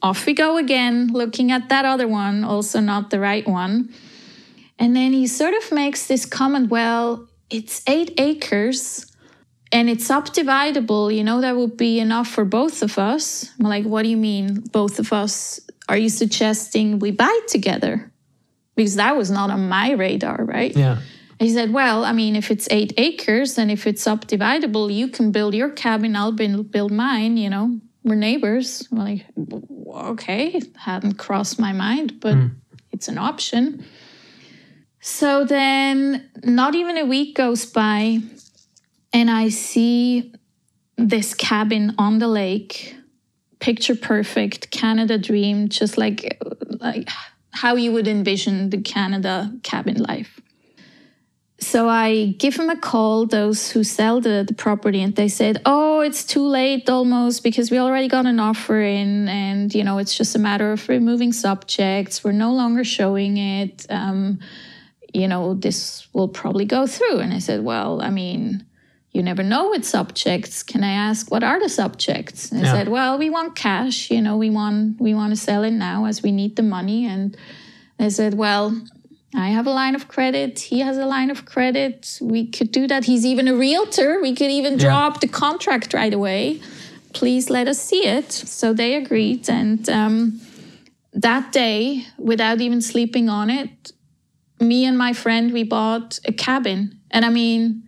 Off 0.02 0.26
we 0.26 0.34
go 0.34 0.56
again, 0.56 1.08
looking 1.12 1.52
at 1.52 1.68
that 1.68 1.84
other 1.84 2.08
one, 2.08 2.42
also 2.42 2.80
not 2.80 3.10
the 3.10 3.20
right 3.20 3.46
one. 3.46 3.88
And 4.78 4.96
then 4.96 5.12
he 5.12 5.28
sort 5.28 5.54
of 5.54 5.70
makes 5.70 6.06
this 6.08 6.26
comment, 6.26 6.70
Well, 6.70 7.28
it's 7.50 7.82
eight 7.86 8.14
acres 8.18 9.11
and 9.72 9.88
it's 9.88 10.06
subdividable, 10.06 11.14
you 11.14 11.24
know, 11.24 11.40
that 11.40 11.56
would 11.56 11.76
be 11.76 11.98
enough 11.98 12.28
for 12.28 12.44
both 12.44 12.82
of 12.82 12.98
us. 12.98 13.50
I'm 13.58 13.66
like, 13.66 13.84
what 13.84 14.02
do 14.02 14.10
you 14.10 14.18
mean, 14.18 14.60
both 14.70 14.98
of 14.98 15.12
us? 15.12 15.60
Are 15.88 15.96
you 15.96 16.10
suggesting 16.10 16.98
we 16.98 17.10
buy 17.10 17.40
together? 17.48 18.12
Because 18.76 18.96
that 18.96 19.16
was 19.16 19.30
not 19.30 19.50
on 19.50 19.68
my 19.68 19.92
radar, 19.92 20.44
right? 20.44 20.76
Yeah. 20.76 20.98
He 21.38 21.48
said, 21.48 21.72
well, 21.72 22.04
I 22.04 22.12
mean, 22.12 22.36
if 22.36 22.50
it's 22.50 22.68
eight 22.70 22.92
acres 22.98 23.58
and 23.58 23.70
if 23.70 23.86
it's 23.86 24.04
subdividable, 24.04 24.94
you 24.94 25.08
can 25.08 25.32
build 25.32 25.54
your 25.54 25.70
cabin, 25.70 26.14
I'll 26.14 26.32
build 26.32 26.92
mine, 26.92 27.36
you 27.36 27.50
know, 27.50 27.80
we're 28.04 28.14
neighbors. 28.14 28.86
I'm 28.92 28.98
like, 28.98 29.26
okay, 29.92 30.60
hadn't 30.76 31.14
crossed 31.14 31.58
my 31.58 31.72
mind, 31.72 32.20
but 32.20 32.34
mm. 32.34 32.50
it's 32.92 33.08
an 33.08 33.18
option. 33.18 33.84
So 35.00 35.44
then, 35.44 36.30
not 36.44 36.76
even 36.76 36.96
a 36.96 37.04
week 37.04 37.34
goes 37.34 37.66
by, 37.66 38.20
and 39.12 39.30
I 39.30 39.48
see 39.48 40.32
this 40.96 41.34
cabin 41.34 41.94
on 41.98 42.18
the 42.18 42.28
lake, 42.28 42.96
picture 43.58 43.96
perfect, 43.96 44.70
Canada 44.70 45.18
dream, 45.18 45.68
just 45.68 45.98
like 45.98 46.38
like 46.80 47.08
how 47.50 47.76
you 47.76 47.92
would 47.92 48.08
envision 48.08 48.70
the 48.70 48.80
Canada 48.80 49.52
cabin 49.62 50.02
life. 50.02 50.40
So 51.62 51.88
I 51.88 52.34
give 52.38 52.56
them 52.56 52.70
a 52.70 52.76
call, 52.76 53.24
those 53.24 53.70
who 53.70 53.84
sell 53.84 54.20
the, 54.20 54.44
the 54.46 54.54
property, 54.54 55.00
and 55.00 55.14
they 55.14 55.28
said, 55.28 55.62
Oh, 55.64 56.00
it's 56.00 56.24
too 56.24 56.44
late 56.44 56.90
almost 56.90 57.44
because 57.44 57.70
we 57.70 57.78
already 57.78 58.08
got 58.08 58.26
an 58.26 58.40
offer 58.40 58.80
in, 58.80 59.28
and 59.28 59.72
you 59.72 59.84
know, 59.84 59.98
it's 59.98 60.16
just 60.16 60.34
a 60.34 60.40
matter 60.40 60.72
of 60.72 60.88
removing 60.88 61.32
subjects. 61.32 62.24
We're 62.24 62.32
no 62.32 62.52
longer 62.52 62.82
showing 62.82 63.36
it. 63.36 63.86
Um, 63.90 64.40
you 65.14 65.28
know, 65.28 65.54
this 65.54 66.08
will 66.12 66.28
probably 66.28 66.64
go 66.64 66.86
through. 66.86 67.18
And 67.20 67.32
I 67.32 67.38
said, 67.38 67.62
Well, 67.62 68.02
I 68.02 68.10
mean, 68.10 68.66
you 69.12 69.22
never 69.22 69.42
know 69.42 69.70
with 69.70 69.84
subjects. 69.84 70.62
Can 70.62 70.82
I 70.82 70.92
ask 70.92 71.30
what 71.30 71.44
are 71.44 71.60
the 71.60 71.68
subjects? 71.68 72.50
And 72.50 72.60
I 72.60 72.64
yeah. 72.64 72.72
said, 72.72 72.88
well, 72.88 73.18
we 73.18 73.28
want 73.28 73.54
cash. 73.54 74.10
You 74.10 74.22
know, 74.22 74.36
we 74.36 74.48
want 74.48 75.00
we 75.00 75.12
want 75.14 75.32
to 75.32 75.36
sell 75.36 75.64
it 75.64 75.72
now 75.72 76.06
as 76.06 76.22
we 76.22 76.32
need 76.32 76.56
the 76.56 76.62
money. 76.62 77.04
And 77.06 77.36
I 77.98 78.08
said, 78.08 78.34
well, 78.34 78.80
I 79.34 79.48
have 79.48 79.66
a 79.66 79.70
line 79.70 79.94
of 79.94 80.08
credit. 80.08 80.58
He 80.58 80.80
has 80.80 80.96
a 80.96 81.06
line 81.06 81.30
of 81.30 81.44
credit. 81.44 82.18
We 82.20 82.46
could 82.46 82.72
do 82.72 82.86
that. 82.88 83.04
He's 83.04 83.24
even 83.24 83.48
a 83.48 83.54
realtor. 83.54 84.20
We 84.20 84.34
could 84.34 84.50
even 84.50 84.78
draw 84.78 85.00
yeah. 85.00 85.06
up 85.08 85.20
the 85.20 85.28
contract 85.28 85.92
right 85.92 86.12
away. 86.12 86.60
Please 87.12 87.50
let 87.50 87.68
us 87.68 87.80
see 87.80 88.06
it. 88.06 88.32
So 88.32 88.72
they 88.72 88.94
agreed. 88.94 89.48
And 89.48 89.88
um, 89.90 90.40
that 91.12 91.52
day, 91.52 92.06
without 92.18 92.62
even 92.62 92.80
sleeping 92.80 93.28
on 93.28 93.50
it, 93.50 93.92
me 94.58 94.86
and 94.86 94.96
my 94.96 95.12
friend, 95.12 95.52
we 95.52 95.64
bought 95.64 96.18
a 96.24 96.32
cabin. 96.32 96.98
And 97.10 97.24
I 97.24 97.30
mean, 97.30 97.82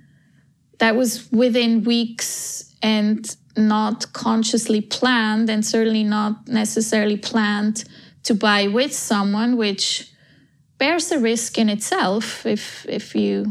that 0.79 0.97
was 0.97 1.31
within 1.31 1.85
weeks 1.85 2.75
and 2.83 3.37
not 3.57 4.13
consciously 4.13 4.81
planned 4.81 5.49
and 5.49 5.65
certainly 5.65 6.05
not 6.05 6.49
necessarily 6.49 7.17
planned 7.17 7.85
to 8.25 8.35
buy 8.35 8.67
with 8.67 8.93
someone 8.93 9.57
which 9.57 10.11
bears 10.79 11.13
a 11.13 11.19
risk 11.19 11.59
in 11.59 11.69
itself 11.69 12.45
if 12.47 12.85
if 12.89 13.15
you 13.15 13.47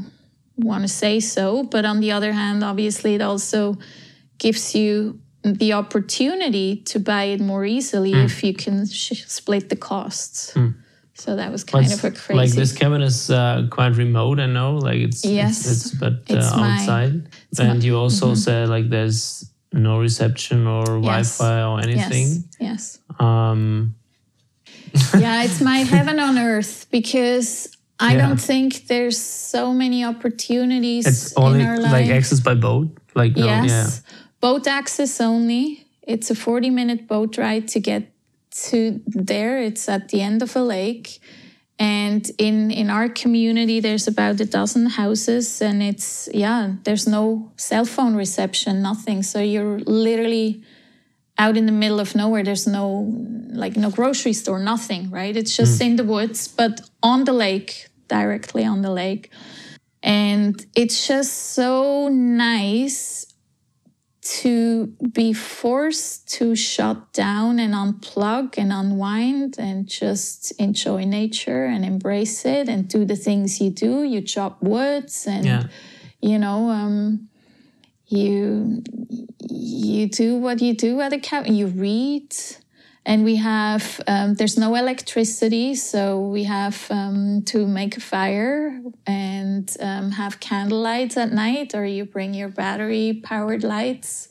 want 0.58 0.84
to 0.84 0.88
say 0.88 1.20
so 1.20 1.64
but 1.64 1.86
on 1.86 2.00
the 2.00 2.12
other 2.12 2.34
hand 2.34 2.64
obviously 2.64 3.16
it 3.16 3.22
also 3.22 3.78
gives 4.38 4.76
you 4.76 5.20
the 5.44 5.74
opportunity 5.74 6.78
to 6.78 7.00
buy 7.00 7.26
it 7.26 7.40
more 7.40 7.66
easily 7.66 8.14
mm. 8.14 8.26
if 8.26 8.44
you 8.44 8.54
can 8.54 8.86
sh- 8.86 9.26
split 9.26 9.70
the 9.70 9.76
costs 9.76 10.54
mm. 10.54 10.74
So 11.16 11.36
that 11.36 11.52
was 11.52 11.64
kind 11.64 11.92
of 11.92 12.04
a 12.04 12.12
crazy. 12.12 12.34
Like 12.34 12.52
this 12.52 12.74
cabin 12.74 13.02
is 13.02 13.30
uh, 13.30 13.68
quite 13.70 13.96
remote, 13.96 14.40
I 14.40 14.48
know. 14.48 14.78
Like 14.78 14.98
it's 14.98 15.24
yes, 15.24 15.60
it's, 15.60 15.86
it's 15.86 15.96
but 15.96 16.14
uh, 16.14 16.38
it's 16.38 16.52
outside. 16.52 17.30
My, 17.58 17.66
and 17.66 17.80
my, 17.80 17.86
you 17.86 17.98
also 17.98 18.28
mm-hmm. 18.28 18.36
said 18.36 18.70
like 18.70 18.90
there's 18.90 19.50
no 19.72 20.00
reception 20.00 20.66
or 20.66 20.98
yes. 21.00 21.38
Wi-Fi 21.38 21.64
or 21.64 21.80
anything. 21.82 22.44
Yes. 22.60 23.00
yes. 23.00 23.00
Um. 23.20 23.96
yeah, 25.18 25.44
it's 25.44 25.62
my 25.62 25.80
heaven 25.80 26.20
on 26.20 26.38
earth 26.38 26.88
because 26.92 27.76
I 28.00 28.14
yeah. 28.14 28.28
don't 28.28 28.42
think 28.42 28.88
there's 28.88 29.18
so 29.20 29.74
many 29.74 30.04
opportunities. 30.04 31.08
It's 31.08 31.34
only 31.38 31.66
like 31.66 32.10
access 32.10 32.40
by 32.40 32.56
boat. 32.56 32.90
Like 33.16 33.36
no, 33.36 33.46
yes, 33.46 33.70
yeah. 33.70 34.16
boat 34.40 34.68
access 34.68 35.22
only. 35.22 35.88
It's 36.02 36.30
a 36.30 36.36
40 36.36 36.70
minute 36.70 37.08
boat 37.08 37.38
ride 37.38 37.68
to 37.70 37.80
get 37.80 38.13
to 38.54 39.02
there. 39.08 39.60
It's 39.60 39.90
at 39.90 40.10
the 40.10 40.22
end 40.22 40.42
of 40.42 40.56
a 40.56 40.64
lake. 40.64 41.20
And 41.80 42.30
in, 42.38 42.72
in 42.72 42.90
our 42.90 43.10
community, 43.10 43.80
there's 43.80 44.08
about 44.08 44.40
a 44.40 44.46
dozen 44.46 44.86
houses, 44.86 45.60
and 45.62 45.82
it's, 45.82 46.30
yeah, 46.32 46.74
there's 46.84 47.08
no 47.08 47.52
cell 47.58 47.84
phone 47.84 48.16
reception, 48.16 48.82
nothing. 48.82 49.24
So 49.24 49.40
you're 49.40 49.80
literally 49.80 50.64
out 51.38 51.58
in 51.58 51.66
the 51.66 51.72
middle 51.72 52.00
of 52.00 52.16
nowhere. 52.16 52.44
There's 52.44 52.68
no, 52.68 53.12
like, 53.50 53.76
no 53.76 53.90
grocery 53.90 54.34
store, 54.34 54.60
nothing, 54.60 55.10
right? 55.10 55.36
It's 55.36 55.58
just 55.58 55.82
mm. 55.82 55.86
in 55.88 55.96
the 55.96 56.04
woods, 56.04 56.48
but 56.48 56.80
on 57.02 57.24
the 57.24 57.34
lake, 57.34 57.88
directly 58.08 58.64
on 58.64 58.84
the 58.84 58.92
lake. 58.92 59.32
And 60.04 60.64
it's 60.76 61.08
just 61.08 61.54
so 61.56 62.08
nice 62.08 63.23
to 64.24 64.88
be 65.12 65.34
forced 65.34 66.30
to 66.30 66.56
shut 66.56 67.12
down 67.12 67.60
and 67.60 67.74
unplug 67.74 68.58
and 68.58 68.72
unwind 68.72 69.56
and 69.58 69.88
just 69.88 70.52
enjoy 70.60 71.04
nature 71.04 71.66
and 71.66 71.84
embrace 71.84 72.46
it 72.46 72.70
and 72.70 72.88
do 72.88 73.04
the 73.04 73.18
things 73.18 73.60
you 73.60 73.70
do. 73.70 74.04
You 74.04 74.22
chop 74.22 74.64
woods 74.64 75.28
and 75.28 75.46
yeah. 75.46 75.64
you 76.22 76.40
know 76.40 76.70
um, 76.70 77.28
you 78.08 78.82
you 79.50 80.08
do 80.08 80.38
what 80.38 80.62
you 80.62 80.74
do 80.74 81.02
at 81.02 81.12
a 81.12 81.20
cabin. 81.20 81.56
You 81.56 81.68
read. 81.68 82.34
And 83.06 83.26
we 83.26 83.36
have, 83.36 84.00
um, 84.08 84.36
there's 84.36 84.58
no 84.58 84.76
electricity, 84.76 85.76
so 85.76 86.22
we 86.22 86.46
have 86.46 86.88
um, 86.90 87.42
to 87.48 87.68
make 87.68 87.98
a 87.98 88.00
fire 88.00 88.82
and 89.06 89.76
um, 89.82 90.12
have 90.12 90.40
candle 90.40 90.80
lights 90.80 91.18
at 91.18 91.34
night, 91.34 91.76
or 91.76 91.86
you 91.86 92.06
bring 92.06 92.34
your 92.34 92.48
battery 92.48 93.20
powered 93.22 93.64
lights. 93.64 94.30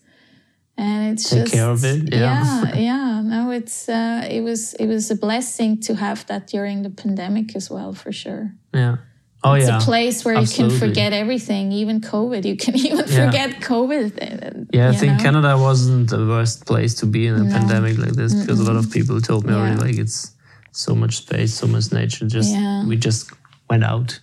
And 0.78 1.12
it's 1.12 1.28
Take 1.28 1.40
just 1.40 1.52
care 1.52 1.68
of 1.68 1.85
it. 1.85 2.14
Yeah, 2.14 2.64
yeah. 2.64 2.74
yeah. 2.76 3.20
No, 3.20 3.50
it's 3.50 3.90
uh, 3.90 4.26
it 4.28 4.40
was 4.40 4.72
it 4.74 4.87
was 4.87 5.11
a 5.11 5.16
blessing 5.16 5.78
to 5.80 5.94
have 5.96 6.26
that 6.28 6.46
during 6.46 6.82
the 6.82 6.90
pandemic 6.90 7.54
as 7.54 7.70
well, 7.70 7.92
for 7.92 8.11
sure. 8.11 8.54
Yeah. 8.72 8.96
Oh 9.44 9.55
it's 9.55 9.66
yeah. 9.66 9.78
A 9.78 9.81
place 9.81 10.24
where 10.24 10.37
Absolutely. 10.37 10.74
you 10.74 10.81
can 10.81 10.88
forget 10.88 11.12
everything, 11.12 11.72
even 11.72 12.00
COVID. 12.00 12.44
You 12.44 12.57
can 12.57 12.76
even 12.87 12.98
yeah. 13.09 13.26
forget 13.26 13.61
COVID. 13.61 14.68
Yeah, 14.72 14.90
I 14.90 14.92
think 14.94 15.18
know? 15.18 15.22
Canada 15.22 15.59
wasn't 15.59 16.11
the 16.11 16.26
worst 16.26 16.64
place 16.66 16.94
to 16.96 17.07
be 17.07 17.26
in 17.26 17.35
a 17.35 17.44
no. 17.44 17.50
pandemic 17.50 17.98
like 17.98 18.12
this 18.12 18.35
because 18.35 18.61
Mm-mm. 18.61 18.68
a 18.68 18.72
lot 18.72 18.76
of 18.76 18.90
people 18.92 19.20
told 19.20 19.44
me 19.44 19.52
yeah. 19.52 19.59
already 19.59 19.81
like 19.81 19.98
it's 19.98 20.33
so 20.70 20.94
much 20.94 21.16
space, 21.18 21.55
so 21.55 21.66
much 21.66 21.92
nature. 21.92 22.26
Just 22.26 22.55
we 22.87 22.96
just 22.96 23.33
went 23.68 23.85
out 23.85 24.20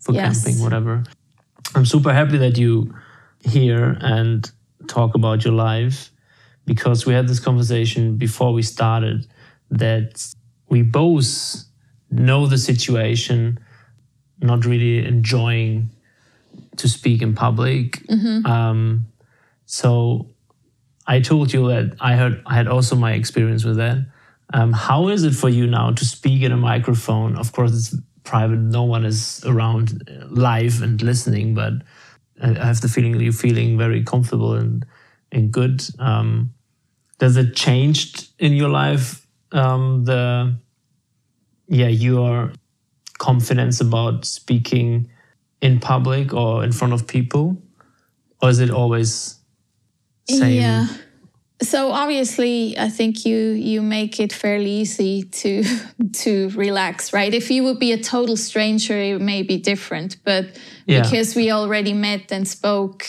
for 0.00 0.12
yes. 0.14 0.44
camping, 0.44 0.62
whatever. 0.62 1.04
I'm 1.74 1.86
super 1.86 2.12
happy 2.12 2.38
that 2.38 2.56
you 2.56 2.94
here 3.44 3.96
and 4.00 4.50
talk 4.88 5.14
about 5.14 5.44
your 5.44 5.54
life 5.54 6.10
because 6.64 7.06
we 7.06 7.12
had 7.12 7.28
this 7.28 7.40
conversation 7.40 8.16
before 8.16 8.52
we 8.52 8.62
started 8.62 9.26
that 9.70 10.34
we 10.68 10.82
both 10.82 11.64
know 12.10 12.46
the 12.46 12.58
situation 12.58 13.58
not 14.42 14.64
really 14.64 15.04
enjoying 15.06 15.90
to 16.76 16.88
speak 16.88 17.22
in 17.22 17.34
public. 17.34 18.06
Mm-hmm. 18.06 18.46
Um, 18.46 19.06
so 19.66 20.26
I 21.06 21.20
told 21.20 21.52
you 21.52 21.68
that 21.68 21.96
I 22.00 22.16
heard 22.16 22.42
I 22.46 22.54
had 22.54 22.68
also 22.68 22.96
my 22.96 23.12
experience 23.12 23.64
with 23.64 23.76
that. 23.76 24.06
Um, 24.54 24.72
how 24.72 25.08
is 25.08 25.24
it 25.24 25.34
for 25.34 25.48
you 25.48 25.66
now 25.66 25.92
to 25.92 26.04
speak 26.04 26.42
in 26.42 26.52
a 26.52 26.56
microphone? 26.56 27.36
Of 27.36 27.52
course, 27.52 27.72
it's 27.72 27.96
private; 28.24 28.58
no 28.58 28.82
one 28.82 29.04
is 29.04 29.42
around 29.46 30.08
live 30.28 30.82
and 30.82 31.00
listening. 31.00 31.54
But 31.54 31.72
I 32.42 32.52
have 32.52 32.80
the 32.80 32.88
feeling 32.88 33.18
you're 33.18 33.32
feeling 33.32 33.78
very 33.78 34.02
comfortable 34.02 34.54
and 34.54 34.84
and 35.30 35.50
good. 35.50 35.82
Um, 35.98 36.52
does 37.18 37.36
it 37.36 37.54
changed 37.54 38.28
in 38.38 38.52
your 38.52 38.68
life 38.68 39.26
um, 39.52 40.04
the 40.04 40.54
yeah 41.68 41.88
your 41.88 42.52
confidence 43.22 43.80
about 43.80 44.24
speaking 44.24 45.08
in 45.60 45.78
public 45.78 46.34
or 46.34 46.64
in 46.64 46.72
front 46.72 46.92
of 46.92 47.06
people? 47.06 47.56
Or 48.42 48.50
is 48.50 48.58
it 48.58 48.70
always 48.70 49.38
same? 50.28 50.60
Yeah. 50.60 50.86
so 51.72 51.92
obviously 52.02 52.54
i 52.86 52.88
think 52.98 53.12
you 53.28 53.38
you 53.70 53.82
make 53.82 54.14
it 54.24 54.32
fairly 54.32 54.70
easy 54.82 55.22
to 55.40 55.62
to 56.24 56.32
relax 56.64 57.12
right 57.12 57.32
if 57.34 57.50
you 57.54 57.60
would 57.66 57.78
be 57.78 57.92
a 57.92 58.02
total 58.14 58.36
stranger 58.36 58.96
it 59.12 59.20
may 59.20 59.42
be 59.52 59.56
different 59.70 60.10
but 60.24 60.44
Yeah. 60.86 61.02
because 61.02 61.36
we 61.40 61.52
already 61.52 61.92
met 62.08 62.32
and 62.36 62.44
spoke 62.48 63.02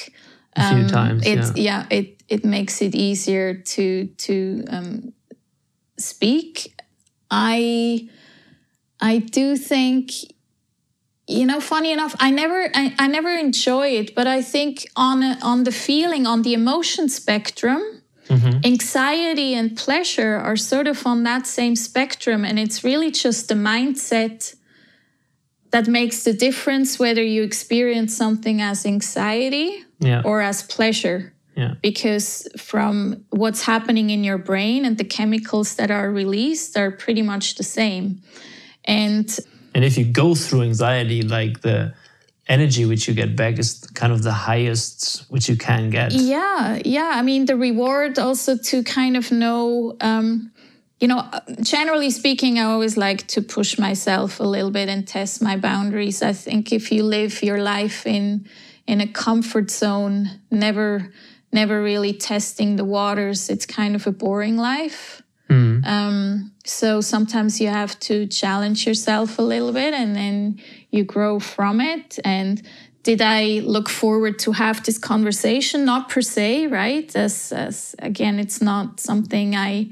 A 0.56 0.62
few 0.74 0.88
times. 1.00 1.22
it's 1.26 1.50
Yeah. 1.58 1.86
yeah. 1.90 1.98
it 2.00 2.08
it 2.36 2.42
makes 2.46 2.76
it 2.82 2.94
easier 3.08 3.48
to 3.74 3.86
to 4.26 4.36
um, 4.76 5.14
speak 5.98 6.52
i 7.32 7.58
i 9.12 9.14
do 9.38 9.46
think 9.72 10.04
you 11.40 11.46
know 11.50 11.60
funny 11.74 11.92
enough 11.98 12.14
i 12.28 12.30
never 12.42 12.60
i, 12.82 12.86
I 13.06 13.08
never 13.18 13.30
enjoy 13.48 13.88
it 14.02 14.08
but 14.18 14.28
i 14.38 14.42
think 14.54 14.74
on 14.96 15.18
a, 15.24 15.38
on 15.52 15.64
the 15.64 15.72
feeling 15.88 16.24
on 16.34 16.42
the 16.44 16.54
emotion 16.62 17.06
spectrum 17.10 17.82
Mhm. 18.30 18.66
anxiety 18.74 19.50
and 19.60 19.68
pleasure 19.86 20.36
are 20.48 20.56
sort 20.72 20.88
of 20.88 21.06
on 21.06 21.24
that 21.24 21.44
same 21.46 21.76
spectrum 21.76 22.46
and 22.48 22.58
it's 22.64 22.80
really 22.90 23.12
just 23.26 23.42
the 23.50 23.54
mindset 23.72 24.56
that 25.74 25.88
makes 25.88 26.24
the 26.24 26.34
difference 26.48 26.90
whether 27.04 27.22
you 27.36 27.44
experience 27.44 28.16
something 28.24 28.62
as 28.62 28.86
anxiety 28.86 29.70
Yeah. 30.00 30.22
or 30.30 30.42
as 30.42 30.64
pleasure 30.76 31.20
yeah. 31.62 31.74
because 31.82 32.48
from 32.70 33.26
what's 33.42 33.64
happening 33.72 34.10
in 34.10 34.24
your 34.24 34.38
brain 34.52 34.86
and 34.86 34.96
the 34.98 35.10
chemicals 35.18 35.76
that 35.76 35.92
are 35.92 36.10
released 36.24 36.78
are 36.78 36.92
pretty 37.04 37.22
much 37.32 37.46
the 37.56 37.64
same 37.80 38.06
and 38.86 39.40
And 39.76 39.84
if 39.84 39.98
you 39.98 40.06
go 40.06 40.36
through 40.36 40.64
anxiety, 40.64 41.22
like 41.24 41.62
the 41.62 41.94
energy 42.48 42.86
which 42.86 43.08
you 43.08 43.14
get 43.14 43.36
back 43.36 43.58
is 43.58 43.80
kind 43.94 44.12
of 44.12 44.24
the 44.24 44.32
highest 44.32 45.26
which 45.30 45.50
you 45.50 45.56
can 45.56 45.90
get. 45.90 46.12
Yeah, 46.12 46.82
yeah. 46.86 47.12
I 47.16 47.22
mean, 47.22 47.46
the 47.46 47.56
reward 47.56 48.20
also 48.20 48.58
to 48.58 48.84
kind 48.84 49.16
of 49.18 49.32
know, 49.32 49.96
um, 50.02 50.52
you 51.00 51.08
know, 51.08 51.24
generally 51.62 52.10
speaking, 52.10 52.60
I 52.60 52.64
always 52.64 52.98
like 52.98 53.28
to 53.28 53.42
push 53.42 53.80
myself 53.80 54.40
a 54.40 54.44
little 54.44 54.72
bit 54.72 54.90
and 54.90 55.08
test 55.08 55.42
my 55.42 55.58
boundaries. 55.58 56.22
I 56.22 56.34
think 56.34 56.72
if 56.72 56.92
you 56.92 57.04
live 57.04 57.42
your 57.44 57.62
life 57.62 58.06
in 58.06 58.48
in 58.86 59.00
a 59.00 59.08
comfort 59.08 59.72
zone, 59.72 60.30
never 60.52 61.12
never 61.54 61.82
really 61.82 62.14
testing 62.14 62.76
the 62.76 62.86
waters, 62.86 63.50
it's 63.50 63.66
kind 63.66 63.96
of 63.96 64.08
a 64.08 64.12
boring 64.12 64.58
life. 64.58 65.23
Mm. 65.54 65.86
Um, 65.86 66.52
so 66.66 67.02
sometimes 67.02 67.60
you 67.62 67.70
have 67.70 67.94
to 68.08 68.28
challenge 68.28 68.88
yourself 68.88 69.38
a 69.40 69.42
little 69.54 69.72
bit 69.74 69.94
and 69.94 70.16
then 70.16 70.60
you 70.92 71.04
grow 71.04 71.40
from 71.40 71.82
it. 71.82 72.20
And 72.24 72.62
did 73.04 73.22
I 73.22 73.62
look 73.76 73.90
forward 73.90 74.40
to 74.40 74.52
have 74.54 74.78
this 74.84 74.98
conversation? 74.98 75.86
Not 75.86 76.10
per 76.10 76.22
se, 76.22 76.68
right? 76.68 77.14
As, 77.16 77.52
as 77.52 77.96
again, 78.00 78.40
it's 78.40 78.62
not 78.62 79.00
something 79.00 79.56
I 79.56 79.90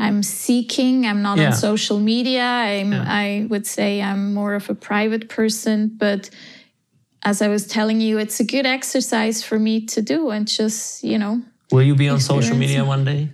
I'm 0.00 0.22
seeking. 0.22 1.06
I'm 1.06 1.22
not 1.22 1.38
Yeah. 1.38 1.48
on 1.48 1.52
social 1.54 1.98
media. 1.98 2.44
I'm 2.44 2.92
Yeah. 2.92 3.04
I 3.24 3.46
would 3.50 3.66
say 3.66 4.00
I'm 4.00 4.32
more 4.32 4.54
of 4.54 4.70
a 4.70 4.74
private 4.74 5.28
person, 5.28 5.90
but 5.98 6.30
as 7.24 7.42
I 7.42 7.48
was 7.48 7.66
telling 7.66 8.00
you, 8.00 8.18
it's 8.18 8.38
a 8.40 8.44
good 8.44 8.64
exercise 8.66 9.42
for 9.42 9.58
me 9.58 9.80
to 9.86 10.00
do 10.00 10.30
and 10.30 10.46
just, 10.46 11.02
you 11.02 11.18
know, 11.18 11.42
Will 11.72 11.82
you 11.82 11.96
be 11.96 12.08
on 12.08 12.20
social 12.20 12.56
media 12.56 12.84
one 12.84 13.04
day? 13.04 13.28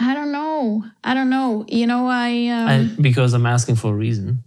I 0.00 0.14
don't 0.14 0.32
know. 0.32 0.84
I 1.04 1.12
don't 1.14 1.28
know. 1.30 1.64
You 1.68 1.86
know, 1.86 2.06
I 2.08 2.46
um, 2.48 2.68
I, 2.68 3.02
because 3.02 3.34
I'm 3.34 3.46
asking 3.46 3.76
for 3.76 3.92
a 3.92 3.96
reason. 3.96 4.42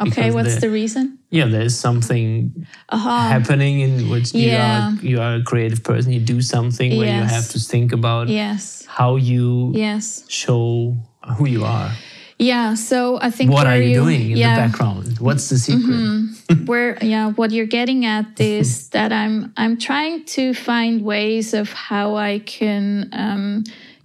Okay, 0.00 0.10
Because 0.10 0.34
what's 0.34 0.54
the- 0.56 0.60
the 0.62 0.70
reason? 0.70 1.18
Yeah, 1.30 1.46
there's 1.46 1.76
something 1.78 2.66
Uh-huh. 2.88 3.28
happening 3.28 3.80
in 3.80 4.08
which 4.10 4.34
you 4.34 4.50
are 4.56 4.92
you 5.02 5.20
are 5.20 5.34
a 5.36 5.42
creative 5.42 5.82
person. 5.82 6.12
You 6.12 6.20
do 6.20 6.40
something 6.42 6.96
where 6.96 7.06
you 7.18 7.22
have 7.36 7.48
to 7.50 7.58
think 7.58 7.92
about 7.92 8.28
Yes. 8.28 8.84
how 8.88 9.16
you 9.16 9.72
Yes. 9.74 10.24
show 10.28 10.96
who 11.38 11.46
you 11.46 11.64
are. 11.64 11.90
Yeah. 12.38 12.74
So 12.74 13.18
I 13.22 13.30
think 13.30 13.50
What 13.52 13.66
are 13.66 13.80
you, 13.80 13.94
doing 14.02 14.30
in 14.32 14.36
yeah, 14.36 14.46
Mm-hmm. 14.46 14.54
the 14.54 14.62
background? 14.68 15.18
What's 15.20 15.48
the 15.48 15.58
secret? 15.58 16.00
where 16.70 16.98
yeah, 17.02 17.30
what 17.38 17.50
you're 17.52 17.70
getting 17.78 18.04
at 18.06 18.26
is 18.58 18.88
that 18.90 19.12
I'm 19.12 19.52
I'm 19.56 19.76
trying 19.78 20.24
to 20.36 20.54
find 20.54 21.02
ways 21.02 21.54
of 21.54 21.72
how 21.72 22.16
I 22.16 22.40
can 22.40 23.08
um, 23.12 23.64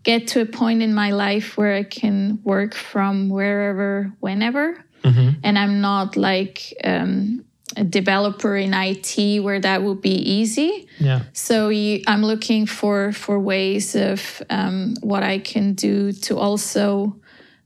get 0.09 0.27
to 0.27 0.41
a 0.41 0.45
point 0.45 0.81
in 0.81 0.93
my 0.93 1.11
life 1.11 1.57
where 1.57 1.75
I 1.75 1.83
can 1.83 2.39
work 2.43 2.73
from 2.73 3.29
wherever, 3.29 4.11
whenever, 4.19 4.65
and 5.43 5.57
I'm 5.61 5.81
not 5.81 6.17
like 6.17 6.57
um, 6.83 7.45
a 7.77 7.83
developer 7.83 8.57
in 8.57 8.73
IT 8.73 9.43
where 9.43 9.59
that 9.59 9.83
would 9.83 10.01
be 10.01 10.17
easy. 10.39 10.87
Yeah. 10.99 11.19
So 11.33 11.69
you, 11.69 12.01
I'm 12.07 12.23
looking 12.23 12.65
for 12.67 13.11
for 13.13 13.39
ways 13.39 13.95
of 13.95 14.41
um, 14.49 14.95
what 15.01 15.21
I 15.21 15.37
can 15.39 15.75
do 15.75 16.11
to 16.25 16.37
also 16.37 17.15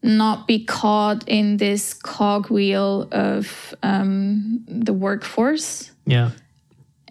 not 0.01 0.47
be 0.47 0.65
caught 0.65 1.23
in 1.27 1.57
this 1.57 1.93
cogwheel 1.93 3.07
of 3.11 3.73
um, 3.81 4.65
the 4.67 4.93
workforce. 4.93 5.91
Yeah. 6.05 6.31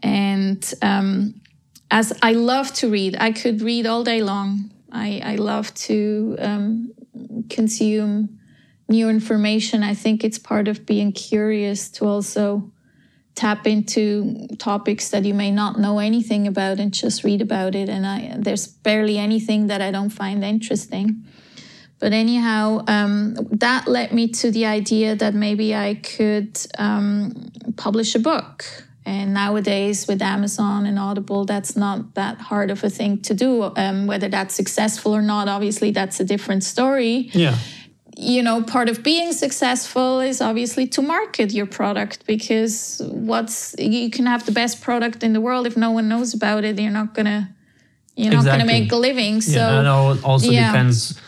And 0.03 0.63
um, 0.83 1.41
as 1.91 2.13
I 2.21 2.33
love 2.35 2.69
to 2.75 2.91
read, 2.91 3.17
I 3.19 3.33
could 3.33 3.63
read 3.63 3.87
all 3.87 4.05
day 4.05 4.21
long. 4.23 4.71
I, 4.93 5.23
I 5.25 5.35
love 5.37 5.73
to 5.75 6.37
um, 6.39 6.93
consume 7.49 8.39
new 8.89 9.09
information. 9.09 9.83
I 9.83 9.95
think 9.95 10.23
it's 10.23 10.39
part 10.39 10.69
of 10.69 10.85
being 10.85 11.13
curious 11.13 11.89
to 11.93 12.07
also 12.07 12.71
tap 13.35 13.67
into 13.67 14.47
topics 14.59 15.09
that 15.09 15.25
you 15.25 15.33
may 15.33 15.51
not 15.51 15.79
know 15.79 15.99
anything 15.99 16.47
about 16.47 16.79
and 16.79 16.93
just 16.93 17.25
read 17.25 17.41
about 17.41 17.75
it. 17.75 17.89
And 17.89 18.07
I, 18.07 18.35
there's 18.39 18.67
barely 18.67 19.17
anything 19.19 19.69
that 19.69 19.81
I 19.81 19.91
don't 19.91 20.11
find 20.11 20.45
interesting. 20.45 21.25
But 21.99 22.13
anyhow, 22.13 22.85
um, 22.89 23.35
that 23.53 23.89
led 23.89 24.13
me 24.13 24.29
to 24.29 24.51
the 24.51 24.67
idea 24.67 25.15
that 25.17 25.35
maybe 25.35 25.75
I 25.75 25.95
could 25.95 26.59
um, 26.77 27.51
publish 27.77 28.15
a 28.15 28.19
book. 28.19 28.65
And 29.05 29.35
nowadays, 29.35 30.07
with 30.07 30.23
Amazon 30.23 30.87
and 30.87 30.99
Audible, 30.99 31.45
that's 31.45 31.77
not 31.77 32.15
that 32.15 32.39
hard 32.41 32.71
of 32.71 32.85
a 32.85 32.91
thing 32.91 33.21
to 33.23 33.35
do. 33.35 33.73
Um, 33.77 34.07
whether 34.07 34.29
that's 34.29 34.55
successful 34.55 35.13
or 35.15 35.23
not, 35.23 35.49
obviously, 35.49 35.91
that's 35.91 36.21
a 36.21 36.25
different 36.25 36.63
story 36.63 37.31
Yeah. 37.33 37.57
you 38.17 38.43
know, 38.43 38.63
part 38.63 38.89
of 38.89 39.03
being 39.03 39.33
successful 39.33 40.21
is 40.21 40.41
obviously 40.41 40.87
to 40.87 41.03
market 41.03 41.53
your 41.53 41.67
product 41.67 42.27
because 42.27 43.03
what's 43.07 43.75
you 43.79 44.11
can 44.11 44.27
have 44.27 44.45
the 44.47 44.53
best 44.53 44.81
product 44.83 45.25
in 45.25 45.33
the 45.33 45.41
world 45.41 45.67
if 45.67 45.77
no 45.77 45.91
one 45.91 46.09
knows 46.09 46.35
about 46.35 46.63
it, 46.65 46.79
you're 46.79 46.91
not 46.91 47.15
gonna 47.15 47.49
you're 48.15 48.33
not 48.33 48.45
gonna 48.45 48.67
make 48.67 48.93
a 48.93 48.97
living. 48.97 49.41
So 49.41 49.59
yeah. 49.59 49.79
And 49.79 50.19
it 50.19 50.25
also 50.25 50.51
yeah. 50.51 50.71
depends 50.71 51.19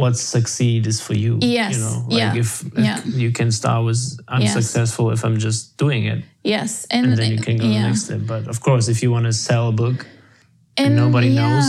what 0.00 0.16
succeed 0.16 0.86
is 0.86 0.98
for 1.06 1.14
you. 1.14 1.38
Yes, 1.40 1.74
You 1.74 1.80
know, 1.84 1.96
like 2.08 2.18
yeah, 2.18 2.34
if, 2.42 2.50
if 2.66 2.78
yeah. 2.78 3.04
you 3.22 3.30
can 3.38 3.50
start 3.52 3.84
with 3.84 4.00
I'm 4.28 4.42
Yes. 4.42 4.54
successful 4.54 5.10
if 5.16 5.24
I'm 5.26 5.38
just 5.38 5.76
doing 5.76 6.02
it. 6.12 6.20
yes, 6.42 6.86
and, 6.90 7.06
And 7.06 7.16
then 7.18 7.30
you 7.32 7.40
can 7.46 7.56
go 7.58 7.66
yeah. 7.66 7.82
the 7.82 7.88
next 7.88 8.02
step. 8.06 8.20
But 8.26 8.48
of 8.48 8.58
course, 8.60 8.88
if 8.88 9.02
you 9.02 9.10
want 9.16 9.26
to 9.26 9.32
sell 9.32 9.68
a 9.68 9.72
book, 9.72 10.06
and 10.76 10.96
nobody 10.96 11.28
yeah. 11.28 11.40
knows. 11.40 11.66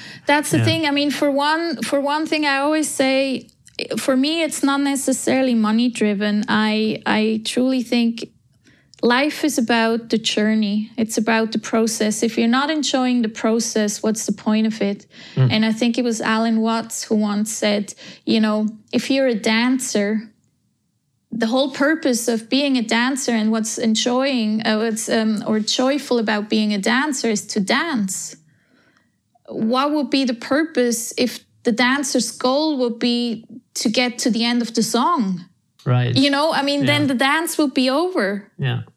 That's 0.26 0.50
the 0.50 0.62
thing. 0.68 0.80
I 0.86 0.90
mean, 0.90 1.10
for 1.10 1.30
one, 1.30 1.82
for 1.82 1.98
one 2.00 2.26
thing, 2.26 2.44
I 2.44 2.58
always 2.58 2.88
say, 2.88 3.48
for 3.96 4.14
me, 4.16 4.42
it's 4.46 4.62
not 4.62 4.80
necessarily 4.80 5.54
money 5.54 5.88
driven. 6.00 6.44
I 6.48 7.02
I 7.06 7.40
truly 7.44 7.82
think 7.82 8.12
life 9.02 9.44
is 9.44 9.58
about 9.58 10.10
the 10.10 10.18
journey. 10.18 10.90
It's 10.96 11.18
about 11.18 11.52
the 11.52 11.58
process. 11.58 12.22
If 12.22 12.36
you're 12.36 12.48
not 12.48 12.70
enjoying 12.70 13.22
the 13.22 13.28
process, 13.28 14.02
what's 14.02 14.26
the 14.26 14.32
point 14.32 14.66
of 14.66 14.80
it? 14.82 15.06
And 15.50 15.64
I 15.64 15.72
think 15.72 15.98
it 15.98 16.04
was 16.04 16.20
Alan 16.20 16.60
Watts 16.60 17.04
who 17.04 17.14
once 17.14 17.52
said, 17.52 17.94
you 18.24 18.40
know, 18.40 18.68
if 18.92 19.10
you're 19.10 19.28
a 19.28 19.34
dancer, 19.34 20.30
the 21.32 21.46
whole 21.46 21.70
purpose 21.70 22.28
of 22.28 22.48
being 22.48 22.76
a 22.76 22.82
dancer 22.82 23.32
and 23.32 23.50
what's 23.50 23.78
enjoying, 23.78 24.66
uh, 24.66 24.78
what's 24.78 25.08
um, 25.08 25.42
or 25.46 25.60
joyful 25.60 26.18
about 26.18 26.50
being 26.50 26.74
a 26.74 26.78
dancer 26.78 27.28
is 27.28 27.46
to 27.46 27.60
dance 27.60 28.36
what 29.50 29.92
would 29.92 30.10
be 30.10 30.24
the 30.24 30.34
purpose 30.34 31.12
if 31.18 31.44
the 31.64 31.72
dancer's 31.72 32.30
goal 32.30 32.78
would 32.78 32.98
be 32.98 33.46
to 33.74 33.88
get 33.88 34.18
to 34.20 34.30
the 34.30 34.44
end 34.44 34.62
of 34.62 34.74
the 34.74 34.82
song? 34.82 35.44
Right. 35.90 36.16
You 36.16 36.30
know, 36.30 36.52
I 36.52 36.62
mean, 36.62 36.86
then 36.86 37.06
the 37.08 37.14
dance 37.14 37.58
would 37.58 37.74
be 37.74 37.90
over. 37.90 38.50
Yeah. 38.58 38.82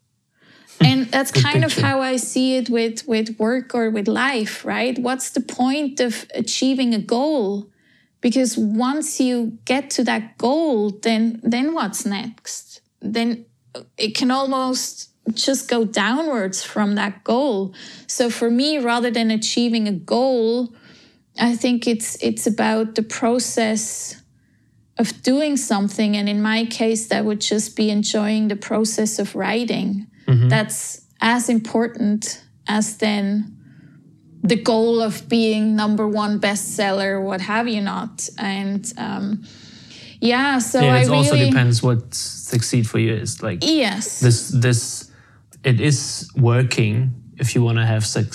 And 0.83 1.05
that's 1.05 1.31
kind 1.31 1.63
of 1.63 1.73
how 1.77 2.01
I 2.01 2.17
see 2.17 2.57
it 2.57 2.69
with, 2.69 3.07
with 3.07 3.39
work 3.39 3.73
or 3.73 3.89
with 3.89 4.07
life, 4.07 4.65
right? 4.65 4.97
What's 4.99 5.29
the 5.29 5.39
point 5.39 6.01
of 6.01 6.25
achieving 6.35 6.93
a 6.93 6.99
goal? 6.99 7.69
Because 8.19 8.57
once 8.57 9.21
you 9.21 9.59
get 9.63 9.89
to 9.91 10.03
that 10.03 10.37
goal, 10.37 10.89
then 10.89 11.39
then 11.43 11.73
what's 11.73 12.05
next? 12.05 12.81
Then 13.01 13.45
it 13.97 14.15
can 14.15 14.31
almost 14.31 15.09
just 15.33 15.69
go 15.69 15.85
downwards 15.85 16.63
from 16.63 16.95
that 16.95 17.23
goal. 17.23 17.73
So 18.07 18.29
for 18.29 18.49
me, 18.49 18.79
rather 18.79 19.11
than 19.11 19.31
achieving 19.31 19.87
a 19.87 19.93
goal, 19.93 20.73
I 21.39 21.55
think 21.55 21.87
it's 21.87 22.21
it's 22.21 22.45
about 22.47 22.95
the 22.95 23.03
process 23.03 24.22
of 25.03 25.21
doing 25.21 25.57
something. 25.57 26.15
And 26.17 26.27
in 26.29 26.41
my 26.41 26.65
case, 26.65 27.07
that 27.07 27.25
would 27.25 27.41
just 27.41 27.75
be 27.75 27.89
enjoying 27.89 28.47
the 28.47 28.55
process 28.55 29.19
of 29.19 29.35
writing. 29.35 30.07
That's 30.49 31.01
as 31.19 31.49
important 31.49 32.43
as 32.67 32.97
then 32.97 33.57
the 34.43 34.55
goal 34.55 35.01
of 35.01 35.27
being 35.27 35.75
number 35.75 36.07
one 36.07 36.39
bestseller, 36.39 37.21
what 37.21 37.41
have 37.41 37.67
you 37.67 37.81
not. 37.81 38.29
And 38.37 38.83
um, 38.97 39.43
yeah, 40.19 40.59
so 40.59 40.79
yeah, 40.79 40.97
it 40.97 41.01
really, 41.01 41.17
also 41.17 41.37
depends 41.37 41.83
what 41.83 42.13
succeed 42.13 42.87
for 42.87 42.99
you 42.99 43.13
is 43.13 43.43
like. 43.43 43.59
Yes. 43.61 44.19
This 44.19 44.49
this 44.49 45.11
it 45.63 45.79
is 45.79 46.31
working 46.35 47.11
if 47.37 47.55
you 47.55 47.63
want 47.63 47.77
to 47.77 47.85
have 47.85 48.03
suc 48.05 48.33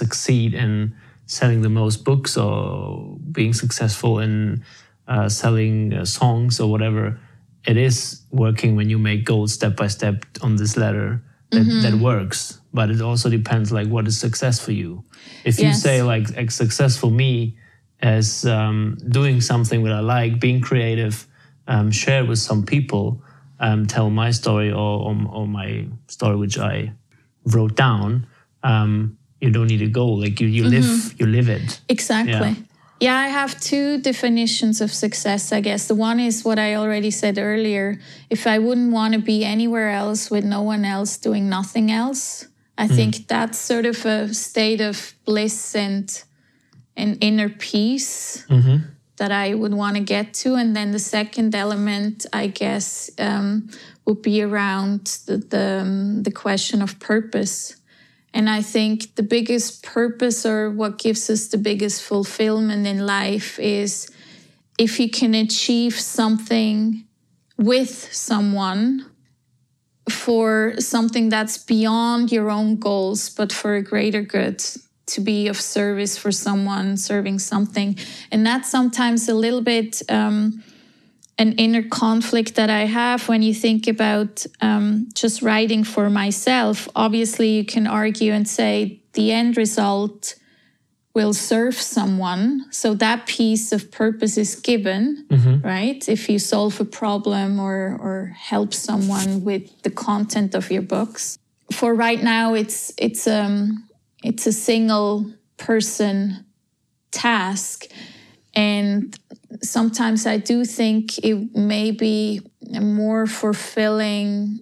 succeed 0.00 0.52
in 0.54 0.94
selling 1.26 1.62
the 1.62 1.68
most 1.68 2.04
books 2.04 2.36
or 2.36 3.16
being 3.30 3.54
successful 3.54 4.18
in 4.18 4.62
uh, 5.08 5.28
selling 5.28 5.92
uh, 5.92 6.04
songs 6.04 6.60
or 6.60 6.70
whatever. 6.70 7.18
It 7.66 7.76
is 7.76 8.22
working 8.30 8.74
when 8.76 8.90
you 8.90 8.98
make 8.98 9.24
goals 9.24 9.52
step 9.52 9.76
by 9.76 9.86
step 9.88 10.24
on 10.42 10.56
this 10.56 10.76
ladder 10.76 11.22
that, 11.50 11.60
Mm-hmm. 11.62 11.82
that 11.82 11.94
works. 12.02 12.60
But 12.74 12.90
it 12.90 13.00
also 13.02 13.28
depends 13.28 13.70
like 13.70 13.88
what 13.88 14.06
is 14.08 14.18
success 14.18 14.58
for 14.58 14.72
you. 14.72 15.04
If 15.44 15.58
you 15.60 15.72
say 15.74 16.02
like 16.02 16.50
success 16.50 16.96
for 16.96 17.10
me 17.10 17.56
as 18.00 18.44
um, 18.46 18.96
doing 19.08 19.40
something 19.40 19.84
that 19.84 19.92
I 19.92 20.00
like, 20.00 20.40
being 20.40 20.60
creative, 20.60 21.26
um, 21.68 21.90
share 21.90 22.24
with 22.24 22.38
some 22.38 22.64
people, 22.64 23.22
um, 23.60 23.86
tell 23.86 24.10
my 24.10 24.30
story 24.32 24.70
or, 24.72 25.02
or, 25.06 25.16
or 25.30 25.46
my 25.46 25.86
story 26.08 26.36
which 26.36 26.58
I 26.58 26.92
wrote 27.44 27.76
down. 27.76 28.26
Um, 28.64 29.18
you 29.40 29.50
don't 29.50 29.66
need 29.68 29.82
a 29.82 29.88
goal. 29.88 30.18
Like 30.20 30.40
you, 30.40 30.48
you 30.48 30.64
live, 30.64 31.14
you 31.20 31.26
live 31.26 31.48
it. 31.48 31.80
Exactly. 31.88 32.32
Yeah. 32.32 32.54
Yeah. 33.02 33.16
I 33.16 33.28
have 33.28 33.58
two 33.60 33.98
definitions 34.00 34.80
of 34.80 34.92
success, 34.92 35.52
I 35.52 35.60
guess. 35.60 35.88
The 35.88 35.94
one 35.94 36.20
is 36.20 36.44
what 36.44 36.58
I 36.58 36.76
already 36.76 37.10
said 37.10 37.36
earlier. 37.38 37.98
If 38.30 38.46
I 38.46 38.58
wouldn't 38.58 38.92
want 38.92 39.14
to 39.14 39.20
be 39.20 39.44
anywhere 39.44 39.90
else 39.90 40.30
with 40.30 40.44
no 40.44 40.62
one 40.62 40.84
else 40.84 41.18
doing 41.18 41.48
nothing 41.48 41.90
else, 41.90 42.46
I 42.78 42.86
think 42.88 43.28
that's 43.28 43.58
sort 43.58 43.86
of 43.86 44.06
a 44.06 44.32
state 44.34 44.80
of 44.80 45.14
bliss 45.24 45.74
and 45.74 46.24
an 46.96 47.16
inner 47.20 47.48
peace 47.48 48.44
that 49.16 49.30
I 49.30 49.54
would 49.54 49.74
want 49.74 49.96
to 49.96 50.02
get 50.02 50.34
to. 50.42 50.54
And 50.54 50.74
then 50.74 50.90
the 50.92 50.98
second 50.98 51.54
element, 51.54 52.26
I 52.32 52.46
guess, 52.48 53.10
um, 53.18 53.68
would 54.06 54.22
be 54.22 54.42
around 54.42 55.18
the, 55.26 55.36
the, 55.36 55.80
um, 55.82 56.22
the 56.22 56.32
question 56.32 56.82
of 56.82 56.98
purpose. 56.98 57.76
And 58.34 58.48
I 58.48 58.62
think 58.62 59.14
the 59.16 59.22
biggest 59.22 59.82
purpose 59.82 60.46
or 60.46 60.70
what 60.70 60.98
gives 60.98 61.28
us 61.28 61.48
the 61.48 61.58
biggest 61.58 62.02
fulfillment 62.02 62.86
in 62.86 63.06
life 63.06 63.58
is 63.58 64.10
if 64.78 64.98
you 64.98 65.10
can 65.10 65.34
achieve 65.34 65.98
something 65.98 67.04
with 67.58 68.12
someone 68.12 69.06
for 70.10 70.74
something 70.78 71.28
that's 71.28 71.58
beyond 71.58 72.32
your 72.32 72.50
own 72.50 72.76
goals, 72.76 73.28
but 73.28 73.52
for 73.52 73.74
a 73.74 73.82
greater 73.82 74.22
good, 74.22 74.62
to 75.06 75.20
be 75.20 75.48
of 75.48 75.60
service 75.60 76.16
for 76.16 76.32
someone, 76.32 76.96
serving 76.96 77.38
something. 77.38 77.96
And 78.30 78.46
that's 78.46 78.70
sometimes 78.70 79.28
a 79.28 79.34
little 79.34 79.60
bit 79.60 80.02
um, 80.08 80.62
an 81.42 81.52
inner 81.64 81.82
conflict 81.82 82.54
that 82.54 82.70
I 82.70 82.84
have 83.00 83.28
when 83.28 83.42
you 83.42 83.54
think 83.54 83.82
about 83.96 84.46
um, 84.60 85.08
just 85.22 85.42
writing 85.42 85.84
for 85.84 86.08
myself. 86.08 86.88
Obviously, 86.94 87.48
you 87.58 87.64
can 87.74 87.86
argue 87.86 88.32
and 88.32 88.46
say 88.48 89.02
the 89.18 89.32
end 89.32 89.56
result 89.56 90.36
will 91.14 91.34
serve 91.34 91.74
someone. 91.74 92.44
So 92.70 92.94
that 92.94 93.26
piece 93.26 93.72
of 93.72 93.90
purpose 93.90 94.38
is 94.38 94.54
given, 94.70 95.26
right? 95.62 96.00
If 96.08 96.28
you 96.30 96.38
solve 96.38 96.80
a 96.80 96.84
problem 97.00 97.60
or, 97.60 97.98
or 98.06 98.32
help 98.52 98.72
someone 98.72 99.44
with 99.44 99.64
the 99.82 99.90
content 99.90 100.54
of 100.54 100.70
your 100.70 100.82
books. 100.82 101.38
For 101.70 101.94
right 102.06 102.22
now, 102.22 102.54
it's 102.54 102.92
it's 103.06 103.26
um 103.26 103.88
it's 104.22 104.46
a 104.46 104.52
single 104.52 105.10
person 105.56 106.44
task. 107.10 107.86
And 108.54 109.18
sometimes 109.62 110.26
I 110.26 110.38
do 110.38 110.64
think 110.64 111.18
it 111.18 111.54
may 111.54 111.90
be 111.90 112.40
a 112.74 112.80
more 112.80 113.26
fulfilling 113.26 114.60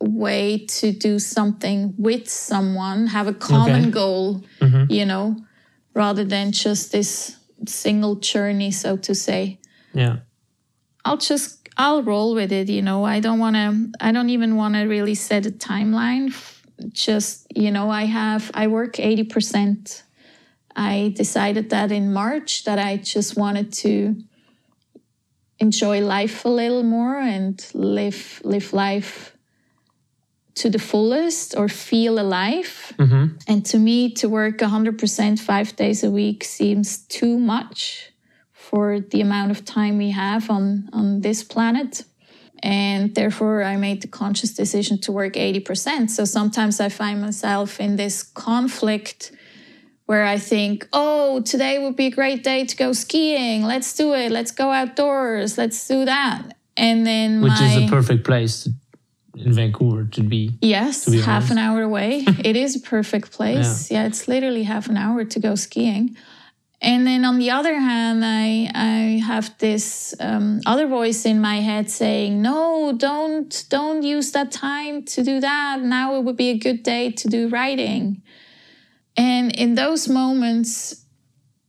way 0.00 0.66
to 0.66 0.92
do 0.92 1.18
something 1.18 1.94
with 1.98 2.28
someone, 2.28 3.06
have 3.08 3.26
a 3.26 3.34
common 3.34 3.82
Okay. 3.82 3.90
goal, 3.90 4.44
mm-hmm. 4.60 4.90
you 4.90 5.04
know, 5.04 5.36
rather 5.94 6.24
than 6.24 6.52
just 6.52 6.92
this 6.92 7.36
single 7.66 8.16
journey, 8.16 8.70
so 8.70 8.96
to 8.96 9.14
say. 9.14 9.58
Yeah. 9.92 10.18
I'll 11.04 11.18
just 11.18 11.68
I'll 11.76 12.02
roll 12.02 12.34
with 12.34 12.52
it, 12.52 12.68
you 12.68 12.82
know. 12.82 13.04
I 13.04 13.20
don't 13.20 13.38
want 13.38 13.56
to 13.56 13.92
I 14.00 14.12
don't 14.12 14.30
even 14.30 14.56
want 14.56 14.74
to 14.74 14.82
really 14.82 15.14
set 15.14 15.46
a 15.46 15.50
timeline. 15.50 16.34
Just, 16.92 17.46
you 17.54 17.70
know, 17.70 17.90
I 17.90 18.04
have 18.04 18.50
I 18.54 18.66
work 18.66 18.94
80%. 18.96 20.02
I 20.76 21.12
decided 21.16 21.70
that 21.70 21.90
in 21.92 22.12
March 22.12 22.64
that 22.64 22.78
I 22.78 22.96
just 22.96 23.36
wanted 23.36 23.72
to 23.84 24.16
enjoy 25.58 26.00
life 26.00 26.44
a 26.44 26.48
little 26.48 26.82
more 26.82 27.18
and 27.18 27.64
live 27.74 28.40
live 28.44 28.72
life 28.72 29.36
to 30.54 30.68
the 30.68 30.78
fullest 30.78 31.56
or 31.56 31.68
feel 31.68 32.18
alive. 32.18 32.92
Mm-hmm. 32.98 33.36
And 33.46 33.64
to 33.66 33.78
me, 33.78 34.12
to 34.14 34.28
work 34.28 34.58
100% 34.58 35.38
five 35.38 35.74
days 35.76 36.04
a 36.04 36.10
week 36.10 36.44
seems 36.44 36.98
too 37.06 37.38
much 37.38 38.10
for 38.52 39.00
the 39.00 39.20
amount 39.20 39.50
of 39.52 39.64
time 39.64 39.96
we 39.96 40.10
have 40.10 40.50
on, 40.50 40.88
on 40.92 41.22
this 41.22 41.42
planet. 41.42 42.04
And 42.62 43.14
therefore, 43.14 43.62
I 43.62 43.76
made 43.76 44.02
the 44.02 44.08
conscious 44.08 44.52
decision 44.52 45.00
to 45.02 45.12
work 45.12 45.32
80%. 45.32 46.10
So 46.10 46.26
sometimes 46.26 46.78
I 46.78 46.90
find 46.90 47.22
myself 47.22 47.80
in 47.80 47.96
this 47.96 48.22
conflict 48.22 49.32
where 50.10 50.24
I 50.24 50.38
think, 50.38 50.88
oh, 50.92 51.40
today 51.42 51.78
would 51.78 51.94
be 51.94 52.06
a 52.06 52.10
great 52.10 52.42
day 52.42 52.64
to 52.64 52.76
go 52.76 52.92
skiing. 52.92 53.62
Let's 53.62 53.94
do 53.94 54.12
it. 54.12 54.32
Let's 54.32 54.50
go 54.50 54.72
outdoors. 54.72 55.56
Let's 55.56 55.86
do 55.86 56.04
that. 56.04 56.56
And 56.76 57.06
then 57.06 57.40
Which 57.42 57.52
my, 57.52 57.66
is 57.68 57.84
a 57.84 57.88
perfect 57.88 58.24
place 58.24 58.64
to, 58.64 58.72
in 59.36 59.52
Vancouver 59.52 60.06
to 60.06 60.22
be. 60.24 60.58
Yes, 60.62 61.04
to 61.04 61.12
be 61.12 61.20
half 61.20 61.42
honest. 61.44 61.52
an 61.52 61.58
hour 61.58 61.82
away. 61.82 62.24
it 62.44 62.56
is 62.56 62.74
a 62.74 62.80
perfect 62.80 63.30
place. 63.30 63.88
Yeah. 63.88 64.06
it's 64.06 64.26
literally 64.26 64.64
half 64.64 64.88
an 64.88 64.96
hour 64.96 65.24
to 65.24 65.38
go 65.38 65.54
skiing. 65.54 66.16
And 66.82 67.06
then 67.06 67.24
on 67.24 67.38
the 67.38 67.50
other 67.52 67.78
hand, 67.78 68.24
I 68.24 68.68
I 68.74 69.22
have 69.24 69.56
this 69.58 70.12
um, 70.18 70.60
other 70.66 70.88
voice 70.88 71.24
in 71.24 71.40
my 71.40 71.60
head 71.60 71.88
saying, 71.88 72.42
"No, 72.42 72.92
don't 72.96 73.64
don't 73.68 74.02
use 74.02 74.32
that 74.32 74.50
time 74.50 75.04
to 75.12 75.22
do 75.22 75.38
that. 75.38 75.82
Now 75.82 76.16
it 76.16 76.24
would 76.24 76.36
be 76.36 76.48
a 76.48 76.58
good 76.58 76.82
day 76.82 77.12
to 77.12 77.28
do 77.28 77.48
writing." 77.48 78.22
And 79.16 79.54
in 79.54 79.74
those 79.74 80.08
moments, 80.08 81.04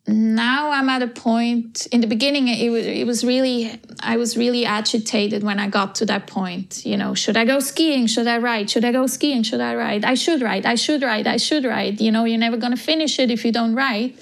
now 0.08 0.72
I'm 0.72 0.90
at 0.90 1.02
a 1.02 1.08
point. 1.08 1.88
In 1.92 2.02
the 2.02 2.08
beginning, 2.08 2.48
it 2.48 2.70
was 2.70 2.86
it 2.86 3.06
was 3.06 3.24
really 3.24 3.80
I 4.00 4.18
was 4.18 4.36
really 4.36 4.66
agitated 4.66 5.44
when 5.44 5.60
I 5.60 5.70
got 5.70 5.96
to 5.96 6.06
that 6.06 6.28
point. 6.28 6.86
You 6.86 6.98
know, 6.98 7.14
should 7.14 7.38
I 7.38 7.46
go 7.46 7.60
skiing? 7.60 8.08
Should 8.08 8.28
I 8.28 8.40
write? 8.40 8.70
Should 8.70 8.86
I 8.86 8.92
go 8.92 9.08
skiing? 9.08 9.44
Should 9.44 9.62
I 9.62 9.76
write? 9.76 10.04
I 10.04 10.16
should 10.16 10.42
write. 10.42 10.66
I 10.66 10.76
should 10.76 11.04
write. 11.04 11.28
I 11.28 11.38
should 11.38 11.66
write. 11.66 12.02
You 12.02 12.12
know, 12.12 12.26
you're 12.26 12.40
never 12.40 12.58
gonna 12.58 12.78
finish 12.78 13.20
it 13.20 13.30
if 13.30 13.46
you 13.46 13.52
don't 13.52 13.76
write. 13.76 14.20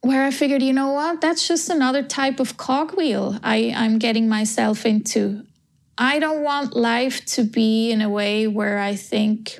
Where 0.00 0.24
I 0.24 0.30
figured, 0.30 0.62
you 0.62 0.72
know 0.72 0.92
what? 0.92 1.20
That's 1.20 1.48
just 1.48 1.68
another 1.68 2.02
type 2.02 2.38
of 2.38 2.56
cogwheel 2.56 3.40
I, 3.42 3.74
I'm 3.74 3.98
getting 3.98 4.28
myself 4.28 4.86
into. 4.86 5.44
I 5.98 6.20
don't 6.20 6.42
want 6.42 6.76
life 6.76 7.24
to 7.34 7.42
be 7.42 7.90
in 7.90 8.00
a 8.00 8.08
way 8.08 8.46
where 8.46 8.78
I 8.78 8.94
think 8.94 9.58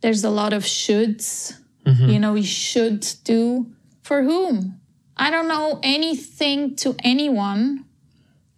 there's 0.00 0.24
a 0.24 0.30
lot 0.30 0.52
of 0.52 0.64
shoulds. 0.64 1.56
Mm-hmm. 1.84 2.08
You 2.08 2.18
know, 2.18 2.34
you 2.34 2.42
should 2.44 3.06
do 3.24 3.72
for 4.02 4.22
whom? 4.22 4.80
I 5.16 5.30
don't 5.30 5.48
know 5.48 5.80
anything 5.82 6.76
to 6.76 6.96
anyone. 7.04 7.84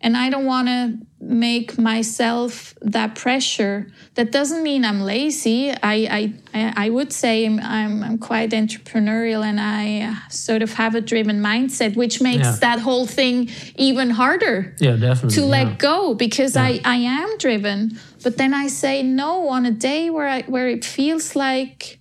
And 0.00 0.16
I 0.16 0.28
don't 0.30 0.44
want 0.44 0.68
to 0.68 0.98
make 1.20 1.78
myself 1.78 2.74
that 2.82 3.14
pressure. 3.16 3.88
That 4.14 4.30
doesn't 4.30 4.62
mean 4.62 4.84
I'm 4.84 5.00
lazy. 5.00 5.70
I, 5.72 6.32
I, 6.54 6.72
I 6.76 6.90
would 6.90 7.12
say 7.12 7.44
I'm, 7.46 7.58
I'm, 7.58 8.02
I'm 8.04 8.18
quite 8.18 8.50
entrepreneurial 8.50 9.42
and 9.42 9.58
I 9.58 10.14
sort 10.28 10.62
of 10.62 10.74
have 10.74 10.94
a 10.94 11.00
driven 11.00 11.40
mindset, 11.42 11.96
which 11.96 12.20
makes 12.20 12.44
Yeah. 12.44 12.56
that 12.60 12.78
whole 12.80 13.06
thing 13.06 13.48
even 13.76 14.10
harder 14.10 14.76
Yeah, 14.78 14.96
definitely. 14.96 15.34
to 15.36 15.40
yeah. 15.40 15.46
let 15.46 15.78
go 15.78 16.14
because 16.14 16.56
I, 16.56 16.80
I 16.84 16.96
am 16.96 17.38
driven. 17.38 17.98
But 18.22 18.36
then 18.36 18.52
I 18.54 18.68
say 18.68 19.02
no 19.02 19.48
on 19.48 19.64
a 19.66 19.70
day 19.72 20.10
where 20.10 20.28
I 20.28 20.42
where 20.42 20.68
it 20.68 20.84
feels 20.84 21.34
like 21.34 21.95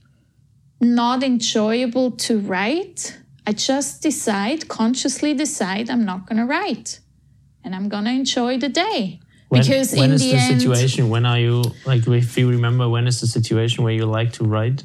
not 0.80 1.24
enjoyable 1.24 2.12
to 2.12 2.40
write. 2.40 3.18
I 3.48 3.54
just 3.54 4.02
decide, 4.02 4.68
consciously 4.68 5.34
decide 5.34 5.90
I'm 5.90 6.06
not 6.06 6.28
gonna 6.28 6.46
write. 6.46 7.00
And 7.64 7.76
I'm 7.76 7.90
gonna 7.90 8.12
enjoy 8.12 8.58
the 8.58 8.70
day. 8.70 9.20
When, 9.50 9.62
because 9.62 9.94
when 9.94 10.10
in 10.10 10.16
is 10.16 10.22
the, 10.22 10.32
the, 10.32 10.38
end, 10.38 10.62
situation? 10.62 11.10
When 11.10 11.26
are 11.26 11.40
you 11.40 11.64
like? 11.86 12.08
If 12.08 12.38
you 12.38 12.50
remember, 12.50 12.90
when 12.90 13.08
is 13.08 13.22
the 13.22 13.28
situation 13.28 13.84
where 13.84 13.94
you 13.94 14.06
like 14.06 14.34
to 14.34 14.44
write? 14.44 14.84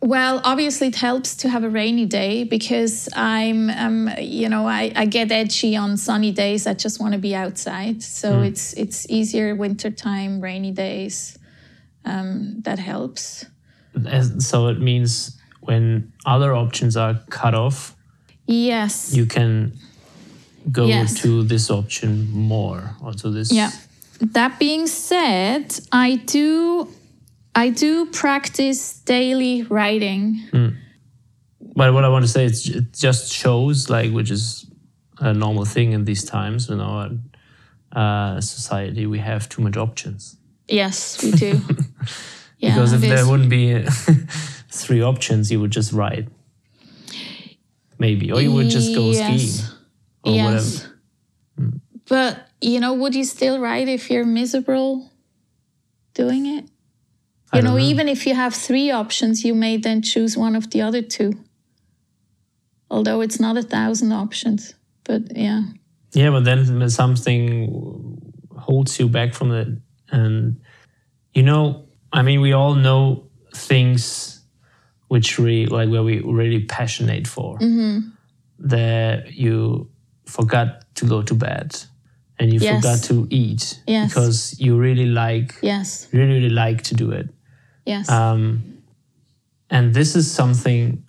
Well, 0.00 0.40
obviously, 0.44 0.88
it 0.88 0.94
helps 0.94 1.34
to 1.38 1.48
have 1.48 1.64
a 1.64 1.68
rainy 1.68 2.06
day 2.06 2.44
because 2.44 3.08
I'm, 3.16 3.68
um, 3.68 4.10
you 4.20 4.48
know, 4.48 4.66
I, 4.68 4.92
I 4.94 5.06
get 5.06 5.32
edgy 5.32 5.74
on 5.74 5.96
sunny 5.96 6.30
days. 6.30 6.68
I 6.68 6.74
just 6.74 7.00
want 7.00 7.14
to 7.14 7.18
be 7.18 7.34
outside. 7.34 8.02
So 8.02 8.42
it's 8.42 8.74
it's 8.74 9.10
easier 9.10 9.56
wintertime, 9.56 10.40
rainy 10.40 10.70
days. 10.70 11.36
Um, 12.04 12.60
that 12.60 12.78
helps. 12.78 13.44
So 14.38 14.68
it 14.68 14.80
means 14.80 15.36
when 15.60 16.12
other 16.24 16.54
options 16.54 16.96
are 16.96 17.14
cut 17.30 17.54
off, 17.54 17.94
Yes. 18.46 19.12
you 19.14 19.26
can 19.26 19.72
go 20.72 20.86
Yes. 20.86 21.14
to 21.22 21.42
this 21.44 21.70
option 21.70 22.30
more 22.30 22.94
or 23.02 23.12
to 23.14 23.30
this. 23.30 23.52
Yeah. 23.52 23.70
That 24.32 24.58
being 24.58 24.86
said, 24.86 25.78
I 25.92 26.16
do 26.26 26.88
I 27.54 27.70
do 27.70 28.06
practice 28.06 29.00
daily 29.04 29.62
writing. 29.62 30.40
But 31.74 31.92
what 31.92 32.04
I 32.04 32.08
want 32.08 32.24
to 32.24 32.28
say 32.30 32.44
is 32.44 32.68
it 32.68 32.92
just 32.92 33.32
shows 33.32 33.88
like 33.90 34.12
which 34.12 34.30
is 34.30 34.66
a 35.18 35.32
normal 35.32 35.64
thing 35.64 35.92
in 35.92 36.04
these 36.04 36.24
times 36.24 36.68
in 36.70 36.80
our 36.80 37.10
uh, 37.92 38.40
society. 38.40 39.06
We 39.06 39.18
have 39.18 39.48
too 39.48 39.62
much 39.62 39.76
options. 39.76 40.36
Yes, 40.68 41.22
we 41.22 41.30
do. 41.32 41.60
yeah, 42.58 42.74
because 42.74 42.92
if 42.92 43.00
there 43.00 43.26
wouldn't 43.26 43.50
be 43.50 43.84
three 44.70 45.02
options, 45.02 45.50
you 45.50 45.60
would 45.60 45.70
just 45.70 45.92
write. 45.92 46.28
Maybe. 47.98 48.30
Or 48.32 48.40
you 48.40 48.52
would 48.52 48.70
just 48.70 48.94
go 48.94 49.10
Yes. 49.10 49.42
skiing 49.42 49.78
or 50.24 50.32
yes. 50.32 50.76
whatever. 50.76 51.00
Hmm. 51.56 51.76
But 52.08 52.48
you 52.60 52.80
know, 52.80 52.94
would 52.94 53.14
you 53.14 53.24
still 53.24 53.60
write 53.60 53.88
if 53.88 54.10
you're 54.10 54.24
miserable 54.24 55.10
doing 56.14 56.46
it? 56.46 56.64
You 57.54 57.62
know, 57.62 57.72
know. 57.72 57.78
even 57.78 58.08
if 58.08 58.26
you 58.26 58.34
have 58.34 58.54
three 58.54 58.90
options, 58.90 59.44
you 59.44 59.54
may 59.54 59.78
then 59.78 60.02
choose 60.02 60.36
one 60.36 60.54
of 60.54 60.70
the 60.70 60.82
other 60.82 61.00
two. 61.00 61.32
Although 62.90 63.20
it's 63.22 63.40
not 63.40 63.56
a 63.56 63.62
thousand 63.62 64.12
options. 64.12 64.74
But 65.04 65.36
yeah. 65.36 65.62
Yeah, 66.12 66.30
but 66.30 66.44
then 66.44 66.88
something 66.90 68.20
holds 68.56 68.98
you 68.98 69.08
back 69.08 69.34
from 69.34 69.52
it. 69.52 69.68
And, 70.10 70.60
you 71.32 71.42
know, 71.42 71.87
I 72.12 72.22
mean, 72.22 72.40
we 72.40 72.52
all 72.52 72.74
know 72.74 73.24
things 73.54 74.40
which 75.08 75.38
we 75.38 75.66
like 75.66 75.88
where 75.88 76.02
we 76.02 76.20
really 76.20 76.64
passionate 76.64 77.26
for. 77.26 77.58
Mm-hmm. 77.58 78.08
That 78.60 79.32
you 79.34 79.88
forgot 80.26 80.84
to 80.96 81.06
go 81.06 81.22
to 81.22 81.34
bed 81.34 81.76
and 82.38 82.52
you 82.52 82.58
Yes. 82.60 82.76
forgot 82.76 83.02
to 83.04 83.26
eat 83.30 83.80
Yes. 83.86 84.10
because 84.10 84.60
you 84.60 84.76
really 84.76 85.06
like, 85.06 85.54
Yes. 85.62 86.08
really, 86.12 86.34
really 86.34 86.50
like 86.50 86.82
to 86.84 86.94
do 86.94 87.10
it. 87.12 87.28
Yes. 87.86 88.08
Um, 88.10 88.62
and 89.70 89.94
this 89.94 90.16
is 90.16 90.30
something 90.30 91.04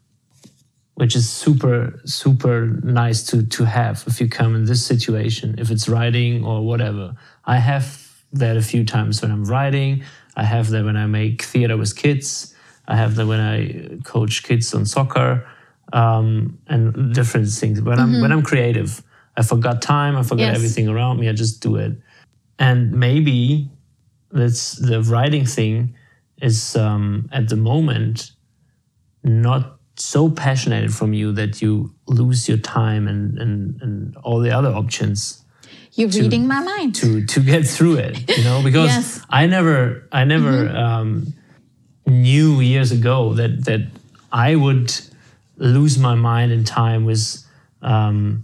which 0.95 1.15
is 1.15 1.29
super, 1.29 1.99
super 2.05 2.67
nice 2.83 3.23
to, 3.23 3.43
to 3.43 3.63
have 3.63 4.03
if 4.05 4.19
you 4.19 4.27
come 4.27 4.53
in 4.55 4.65
this 4.65 4.85
situation, 4.85 5.55
if 5.57 5.71
it's 5.71 5.87
writing 5.87 6.43
or 6.45 6.65
whatever. 6.65 7.15
I 7.45 7.57
have 7.57 8.05
that 8.33 8.57
a 8.57 8.61
few 8.61 8.83
times 8.85 9.21
when 9.21 9.31
I'm 9.31 9.45
writing. 9.45 10.03
I 10.39 10.43
have 10.43 10.69
that 10.69 10.85
when 10.85 10.95
I 10.95 11.05
make 11.05 11.41
theater 11.41 11.75
with 11.75 11.95
kids. 11.97 12.55
I 12.87 12.95
have 12.95 13.15
that 13.15 13.27
when 13.27 13.41
I 13.41 13.99
coach 14.05 14.43
kids 14.43 14.73
on 14.73 14.85
soccer 14.85 15.45
um, 15.91 16.57
and 16.67 17.13
different 17.13 17.49
things. 17.49 17.81
When 17.81 17.99
I'm 17.99 18.21
when 18.21 18.31
I'm 18.31 18.41
creative, 18.41 19.03
I 19.35 19.41
forgot 19.43 19.81
time. 19.81 20.15
I 20.15 20.23
forgot 20.23 20.47
Yes. 20.47 20.55
everything 20.55 20.87
around 20.87 21.19
me. 21.19 21.27
I 21.27 21.33
just 21.33 21.61
do 21.61 21.75
it. 21.75 21.93
And 22.57 22.91
maybe 22.93 23.69
that's 24.31 24.65
the 24.89 25.01
writing 25.11 25.45
thing 25.45 25.95
is 26.41 26.75
um, 26.77 27.27
at 27.33 27.49
the 27.49 27.57
moment 27.57 28.31
not 29.23 29.77
so 29.97 30.29
passionate 30.29 30.89
from 30.91 31.11
you 31.13 31.33
that 31.33 31.61
you 31.61 31.93
lose 32.07 32.47
your 32.47 32.57
time 32.59 33.07
and, 33.09 33.37
and, 33.37 33.81
and 33.81 34.15
all 34.23 34.39
the 34.39 34.51
other 34.51 34.69
options 34.69 35.43
You're 35.99 36.09
reading 36.23 36.47
my 36.47 36.61
mind. 36.63 36.95
to 37.01 37.25
to 37.33 37.39
get 37.51 37.67
through 37.67 37.95
it 38.05 38.13
you 38.37 38.43
know 38.47 38.57
because 38.69 38.87
Yes. 38.95 39.21
i 39.29 39.45
never 39.55 39.77
i 40.11 40.23
never 40.23 40.53
um, 40.85 41.09
knew 42.07 42.49
years 42.61 42.91
ago 42.99 43.33
that 43.39 43.65
that 43.65 43.81
i 44.31 44.55
would 44.55 44.89
lose 45.57 45.97
my 45.99 46.15
mind 46.15 46.51
in 46.57 46.63
time 46.63 47.01
with 47.05 47.23
um, 47.81 48.43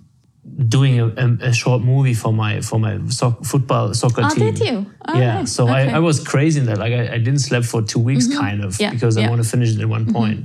doing 0.76 1.00
a, 1.00 1.08
a, 1.50 1.54
short 1.54 1.82
movie 1.82 2.14
for 2.14 2.32
my 2.34 2.62
for 2.62 2.78
my 2.80 3.00
soc- 3.10 3.44
football 3.52 3.94
soccer 3.94 4.22
Oh, 4.26 4.30
team 4.34 4.54
did 4.54 4.60
you? 4.68 4.76
Oh, 5.08 5.18
yeah 5.18 5.44
so 5.46 5.64
Okay. 5.64 5.90
I, 5.92 5.98
I 5.98 6.00
was 6.00 6.18
crazy 6.24 6.60
in 6.60 6.66
that 6.68 6.78
like 6.78 6.94
I, 6.94 7.04
I 7.16 7.18
didn't 7.26 7.40
sleep 7.40 7.64
for 7.66 7.82
two 7.82 8.00
weeks 8.10 8.28
kind 8.28 8.60
of 8.64 8.80
Yeah, 8.80 8.92
because 8.92 9.18
i 9.18 9.28
want 9.30 9.42
to 9.44 9.50
finish 9.50 9.70
it 9.76 9.80
at 9.82 9.88
one 9.98 10.06
point 10.14 10.42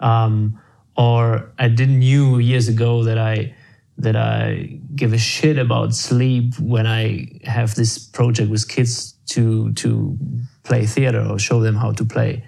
um, 0.00 0.58
or 0.96 1.52
I 1.58 1.68
didn't 1.68 1.98
knew 2.00 2.38
years 2.38 2.66
ago 2.68 3.04
that 3.04 3.18
I 3.18 3.54
that 3.98 4.14
I 4.16 4.78
give 4.94 5.12
a 5.12 5.18
shit 5.18 5.58
about 5.58 5.94
sleep 5.94 6.58
when 6.58 6.86
I 6.86 7.40
have 7.44 7.74
this 7.74 7.98
project 7.98 8.50
with 8.50 8.68
kids 8.68 9.14
to 9.30 9.72
to 9.74 10.16
play 10.62 10.86
theater 10.86 11.20
or 11.20 11.38
show 11.38 11.60
them 11.60 11.74
how 11.74 11.92
to 11.92 12.04
play. 12.04 12.44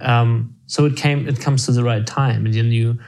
Um, 0.00 0.54
so 0.66 0.84
it 0.84 0.96
came 0.96 1.28
it 1.28 1.40
comes 1.40 1.66
to 1.66 1.72
the 1.72 1.82
right 1.82 2.06
time, 2.06 2.46
and 2.46 2.54
then 2.54 2.66
you 2.66 2.98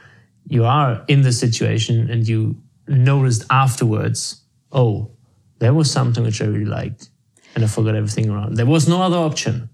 you 0.47 0.65
are 0.65 1.03
in 1.07 1.21
the 1.21 1.31
situation 1.31 2.09
and 2.09 2.27
you 2.27 2.61
noticed 2.87 3.45
afterwards, 3.49 4.43
oh, 4.71 5.11
there 5.59 5.73
was 5.73 5.91
something 5.91 6.23
which 6.23 6.41
I 6.41 6.45
really 6.45 6.65
liked, 6.65 7.09
and 7.55 7.63
I 7.63 7.67
forgot 7.67 7.95
everything 7.95 8.29
around. 8.29 8.55
There 8.55 8.65
was 8.65 8.87
no 8.87 9.01
other 9.01 9.17
option. 9.17 9.69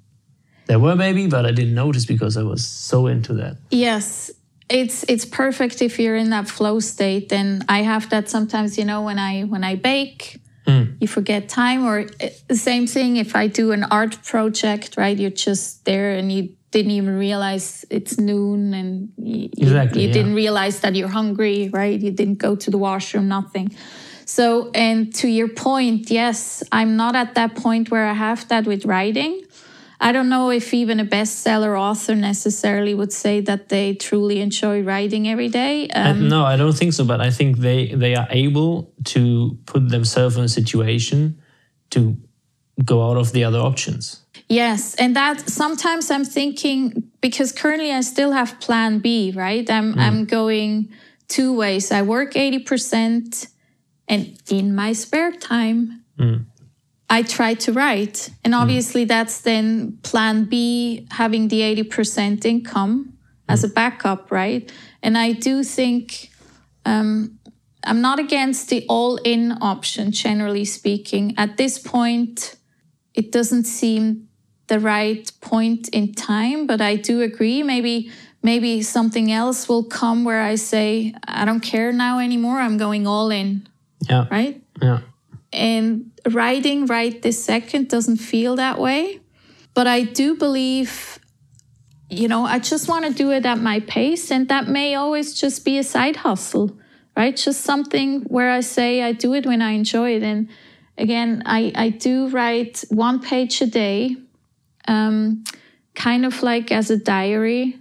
There 0.67 0.79
were 0.79 0.95
maybe, 0.95 1.27
but 1.27 1.45
I 1.45 1.51
didn't 1.51 1.75
notice 1.75 2.05
because 2.05 2.37
I 2.37 2.43
was 2.43 2.65
so 2.65 3.07
into 3.07 3.33
that. 3.35 3.57
Yes, 3.69 4.31
it's 4.69 5.03
it's 5.07 5.25
perfect 5.25 5.81
if 5.81 5.99
you're 5.99 6.15
in 6.15 6.29
that 6.31 6.47
flow 6.49 6.79
state. 6.79 7.31
And 7.31 7.63
I 7.69 7.83
have 7.83 8.09
that 8.09 8.29
sometimes. 8.29 8.77
You 8.77 8.85
know, 8.85 9.03
when 9.03 9.19
I 9.19 9.43
when 9.43 9.63
I 9.63 9.75
bake, 9.75 10.39
you 10.99 11.07
forget 11.07 11.47
time. 11.49 11.85
Or 11.85 11.99
uh, 12.01 12.29
the 12.47 12.55
same 12.55 12.87
thing 12.87 13.17
if 13.17 13.35
I 13.35 13.47
do 13.47 13.71
an 13.71 13.83
art 13.83 14.23
project. 14.23 14.95
Right, 14.97 15.17
you're 15.17 15.29
just 15.29 15.85
there 15.85 16.11
and 16.17 16.31
you 16.31 16.49
didn't 16.71 16.91
even 16.91 17.15
realize 17.17 17.85
it's 17.89 18.17
noon, 18.19 18.73
and 18.73 19.09
you, 19.17 19.49
you- 19.55 19.67
Exactly, 19.67 20.01
you 20.01 20.07
yeah. 20.07 20.13
didn't 20.13 20.35
realize 20.35 20.79
that 20.81 20.95
you're 20.95 21.07
hungry. 21.07 21.69
Right, 21.71 21.99
you 21.99 22.11
didn't 22.11 22.39
go 22.39 22.55
to 22.55 22.71
the 22.71 22.77
washroom. 22.77 23.27
Nothing. 23.27 23.69
So, 24.27 24.71
and 24.73 25.13
to 25.15 25.27
your 25.27 25.47
point, 25.49 26.09
yes, 26.09 26.63
I'm 26.71 26.97
not 26.97 27.15
at 27.15 27.35
that 27.35 27.55
point 27.55 27.91
where 27.91 28.07
I 28.07 28.13
have 28.13 28.47
that 28.47 28.65
with 28.65 28.83
writing. 28.85 29.44
I 29.99 30.11
don't 30.11 30.27
know 30.29 30.51
if 30.51 30.73
even 30.73 30.99
a 30.99 31.05
bestseller 31.05 31.79
author 31.79 32.15
necessarily 32.15 32.93
would 32.93 33.13
say 33.13 33.41
that 33.41 33.69
they 33.69 33.93
truly 33.95 34.39
enjoy 34.41 34.81
writing 34.83 35.27
every 35.27 35.49
day. 35.49 35.87
I- 35.89 36.09
Um, 36.11 36.27
no, 36.29 36.43
I 36.45 36.57
don't 36.57 36.77
think 36.77 36.93
so. 36.93 37.03
But 37.05 37.21
I 37.21 37.31
think 37.31 37.57
they 37.59 37.95
they 37.95 38.15
are 38.15 38.27
able 38.29 38.91
to 39.13 39.57
put 39.65 39.89
themselves 39.89 40.35
in 40.37 40.43
a 40.43 40.49
situation 40.49 41.35
to 41.89 42.15
go 42.83 42.97
out 43.09 43.17
of 43.17 43.31
the 43.31 43.43
other 43.47 43.59
options. 43.59 44.21
yes, 44.49 44.95
and 44.99 45.15
that 45.15 45.49
sometimes 45.49 46.11
I'm 46.11 46.25
thinking 46.25 47.03
because 47.21 47.51
currently 47.53 47.91
I 47.91 48.01
still 48.01 48.31
have 48.31 48.59
Plan 48.59 48.99
B, 48.99 49.31
right? 49.35 49.69
I'm 49.69 49.97
I'm 49.99 50.25
going 50.25 50.89
two 51.27 51.55
ways. 51.55 51.91
I 51.91 52.01
work 52.01 52.35
eighty 52.35 52.59
percent, 52.59 53.47
and 54.07 54.21
in 54.49 54.75
my 54.75 54.93
spare 54.93 55.31
time. 55.31 56.01
I 57.15 57.21
try 57.21 57.53
to 57.65 57.71
write. 57.71 58.29
And 58.43 58.53
obviously, 58.53 59.05
that's 59.05 59.39
then 59.39 59.99
plan 60.03 60.45
B, 60.45 61.07
having 61.11 61.47
the 61.47 61.61
80% 61.61 62.43
income 62.43 63.13
as 63.47 63.63
a 63.63 63.69
backup, 63.69 64.31
right? 64.31 64.69
And 65.01 65.17
I 65.17 65.31
do 65.31 65.63
think 65.63 66.29
um, 66.83 67.39
I'm 67.85 68.01
not 68.01 68.19
against 68.19 68.67
the 68.69 68.85
all 68.89 69.15
in 69.23 69.53
option, 69.61 70.11
generally 70.11 70.65
speaking. 70.65 71.33
At 71.37 71.55
this 71.55 71.79
point, 71.79 72.55
it 73.13 73.31
doesn't 73.31 73.63
seem 73.63 74.27
the 74.67 74.79
right 74.81 75.31
point 75.39 75.87
in 75.89 76.13
time, 76.13 76.67
but 76.67 76.81
I 76.81 76.97
do 76.97 77.21
agree. 77.21 77.63
Maybe. 77.63 78.11
Maybe 78.43 78.83
something 78.83 79.31
else 79.31 79.67
will 79.67 79.85
come 79.85 80.23
where 80.23 80.43
I 80.43 80.53
say, 80.55 81.15
I 81.27 81.45
don't 81.45 81.61
care 81.61 81.91
now 81.91 82.19
anymore. 82.19 82.59
I'm 82.59 82.77
going 82.77 83.07
all 83.07 83.31
in, 83.31 83.67
Yeah, 84.07 84.27
right? 84.29 84.61
yeah, 84.79 84.99
and 85.55 86.11
writing 86.29 86.85
right 86.85 87.21
this 87.21 87.43
second 87.43 87.87
doesn't 87.89 88.17
feel 88.17 88.55
that 88.57 88.79
way. 88.79 89.19
But 89.73 89.87
i 89.87 90.03
do 90.03 90.35
believe 90.35 91.19
you 92.09 92.27
know 92.27 92.45
i 92.45 92.59
just 92.59 92.87
want 92.87 93.05
to 93.05 93.13
do 93.13 93.31
it 93.31 93.45
at 93.45 93.59
my 93.59 93.79
pace. 93.81 94.31
And 94.31 94.47
that 94.49 94.67
may 94.67 94.95
always 94.95 95.33
just 95.33 95.65
be 95.65 95.77
a 95.77 95.83
side 95.83 96.17
hustle 96.17 96.77
right? 97.17 97.35
Just 97.35 97.61
something 97.61 98.21
where 98.23 98.51
i 98.51 98.59
say 98.59 99.01
i 99.01 99.11
do 99.13 99.33
it 99.33 99.45
when 99.45 99.61
i 99.61 99.71
enjoy 99.71 100.15
it. 100.15 100.23
And 100.23 100.49
again 100.97 101.43
i 101.45 101.71
i 101.75 101.89
do 101.89 102.27
write 102.29 102.83
one 102.89 103.21
page 103.21 103.61
a 103.61 103.65
day 103.65 104.15
um 104.87 105.43
kind 105.93 106.25
of 106.25 106.43
like 106.43 106.71
as 106.71 106.89
a 106.89 106.97
diary. 106.97 107.77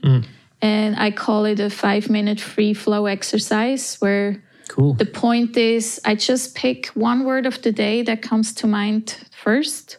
And 0.62 0.97
i 0.97 1.11
call 1.11 1.45
it 1.47 1.61
a 1.61 1.70
five 1.70 2.09
minute 2.09 2.41
free 2.41 2.75
flow 2.75 3.07
exercise 3.07 3.97
where 3.97 4.43
cool. 4.69 4.95
the 4.95 5.07
point 5.07 5.57
is, 5.57 6.01
I 6.05 6.15
just 6.15 6.55
pick 6.55 6.87
one 6.89 7.25
word 7.25 7.47
of 7.47 7.61
the 7.62 7.73
day 7.73 8.03
that 8.03 8.23
comes 8.23 8.53
to 8.55 8.67
mind 8.67 9.17
first, 9.43 9.99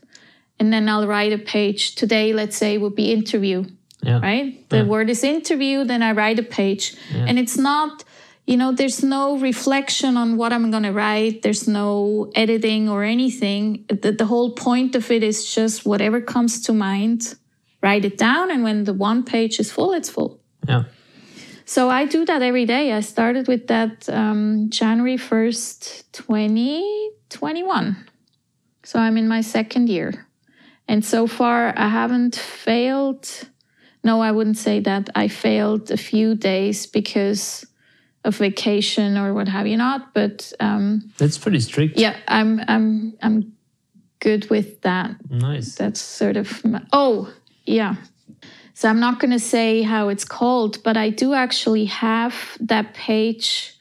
and 0.60 0.72
then 0.72 0.88
I'll 0.90 1.08
write 1.08 1.34
a 1.34 1.38
page. 1.38 1.96
Today, 1.96 2.34
let's 2.34 2.58
say, 2.58 2.78
would 2.78 2.96
be 2.96 3.12
interview, 3.12 3.66
Yeah, 4.02 4.20
right? 4.22 4.68
The 4.70 4.86
word 4.86 5.10
is 5.10 5.24
interview, 5.24 5.84
then 5.84 6.02
I 6.02 6.12
write 6.14 6.40
a 6.40 6.44
page. 6.44 6.96
And 7.14 7.38
it's 7.40 7.58
not, 7.58 8.04
you 8.46 8.58
know, 8.58 8.72
there's 8.72 9.04
no 9.04 9.38
reflection 9.38 10.18
on 10.18 10.38
what 10.38 10.54
I'm 10.54 10.72
going 10.72 10.84
to 10.84 10.92
write, 10.94 11.42
there's 11.42 11.68
no 11.68 12.32
editing 12.36 12.88
or 12.90 13.04
anything. 13.04 13.86
The, 13.88 14.12
the 14.12 14.26
whole 14.26 14.52
point 14.54 14.96
of 14.96 15.12
it 15.12 15.24
is 15.24 15.54
just 15.54 15.86
whatever 15.86 16.22
comes 16.22 16.62
to 16.66 16.74
mind, 16.74 17.36
write 17.82 18.06
it 18.06 18.18
down. 18.18 18.52
And 18.52 18.64
when 18.64 18.84
the 18.86 18.94
one 18.94 19.24
page 19.24 19.60
is 19.60 19.72
full, 19.72 19.94
it's 19.94 20.10
full. 20.10 20.40
yeah. 20.68 20.84
So 21.66 21.90
I 21.90 22.06
do 22.06 22.26
that 22.26 22.42
every 22.42 22.66
day. 22.66 22.92
I 22.94 23.02
started 23.02 23.48
with 23.48 23.68
that 23.68 24.08
um, 24.10 24.70
January 24.70 25.18
1st, 25.18 26.04
2021. 26.12 28.06
So 28.84 29.00
I'm 29.00 29.18
in 29.18 29.28
my 29.28 29.42
second 29.42 29.90
year. 29.90 30.28
And 30.88 31.04
so 31.04 31.26
far, 31.26 31.74
I 31.76 31.88
haven't 31.88 32.36
failed. 32.36 33.28
No, 34.04 34.22
I 34.22 34.32
wouldn't 34.32 34.58
say 34.58 34.80
that. 34.82 35.10
I 35.16 35.28
failed 35.28 35.90
a 35.90 35.98
few 35.98 36.36
days 36.36 36.86
because 36.86 37.66
of 38.24 38.36
vacation 38.38 39.18
or 39.18 39.34
what 39.34 39.48
have 39.48 39.66
you 39.66 39.78
not. 39.78 40.14
But 40.14 40.54
um, 40.60 41.12
That's 41.18 41.40
pretty 41.40 41.60
strict. 41.62 41.98
yeah, 41.98 42.16
I'm 42.28 42.62
I'm 42.68 43.18
I'm 43.24 43.54
good 44.20 44.48
with 44.52 44.82
that. 44.82 45.16
Nice. 45.30 45.76
That's 45.76 46.00
sort 46.00 46.38
of 46.38 46.64
my, 46.64 46.84
oh 46.94 47.34
yeah. 47.66 47.96
So 48.76 48.90
I'm 48.90 49.00
not 49.00 49.20
going 49.22 49.32
to 49.32 49.40
say 49.40 49.84
how 49.84 50.10
it's 50.10 50.26
called, 50.26 50.84
but 50.84 50.98
I 50.98 51.10
do 51.10 51.34
actually 51.34 51.86
have 51.86 52.58
that 52.60 52.94
page 52.94 53.72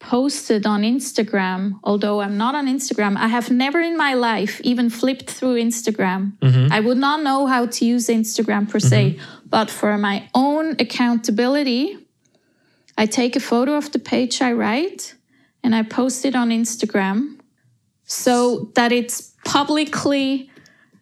posted 0.00 0.66
on 0.66 0.82
Instagram. 0.82 1.80
Although 1.82 2.20
I'm 2.20 2.36
not 2.36 2.54
on 2.54 2.66
Instagram, 2.66 3.16
I 3.16 3.28
have 3.28 3.50
never 3.50 3.80
in 3.80 3.96
my 3.96 4.12
life 4.12 4.60
even 4.60 4.90
flipped 4.90 5.30
through 5.30 5.56
Instagram. 5.56 6.32
I 6.70 6.80
would 6.80 6.98
not 6.98 7.22
know 7.22 7.46
how 7.46 7.64
to 7.64 7.86
use 7.86 8.08
Instagram 8.08 8.68
per 8.68 8.78
se, 8.80 9.18
but 9.48 9.70
for 9.70 9.96
my 9.96 10.28
own 10.34 10.76
accountability, 10.78 11.96
I 12.98 13.06
take 13.06 13.36
a 13.36 13.40
photo 13.40 13.76
of 13.76 13.92
the 13.92 13.98
page 13.98 14.42
I 14.42 14.52
write 14.52 15.14
and 15.62 15.74
I 15.74 15.82
post 15.84 16.26
it 16.26 16.34
on 16.36 16.50
Instagram 16.50 17.40
so 18.04 18.70
that 18.74 18.92
it's 18.92 19.32
publicly, 19.46 20.50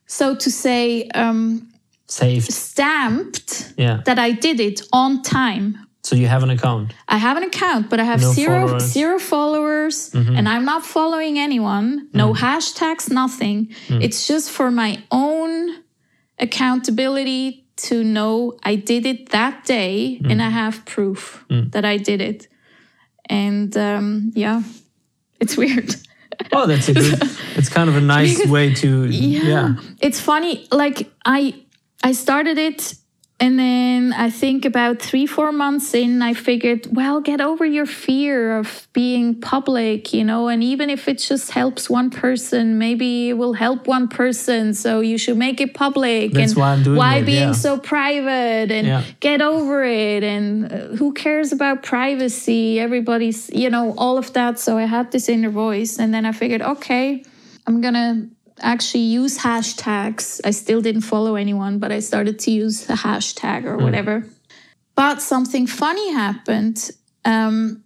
so 0.06 0.36
to 0.36 0.48
say, 0.48 1.08
um, 1.08 1.71
Saved. 2.20 2.52
stamped 2.52 3.72
Yeah. 3.76 3.96
that 4.06 4.18
I 4.18 4.30
did 4.46 4.58
it 4.60 4.78
on 4.92 5.22
time. 5.22 5.66
So 6.04 6.16
you 6.16 6.26
have 6.26 6.42
an 6.42 6.50
account. 6.50 6.92
I 7.08 7.18
have 7.26 7.36
an 7.36 7.44
account, 7.44 7.88
but 7.90 7.98
I 8.00 8.04
have 8.04 8.20
No 8.20 8.32
zero 8.80 9.18
followers. 9.20 10.10
Mm-hmm. 10.10 10.36
and 10.36 10.44
I'm 10.48 10.64
not 10.64 10.82
following 10.84 11.38
anyone. 11.38 12.08
No 12.12 12.34
hashtags, 12.34 13.08
nothing. 13.10 13.58
Mm. 13.88 14.02
It's 14.04 14.26
just 14.26 14.50
for 14.50 14.70
my 14.70 14.92
own 15.10 15.52
accountability 16.40 17.64
to 17.76 18.04
know 18.04 18.56
I 18.62 18.74
did 18.76 19.06
it 19.06 19.30
that 19.30 19.64
day, 19.64 20.18
Mm. 20.22 20.30
and 20.32 20.42
I 20.42 20.50
have 20.50 20.84
proof 20.84 21.44
that 21.72 21.84
I 21.84 21.96
did 21.98 22.20
it. 22.20 22.48
And 23.30 23.76
um, 23.76 24.32
yeah, 24.34 24.62
it's 25.40 25.56
weird. 25.62 25.94
Oh, 26.52 26.66
that's 26.66 26.88
a 26.88 26.94
good. 26.94 27.14
it's 27.56 27.68
kind 27.68 27.88
of 27.88 27.96
a 27.96 28.00
nice 28.18 28.46
way 28.46 28.74
to. 28.74 29.06
Yeah. 29.06 29.74
It's 30.00 30.20
funny. 30.20 30.66
Like 30.70 31.10
I, 31.24 31.54
I 32.02 32.12
started 32.12 32.58
it, 32.58 32.94
and 33.38 33.58
then 33.58 34.12
I 34.12 34.30
think 34.30 34.64
about 34.64 35.00
three, 35.02 35.26
four 35.26 35.50
months 35.50 35.94
in, 35.94 36.22
I 36.22 36.32
figured, 36.32 36.86
well, 36.94 37.20
get 37.20 37.40
over 37.40 37.64
your 37.64 37.86
fear 37.86 38.56
of 38.56 38.86
being 38.92 39.40
public, 39.40 40.12
you 40.14 40.22
know. 40.22 40.46
And 40.46 40.62
even 40.62 40.90
if 40.90 41.08
it 41.08 41.18
just 41.18 41.50
helps 41.50 41.90
one 41.90 42.10
person, 42.10 42.78
maybe 42.78 43.30
it 43.30 43.32
will 43.32 43.54
help 43.54 43.88
one 43.88 44.06
person. 44.06 44.74
So 44.74 45.00
you 45.00 45.18
should 45.18 45.36
make 45.38 45.60
it 45.60 45.74
public. 45.74 46.32
That's 46.32 46.52
and 46.52 46.60
why 46.60 46.72
I'm 46.72 46.82
doing 46.84 46.96
why 46.96 47.16
it, 47.18 47.26
being 47.26 47.48
yeah. 47.48 47.52
so 47.52 47.78
private 47.78 48.70
and 48.70 48.86
Yeah. 48.86 49.02
get 49.18 49.42
over 49.42 49.82
it. 49.82 50.22
And 50.22 50.72
uh, 50.72 50.76
who 50.96 51.12
cares 51.12 51.50
about 51.50 51.82
privacy? 51.82 52.78
Everybody's, 52.78 53.50
you 53.50 53.70
know, 53.70 53.94
all 53.98 54.18
of 54.18 54.32
that. 54.34 54.60
So 54.60 54.78
I 54.78 54.84
had 54.84 55.10
this 55.10 55.28
inner 55.28 55.50
voice, 55.50 55.98
and 55.98 56.14
then 56.14 56.26
I 56.26 56.32
figured, 56.32 56.62
okay, 56.62 57.24
I'm 57.66 57.80
gonna 57.80 58.28
actually 58.60 59.04
use 59.04 59.38
hashtags. 59.38 60.40
I 60.44 60.50
still 60.50 60.80
didn't 60.80 61.02
follow 61.02 61.34
anyone, 61.34 61.78
but 61.78 61.92
I 61.92 62.00
started 62.00 62.38
to 62.40 62.50
use 62.50 62.88
a 62.88 62.94
hashtag 62.94 63.64
or 63.64 63.76
whatever. 63.78 64.24
But 64.94 65.22
something 65.22 65.66
funny 65.66 66.12
happened. 66.12 66.90
Um, 67.24 67.82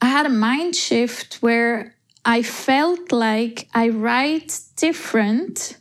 I 0.00 0.06
had 0.06 0.26
a 0.26 0.30
mind 0.30 0.74
shift 0.74 1.38
where 1.42 1.94
I 2.24 2.42
felt 2.42 3.12
like 3.12 3.68
I 3.74 3.88
write 3.88 4.58
different 4.76 5.76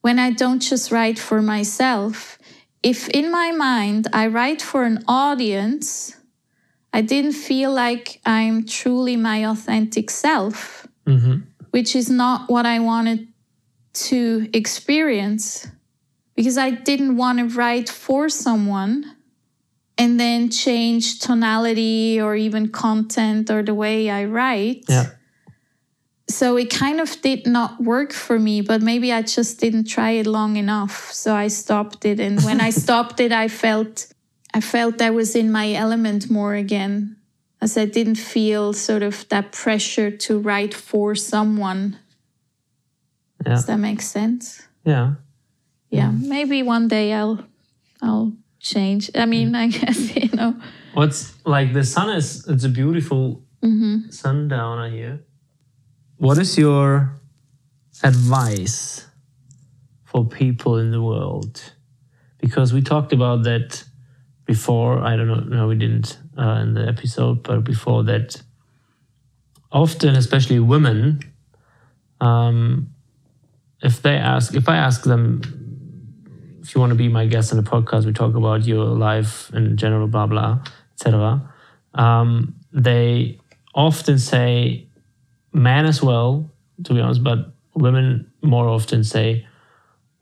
when 0.00 0.18
I 0.18 0.30
don't 0.30 0.60
just 0.60 0.90
write 0.90 1.18
for 1.18 1.40
myself. 1.40 2.38
If 2.82 3.08
in 3.08 3.30
my 3.30 3.52
mind 3.52 4.08
I 4.12 4.26
write 4.26 4.60
for 4.60 4.84
an 4.84 5.04
audience, 5.08 6.16
I 6.92 7.00
didn't 7.00 7.32
feel 7.32 7.72
like 7.72 8.20
I'm 8.26 8.66
truly 8.66 9.16
my 9.16 9.44
authentic 9.46 10.10
self 10.10 10.86
hmm 11.06 11.40
which 11.74 11.96
is 11.96 12.08
not 12.08 12.48
what 12.48 12.64
I 12.66 12.78
wanted 12.78 13.26
to 13.94 14.48
experience 14.52 15.66
because 16.34 16.58
I 16.58 16.70
didn't 16.70 17.16
want 17.16 17.38
to 17.38 17.46
write 17.56 17.88
for 17.88 18.28
someone 18.28 19.16
and 19.96 20.18
then 20.18 20.50
change 20.50 21.20
tonality 21.20 22.20
or 22.20 22.34
even 22.34 22.68
content 22.68 23.50
or 23.50 23.62
the 23.62 23.74
way 23.74 24.10
I 24.10 24.24
write. 24.24 24.84
Yeah. 24.88 25.10
So 26.28 26.56
it 26.56 26.70
kind 26.70 27.00
of 27.00 27.20
did 27.20 27.46
not 27.46 27.80
work 27.82 28.12
for 28.12 28.38
me, 28.38 28.62
but 28.62 28.82
maybe 28.82 29.12
I 29.12 29.22
just 29.22 29.60
didn't 29.60 29.84
try 29.84 30.12
it 30.12 30.26
long 30.26 30.56
enough. 30.56 31.12
So 31.12 31.34
I 31.34 31.48
stopped 31.48 32.04
it. 32.04 32.18
And 32.18 32.42
when 32.42 32.60
I 32.60 32.70
stopped 32.84 33.20
it, 33.20 33.30
I 33.30 33.48
felt 33.48 34.06
I 34.52 34.60
felt 34.60 35.02
I 35.02 35.10
was 35.10 35.34
in 35.34 35.50
my 35.50 35.72
element 35.72 36.30
more 36.30 36.54
again. 36.54 37.16
As 37.60 37.76
I 37.76 37.86
didn't 37.86 38.16
feel 38.16 38.72
sort 38.72 39.02
of 39.02 39.28
that 39.28 39.52
pressure 39.52 40.10
to 40.10 40.38
write 40.38 40.74
for 40.74 41.14
someone. 41.14 41.98
Yeah. 43.44 43.52
Does 43.52 43.66
that 43.66 43.78
make 43.78 44.00
sense? 44.00 44.62
Yeah. 44.84 45.14
Yeah. 45.90 46.10
Maybe 46.10 46.62
one 46.62 46.88
day 46.88 47.12
I'll 47.12 47.44
I'll 48.02 48.32
change. 48.60 49.10
I 49.14 49.26
mean, 49.26 49.54
I 49.54 49.68
guess, 49.68 50.16
you 50.22 50.28
know. 50.30 50.56
What's 50.94 51.34
like 51.44 51.72
the 51.72 51.84
sun 51.84 52.10
is? 52.16 52.46
It's 52.48 52.64
a 52.64 52.68
beautiful 52.68 53.42
sundowner 54.10 54.90
here. 54.90 55.24
What 56.18 56.38
is 56.38 56.56
your 56.58 57.20
advice 58.02 59.06
for 60.04 60.24
people 60.24 60.78
in 60.78 60.90
the 60.90 61.02
world? 61.02 61.60
Because 62.38 62.72
we 62.72 62.82
talked 62.82 63.12
about 63.12 63.44
that 63.44 63.84
before. 64.46 65.02
I 65.02 65.16
don't 65.16 65.28
know. 65.28 65.40
No, 65.40 65.68
we 65.68 65.76
didn't 65.76 66.18
uh, 66.38 66.60
in 66.62 66.74
the 66.74 66.86
episode, 66.86 67.42
but 67.42 67.64
before 67.64 68.04
that, 68.04 68.40
often, 69.72 70.14
especially 70.14 70.60
women, 70.60 71.20
um, 72.20 72.93
if 73.82 74.02
they 74.02 74.16
ask, 74.16 74.54
if 74.54 74.68
I 74.68 74.76
ask 74.76 75.04
them, 75.04 75.42
if 76.62 76.74
you 76.74 76.80
want 76.80 76.90
to 76.90 76.96
be 76.96 77.08
my 77.08 77.26
guest 77.26 77.52
on 77.52 77.58
a 77.58 77.62
podcast, 77.62 78.06
we 78.06 78.12
talk 78.12 78.34
about 78.34 78.64
your 78.64 78.86
life 78.86 79.52
in 79.52 79.76
general, 79.76 80.06
blah 80.08 80.26
blah, 80.26 80.60
etc. 80.94 81.42
Um, 81.94 82.54
they 82.72 83.38
often 83.74 84.18
say, 84.18 84.86
men 85.52 85.86
as 85.86 86.02
well, 86.02 86.50
to 86.84 86.94
be 86.94 87.00
honest, 87.00 87.22
but 87.22 87.52
women 87.74 88.30
more 88.42 88.68
often 88.68 89.04
say, 89.04 89.46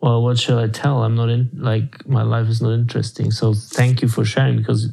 "Well, 0.00 0.22
what 0.22 0.38
shall 0.38 0.58
I 0.58 0.68
tell? 0.68 1.04
I'm 1.04 1.14
not 1.14 1.28
in 1.28 1.50
like 1.54 2.06
my 2.06 2.22
life 2.22 2.48
is 2.48 2.60
not 2.60 2.72
interesting." 2.72 3.30
So 3.30 3.54
thank 3.54 4.02
you 4.02 4.08
for 4.08 4.24
sharing 4.24 4.56
because 4.56 4.88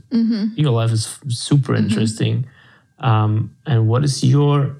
your 0.55 0.71
life 0.71 0.91
is 0.91 1.19
super 1.29 1.73
interesting. 1.75 2.45
Um, 2.99 3.55
and 3.65 3.87
what 3.87 4.03
is 4.03 4.23
your 4.23 4.77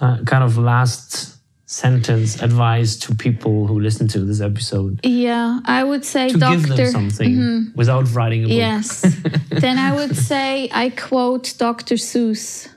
uh, 0.00 0.18
kind 0.24 0.44
of 0.44 0.58
last 0.58 1.33
sentence 1.74 2.40
advice 2.40 2.94
to 2.94 3.12
people 3.16 3.66
who 3.66 3.80
listen 3.80 4.06
to 4.06 4.20
this 4.20 4.40
episode 4.40 5.00
Yeah, 5.02 5.58
I 5.64 5.82
would 5.82 6.04
say 6.04 6.28
to 6.28 6.38
doctor. 6.38 6.68
give 6.68 6.76
them 6.76 6.92
something 6.92 7.72
without 7.74 8.06
writing 8.14 8.44
a 8.44 8.46
book? 8.46 8.56
Yes. 8.56 9.00
then 9.48 9.76
I 9.78 9.92
would 9.92 10.16
say 10.16 10.70
I 10.72 10.90
quote 10.90 11.54
Dr. 11.58 11.96
Seuss. 11.96 12.68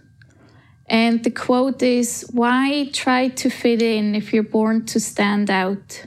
And 0.87 1.23
the 1.23 1.29
quote 1.29 1.83
is 1.83 2.25
Why 2.31 2.89
try 2.91 3.27
to 3.41 3.49
fit 3.49 3.81
in 3.83 4.15
if 4.15 4.33
you're 4.33 4.51
born 4.59 4.85
to 4.87 4.99
stand 4.99 5.51
out? 5.51 6.05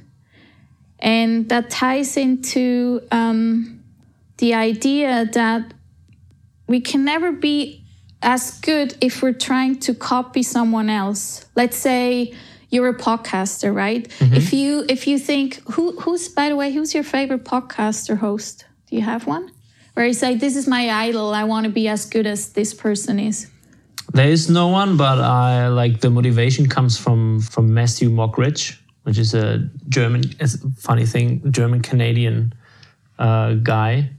And 0.99 1.49
that 1.49 1.70
ties 1.70 2.16
into 2.16 3.03
um, 3.12 3.84
the 4.38 4.55
idea 4.55 5.28
that 5.32 5.74
we 6.66 6.80
can 6.80 7.05
never 7.05 7.30
be 7.30 7.84
as 8.20 8.59
good 8.61 8.97
if 9.01 9.22
we're 9.22 9.41
trying 9.51 9.78
to 9.80 9.95
copy 9.95 10.43
someone 10.43 10.91
else. 10.91 11.47
Let's 11.55 11.76
say 11.76 12.34
you're 12.71 12.89
a 12.89 12.97
podcaster, 12.97 13.75
right? 13.75 14.07
If 14.21 14.53
you 14.53 14.85
if 14.89 15.07
you 15.07 15.18
think 15.18 15.62
who 15.73 15.99
who's 16.01 16.29
by 16.29 16.49
the 16.49 16.57
way, 16.57 16.73
who's 16.73 16.95
your 16.95 17.05
favorite 17.05 17.45
podcaster 17.45 18.16
host? 18.16 18.64
Do 18.89 18.97
you 18.97 19.03
have 19.03 19.27
one? 19.27 19.51
Where 19.95 20.07
you 20.07 20.14
say, 20.14 20.35
This 20.37 20.57
is 20.57 20.66
my 20.66 20.89
idol, 20.89 21.35
I 21.35 21.45
want 21.45 21.64
to 21.64 21.71
be 21.71 21.89
as 21.89 22.07
good 22.07 22.27
as 22.27 22.53
this 22.53 22.73
person 22.73 23.18
is. 23.18 23.49
There 24.12 24.29
is 24.29 24.49
no 24.49 24.68
one, 24.68 24.97
but 24.97 25.18
I 25.18 25.68
like 25.68 26.01
the 26.01 26.11
motivation 26.11 26.66
comes 26.68 26.97
from 26.97 27.41
from 27.41 27.75
Matthew 27.75 28.11
Mockridge, 28.11 28.79
which 29.03 29.18
is 29.18 29.35
a 29.35 29.68
German. 29.89 30.23
It's 30.41 30.55
a 30.55 30.71
funny 30.77 31.07
thing, 31.07 31.53
German 31.53 31.83
Canadian 31.83 32.53
uh, 33.18 33.55
guy, 33.55 34.11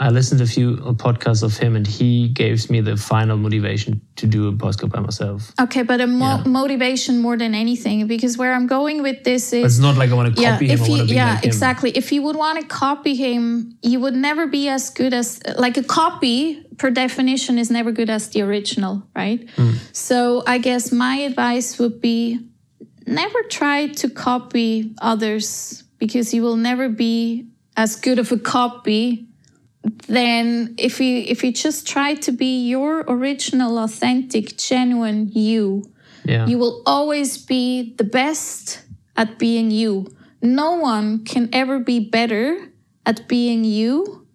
I 0.00 0.10
listened 0.10 0.38
to 0.38 0.44
a 0.44 0.46
few 0.46 0.76
podcasts 0.94 1.42
of 1.42 1.56
him, 1.56 1.74
and 1.74 1.86
he 1.86 2.28
gives 2.28 2.70
me 2.70 2.80
the 2.80 2.96
final 2.96 3.36
motivation 3.36 4.00
to 4.16 4.26
do 4.26 4.48
a 4.48 4.52
podcast 4.52 4.90
by 4.92 5.00
myself. 5.00 5.52
Okay, 5.60 5.82
but 5.82 6.00
a 6.00 6.06
mo- 6.06 6.36
Yeah. 6.36 6.42
motivation 6.46 7.20
more 7.20 7.36
than 7.36 7.54
anything, 7.54 8.06
because 8.06 8.38
where 8.38 8.52
I'm 8.54 8.66
going 8.66 9.02
with 9.02 9.24
this 9.24 9.52
is 9.52 9.64
It's 9.64 9.78
not 9.78 9.96
like 9.96 10.10
I 10.10 10.14
want 10.14 10.36
to 10.36 10.40
yeah, 10.42 10.52
copy 10.52 10.66
him. 10.68 10.74
if 10.74 10.86
I 10.86 10.88
want 10.88 11.00
to 11.02 11.06
be 11.08 11.14
yeah, 11.14 11.34
like 11.34 11.44
exactly. 11.44 11.90
If 11.90 12.12
you 12.12 12.22
would 12.22 12.36
want 12.36 12.60
to 12.60 12.66
copy 12.66 13.14
him, 13.14 13.76
you 13.82 13.98
would 14.00 14.14
never 14.14 14.46
be 14.46 14.68
as 14.68 14.90
good 14.90 15.12
as 15.14 15.40
like 15.58 15.76
a 15.76 15.82
copy. 15.82 16.64
Per 16.78 16.90
definition, 16.90 17.58
is 17.58 17.72
never 17.72 17.90
good 17.90 18.08
as 18.08 18.28
the 18.28 18.40
original, 18.42 19.02
right? 19.16 19.50
Hmm. 19.56 19.72
So 19.92 20.44
I 20.46 20.58
guess 20.58 20.92
my 20.92 21.16
advice 21.16 21.76
would 21.80 22.00
be 22.00 22.38
never 23.04 23.42
try 23.50 23.88
to 23.88 24.08
copy 24.08 24.94
others 25.02 25.82
because 25.98 26.32
you 26.32 26.42
will 26.42 26.56
never 26.56 26.88
be 26.88 27.48
as 27.76 27.96
good 27.96 28.20
of 28.20 28.30
a 28.30 28.38
copy 28.38 29.27
then 30.08 30.74
if 30.78 31.00
you 31.00 31.18
if 31.26 31.42
you 31.44 31.52
just 31.52 31.86
try 31.86 32.14
to 32.14 32.32
be 32.32 32.66
your 32.68 33.04
original 33.08 33.78
authentic 33.78 34.56
genuine 34.58 35.28
you 35.32 35.84
Yeah. 36.24 36.46
you 36.46 36.58
will 36.58 36.82
always 36.84 37.38
be 37.38 37.94
the 37.96 38.04
best 38.04 38.82
at 39.16 39.38
being 39.38 39.70
you. 39.70 40.06
No 40.42 40.76
one 40.76 41.24
can 41.24 41.48
ever 41.52 41.78
be 41.80 41.98
better 42.10 42.44
at 43.04 43.26
being 43.28 43.64
you 43.64 44.26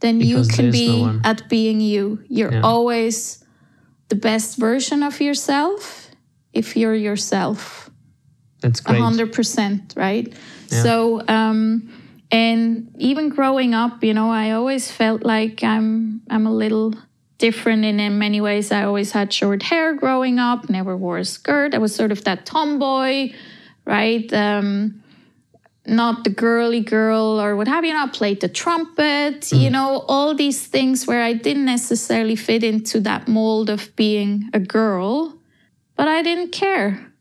than 0.00 0.18
Because 0.18 0.48
you 0.48 0.54
can 0.56 0.70
there's 0.70 0.86
no 0.88 1.12
be 1.12 1.20
at 1.24 1.48
being 1.48 1.80
you. 1.80 2.18
You're 2.28 2.52
Yeah. 2.52 2.62
always 2.72 3.44
the 4.08 4.16
best 4.16 4.56
version 4.58 5.02
of 5.02 5.20
yourself 5.20 6.10
if 6.52 6.76
you're 6.76 6.94
yourself. 7.08 7.90
That's 8.60 8.80
great. 8.80 9.00
hundred 9.00 9.32
percent, 9.32 9.94
right? 9.96 10.26
Yeah. 10.72 10.82
So, 10.82 11.22
um, 11.28 11.88
and 12.30 12.94
even 12.98 13.28
growing 13.28 13.74
up, 13.74 14.02
you 14.02 14.14
know, 14.14 14.30
I 14.30 14.52
always 14.52 14.90
felt 14.90 15.24
like 15.24 15.62
I'm 15.62 16.22
I'm 16.30 16.46
a 16.46 16.52
little 16.52 16.94
different 17.38 17.84
in, 17.84 18.00
in 18.00 18.18
many 18.18 18.40
ways. 18.40 18.72
I 18.72 18.84
always 18.84 19.12
had 19.12 19.32
short 19.32 19.62
hair 19.62 19.94
growing 19.94 20.38
up, 20.38 20.68
never 20.68 20.96
wore 20.96 21.18
a 21.18 21.24
skirt. 21.24 21.74
I 21.74 21.78
was 21.78 21.94
sort 21.94 22.12
of 22.12 22.24
that 22.24 22.46
tomboy, 22.46 23.32
right? 23.84 24.32
Um, 24.32 25.02
not 25.86 26.24
the 26.24 26.30
girly 26.30 26.80
girl 26.80 27.40
or 27.40 27.54
what 27.54 27.68
have 27.68 27.84
you. 27.84 27.92
Not 27.92 28.12
played 28.12 28.40
the 28.40 28.48
trumpet, 28.48 29.52
you 29.52 29.70
know, 29.70 30.04
all 30.08 30.34
these 30.34 30.66
things 30.66 31.06
where 31.06 31.22
I 31.22 31.32
didn't 31.32 31.64
necessarily 31.64 32.34
fit 32.34 32.64
into 32.64 32.98
that 33.00 33.28
mold 33.28 33.70
of 33.70 33.94
being 33.94 34.50
a 34.52 34.58
girl, 34.58 35.38
but 35.94 36.08
I 36.08 36.22
didn't 36.22 36.50
care. 36.50 37.12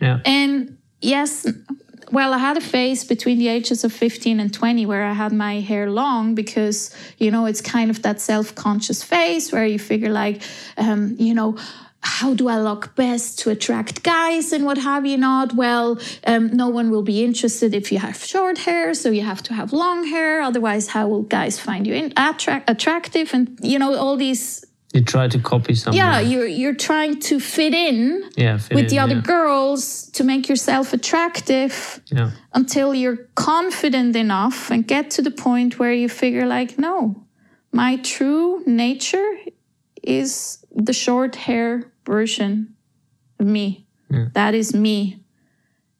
Yeah. 0.00 0.20
And 0.24 0.78
yes, 1.00 1.46
well, 2.10 2.32
I 2.32 2.38
had 2.38 2.56
a 2.56 2.60
phase 2.60 3.04
between 3.04 3.38
the 3.38 3.48
ages 3.48 3.84
of 3.84 3.92
15 3.92 4.40
and 4.40 4.52
20 4.52 4.86
where 4.86 5.04
I 5.04 5.12
had 5.12 5.32
my 5.32 5.60
hair 5.60 5.90
long 5.90 6.34
because, 6.34 6.94
you 7.18 7.30
know, 7.30 7.46
it's 7.46 7.60
kind 7.60 7.90
of 7.90 8.02
that 8.02 8.20
self 8.20 8.54
conscious 8.54 9.02
phase 9.02 9.52
where 9.52 9.66
you 9.66 9.78
figure, 9.78 10.10
like, 10.10 10.42
um, 10.76 11.16
you 11.18 11.34
know, 11.34 11.56
how 12.04 12.34
do 12.34 12.48
I 12.48 12.60
look 12.60 12.94
best 12.94 13.38
to 13.40 13.50
attract 13.50 14.02
guys 14.02 14.52
and 14.52 14.64
what 14.64 14.76
have 14.76 15.06
you 15.06 15.16
not? 15.16 15.54
Well, 15.54 15.98
um, 16.26 16.48
no 16.48 16.68
one 16.68 16.90
will 16.90 17.02
be 17.02 17.24
interested 17.24 17.74
if 17.74 17.90
you 17.90 17.98
have 17.98 18.22
short 18.22 18.58
hair, 18.58 18.92
so 18.92 19.10
you 19.10 19.22
have 19.22 19.42
to 19.44 19.54
have 19.54 19.72
long 19.72 20.04
hair. 20.06 20.42
Otherwise, 20.42 20.88
how 20.88 21.08
will 21.08 21.22
guys 21.22 21.58
find 21.58 21.86
you 21.86 21.94
in, 21.94 22.12
attract, 22.16 22.68
attractive? 22.68 23.32
And, 23.32 23.58
you 23.62 23.78
know, 23.78 23.96
all 23.96 24.16
these, 24.16 24.64
You 24.94 25.02
try 25.02 25.26
to 25.26 25.38
copy 25.40 25.74
someone. 25.74 25.96
yeah, 25.96 26.20
you're, 26.20 26.46
you're 26.46 26.74
trying 26.76 27.18
to 27.22 27.40
fit 27.40 27.74
in 27.74 28.30
yeah. 28.36 28.58
fit 28.58 28.76
with 28.76 28.84
in, 28.84 28.90
the 28.90 28.98
other 29.00 29.16
yeah. 29.16 29.22
girls 29.22 30.08
to 30.12 30.22
make 30.22 30.48
yourself 30.48 30.92
attractive 30.92 32.00
Yeah. 32.12 32.30
until 32.52 32.94
you're 32.94 33.28
confident 33.34 34.14
enough 34.14 34.70
and 34.70 34.86
get 34.86 35.10
to 35.16 35.22
the 35.22 35.32
point 35.32 35.80
where 35.80 35.92
you 35.92 36.08
figure 36.08 36.46
like 36.46 36.78
no 36.78 37.26
my 37.72 37.96
true 37.96 38.62
nature 38.66 39.30
is 40.02 40.64
the 40.70 40.92
short 40.92 41.34
hair 41.36 41.92
version 42.06 42.74
of 43.40 43.46
me 43.46 43.86
Yeah. 44.10 44.26
that 44.34 44.54
is 44.54 44.72
me 44.74 45.18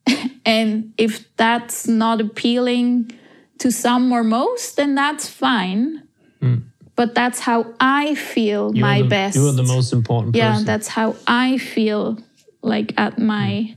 and 0.47 0.93
if 0.97 1.13
that's 1.37 1.89
not 1.89 2.21
appealing 2.21 3.11
to 3.59 3.73
some 3.73 4.13
or 4.13 4.23
most 4.23 4.77
then 4.77 4.95
that's 4.95 5.29
fine 5.29 6.03
hmm. 6.41 6.59
But 6.97 7.15
that's 7.15 7.41
how 7.41 7.67
i 7.81 8.15
feel 8.15 8.71
You're 8.75 8.87
my 8.87 9.03
the, 9.03 9.09
best 9.09 9.37
You're 9.37 9.53
the 9.53 9.63
most 9.77 9.93
important 9.93 10.37
yeah 10.37 10.53
person. 10.53 10.65
that's 10.67 10.89
how 10.89 11.17
i 11.27 11.59
feel 11.59 12.19
like 12.63 12.93
at 12.97 13.19
my 13.19 13.77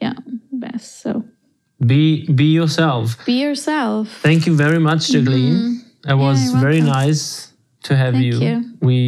yeah 0.00 0.14
best 0.52 1.00
so 1.02 1.24
Be 1.80 2.26
be 2.40 2.52
yourself. 2.60 3.16
be 3.26 3.40
yourself 3.40 4.08
Thank 4.22 4.46
you 4.46 4.54
very 4.56 4.80
much, 4.80 5.02
Jacqueline. 5.12 5.82
It 6.06 6.14
was 6.14 6.38
Mm-hmm. 6.38 6.50
you're 6.50 6.60
very 6.68 6.80
nice 6.80 7.52
to 7.86 7.94
have 7.96 8.14
Thank 8.14 8.26
you. 8.26 8.36
you. 8.46 8.54
We 8.80 8.98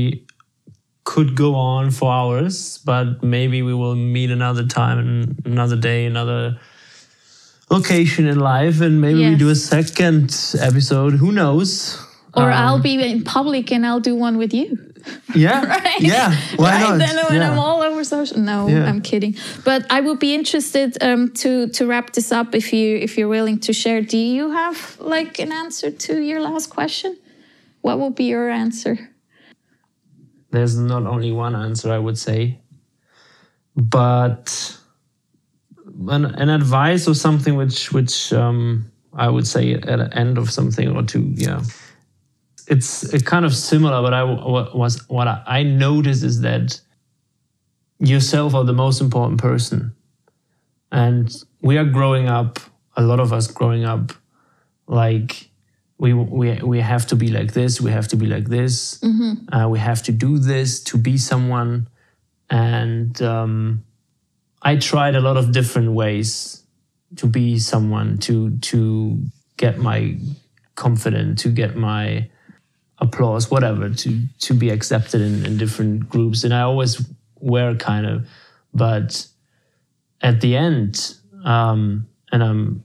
could 1.04 1.34
go 1.34 1.54
on 1.56 1.90
for 1.90 2.06
hours, 2.12 2.78
but 2.84 3.06
maybe 3.24 3.58
we 3.62 3.74
will 3.74 3.96
meet 3.96 4.30
another 4.30 4.64
time 4.66 4.98
and 5.02 5.16
another 5.44 5.76
day, 5.76 6.06
another 6.06 6.60
location 7.70 8.26
in 8.26 8.38
life, 8.38 8.80
and 8.80 9.00
maybe 9.00 9.20
we 9.28 9.34
do 9.36 9.48
a 9.50 9.54
second 9.56 10.30
episode. 10.60 11.12
Who 11.14 11.32
knows? 11.32 11.98
Or 12.34 12.50
Um, 12.50 12.58
i'll 12.62 12.78
be 12.82 12.94
in 13.02 13.22
public 13.24 13.70
and 13.72 13.84
i'll 13.86 14.00
do 14.00 14.14
one 14.14 14.36
with 14.38 14.52
you 14.54 14.68
Yeah, 15.34 15.64
Right? 15.84 16.00
yeah. 16.00 16.30
Why 16.56 16.70
right 16.72 16.88
not? 16.90 16.98
then 16.98 17.16
when 17.30 17.40
yeah. 17.40 17.50
i'm 17.50 17.58
all 17.58 17.80
over 17.82 18.04
social 18.04 18.38
no 18.38 18.68
Yeah. 18.68 18.88
i'm 18.90 19.00
kidding 19.00 19.34
but 19.64 19.80
i 19.90 19.98
would 20.00 20.18
be 20.18 20.32
interested 20.34 20.88
um, 21.02 21.32
to 21.42 21.68
to 21.76 21.86
wrap 21.86 22.12
this 22.12 22.30
up 22.32 22.54
if 22.54 22.72
you 22.72 22.86
if 23.06 23.16
you're 23.16 23.32
willing 23.38 23.58
to 23.66 23.72
share 23.72 24.00
do 24.02 24.18
you 24.18 24.50
have 24.52 24.76
like 25.00 25.38
an 25.44 25.52
answer 25.52 25.90
to 26.06 26.12
your 26.20 26.40
last 26.40 26.66
question 26.70 27.16
what 27.82 27.98
would 27.98 28.14
be 28.14 28.24
your 28.24 28.50
answer 28.50 28.94
There's 30.52 30.76
not 30.76 31.04
only 31.06 31.30
one 31.32 31.54
answer, 31.66 31.88
I 31.94 31.98
would 32.06 32.18
say, 32.18 32.58
but 33.76 34.76
an, 36.08 36.24
an 36.24 36.48
advice 36.48 37.06
or 37.08 37.14
something 37.14 37.54
which 37.56 37.92
which 37.92 38.32
um, 38.32 38.90
I 39.14 39.28
would 39.28 39.46
say 39.46 39.74
at 39.74 39.82
the 39.98 40.10
end 40.18 40.38
of 40.38 40.50
something 40.50 40.88
or 40.96 41.02
two. 41.04 41.32
Yeah, 41.36 41.62
it's 42.70 43.22
kind 43.22 43.44
of 43.44 43.54
similar, 43.54 44.00
but 44.02 44.14
I 44.14 44.22
wa- 44.24 44.70
was 44.74 45.06
what 45.08 45.26
I, 45.28 45.62
noticed 45.62 46.22
is 46.22 46.40
that 46.42 46.80
yourself 47.98 48.54
are 48.54 48.64
the 48.64 48.72
most 48.72 49.00
important 49.00 49.40
person, 49.40 49.94
and 50.90 51.34
we 51.60 51.78
are 51.78 51.84
growing 51.84 52.28
up. 52.28 52.58
A 52.96 53.02
lot 53.02 53.20
of 53.20 53.32
us 53.32 53.46
growing 53.46 53.84
up, 53.84 54.12
like 54.86 55.50
we 55.98 56.14
we 56.14 56.60
we 56.62 56.80
have 56.80 57.06
to 57.08 57.16
be 57.16 57.28
like 57.28 57.52
this. 57.52 57.80
We 57.80 57.90
have 57.90 58.08
to 58.08 58.16
be 58.16 58.26
like 58.26 58.48
this. 58.48 59.00
Uh, 59.52 59.68
we 59.68 59.78
have 59.78 60.02
to 60.04 60.12
do 60.12 60.38
this 60.38 60.82
to 60.84 60.98
be 60.98 61.18
someone. 61.18 61.88
And 62.50 63.20
um, 63.22 63.84
I 64.60 64.76
tried 64.76 65.14
a 65.14 65.20
lot 65.20 65.36
of 65.36 65.52
different 65.52 65.92
ways 65.92 66.64
to 67.16 67.26
be 67.26 67.58
someone, 67.58 68.18
to 68.18 68.56
to 68.58 69.22
get 69.56 69.78
my 69.78 70.16
confident 70.74 71.38
to 71.38 71.50
get 71.50 71.76
my 71.76 72.30
applause, 73.00 73.50
whatever, 73.50 73.90
to 73.90 74.22
to 74.40 74.54
be 74.54 74.70
accepted 74.70 75.20
in, 75.20 75.44
in 75.46 75.56
different 75.56 76.08
groups. 76.08 76.44
And 76.44 76.52
I 76.52 76.62
always 76.62 77.04
were 77.40 77.74
kind 77.74 78.06
of, 78.06 78.28
but 78.74 79.26
at 80.20 80.40
the 80.40 80.56
end, 80.56 81.14
um, 81.44 82.06
and 82.30 82.42
I'm 82.42 82.84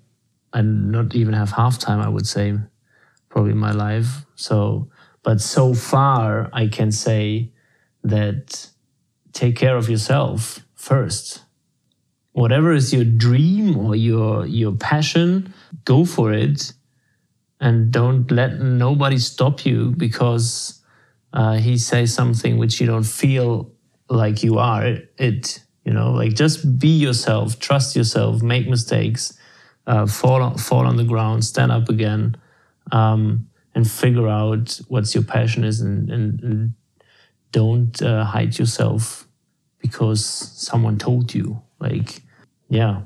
I 0.54 0.62
not 0.62 1.16
even 1.16 1.34
have 1.34 1.52
half 1.52 1.78
time, 1.80 2.00
I 2.00 2.08
would 2.08 2.26
say, 2.26 2.58
probably 3.30 3.52
in 3.52 3.58
my 3.58 3.72
life. 3.72 4.26
So, 4.36 4.90
but 5.22 5.42
so 5.42 5.74
far, 5.74 6.50
I 6.54 6.68
can 6.68 6.92
say 6.92 7.52
that 8.04 8.70
take 9.34 9.58
care 9.58 9.76
of 9.76 9.90
yourself 9.90 10.66
first. 10.76 11.42
Whatever 12.32 12.74
is 12.74 12.94
your 12.94 13.04
dream 13.04 13.78
or 13.78 13.96
your 13.96 14.46
your 14.46 14.74
passion, 14.74 15.54
go 15.84 16.06
for 16.06 16.32
it, 16.32 16.74
and 17.66 17.90
don't 17.92 18.30
let 18.30 18.60
nobody 18.60 19.18
stop 19.18 19.66
you 19.66 19.90
because 19.98 20.84
uh, 21.34 21.54
he 21.54 21.80
says 21.80 22.14
something 22.14 22.60
which 22.60 22.80
you 22.80 22.86
don't 22.86 23.10
feel 23.22 23.72
like 24.08 24.44
you 24.44 24.60
are 24.60 25.00
it. 25.18 25.64
You 25.84 25.92
know, 25.92 26.12
like 26.12 26.36
just 26.36 26.78
be 26.78 26.90
yourself, 26.90 27.60
trust 27.60 27.96
yourself, 27.96 28.44
make 28.44 28.68
mistakes, 28.70 29.36
uh, 29.88 30.06
fall 30.06 30.44
on, 30.44 30.60
fall 30.60 30.86
on 30.86 30.98
the 30.98 31.04
ground, 31.04 31.44
stand 31.44 31.72
up 31.72 31.90
again, 31.90 32.38
um, 32.92 33.48
and 33.74 33.90
figure 33.90 34.28
out 34.28 34.80
what's 34.88 35.16
your 35.16 35.24
passion 35.24 35.64
is, 35.64 35.82
and, 35.82 36.12
and, 36.12 36.42
and 36.42 36.74
don't 37.52 38.00
uh, 38.04 38.26
hide 38.26 38.60
yourself 38.60 39.28
because 39.80 40.24
someone 40.24 41.00
told 41.00 41.34
you. 41.34 41.64
Like, 41.80 42.22
yeah, 42.70 43.02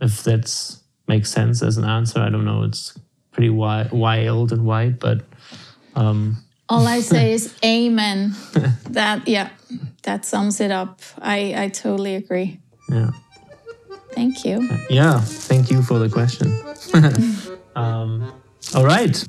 if 0.00 0.24
that's 0.24 0.82
makes 1.06 1.30
sense 1.30 1.62
as 1.62 1.76
an 1.76 1.84
answer, 1.84 2.20
I 2.20 2.30
don't 2.30 2.46
know. 2.46 2.62
It's 2.62 2.98
pretty 3.38 3.54
wi- 3.54 3.88
wild 3.92 4.50
and 4.50 4.64
wide, 4.64 4.98
but 4.98 5.20
um, 5.94 6.36
All 6.68 6.88
I 6.88 6.98
say 7.00 7.32
is 7.36 7.54
amen. 7.64 8.34
that 8.90 9.28
yeah, 9.28 9.50
that 10.02 10.24
sums 10.24 10.60
it 10.60 10.72
up. 10.72 11.00
I 11.20 11.54
I 11.64 11.68
totally 11.68 12.16
agree. 12.16 12.58
yeah. 12.90 13.10
Thank 14.12 14.44
you. 14.44 14.68
Yeah, 14.90 15.20
thank 15.20 15.70
you 15.70 15.82
for 15.82 16.00
the 16.00 16.08
question. 16.08 16.48
um, 17.76 18.32
all 18.74 18.84
right. 18.84 19.24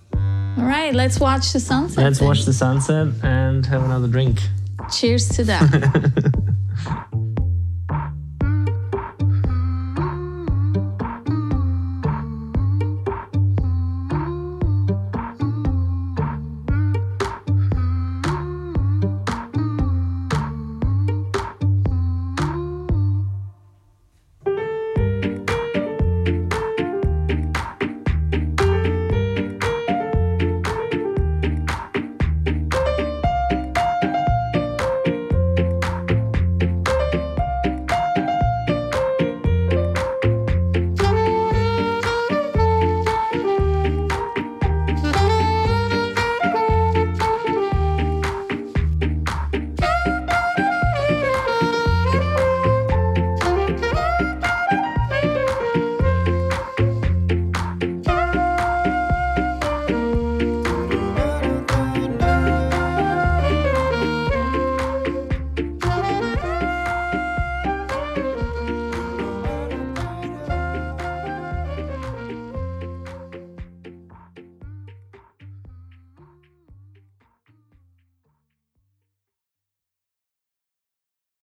All 0.57 0.65
right, 0.65 0.95
let's 0.95 1.19
watch 1.19 1.53
the 1.53 1.59
sunset. 1.59 2.03
Let's 2.03 2.17
then. 2.19 2.27
watch 2.27 2.45
the 2.45 2.53
sunset 2.53 3.07
and 3.21 3.63
have 3.67 3.83
another 3.83 4.07
drink. 4.07 4.39
Cheers 4.91 5.29
to 5.29 5.43
that. 5.43 5.69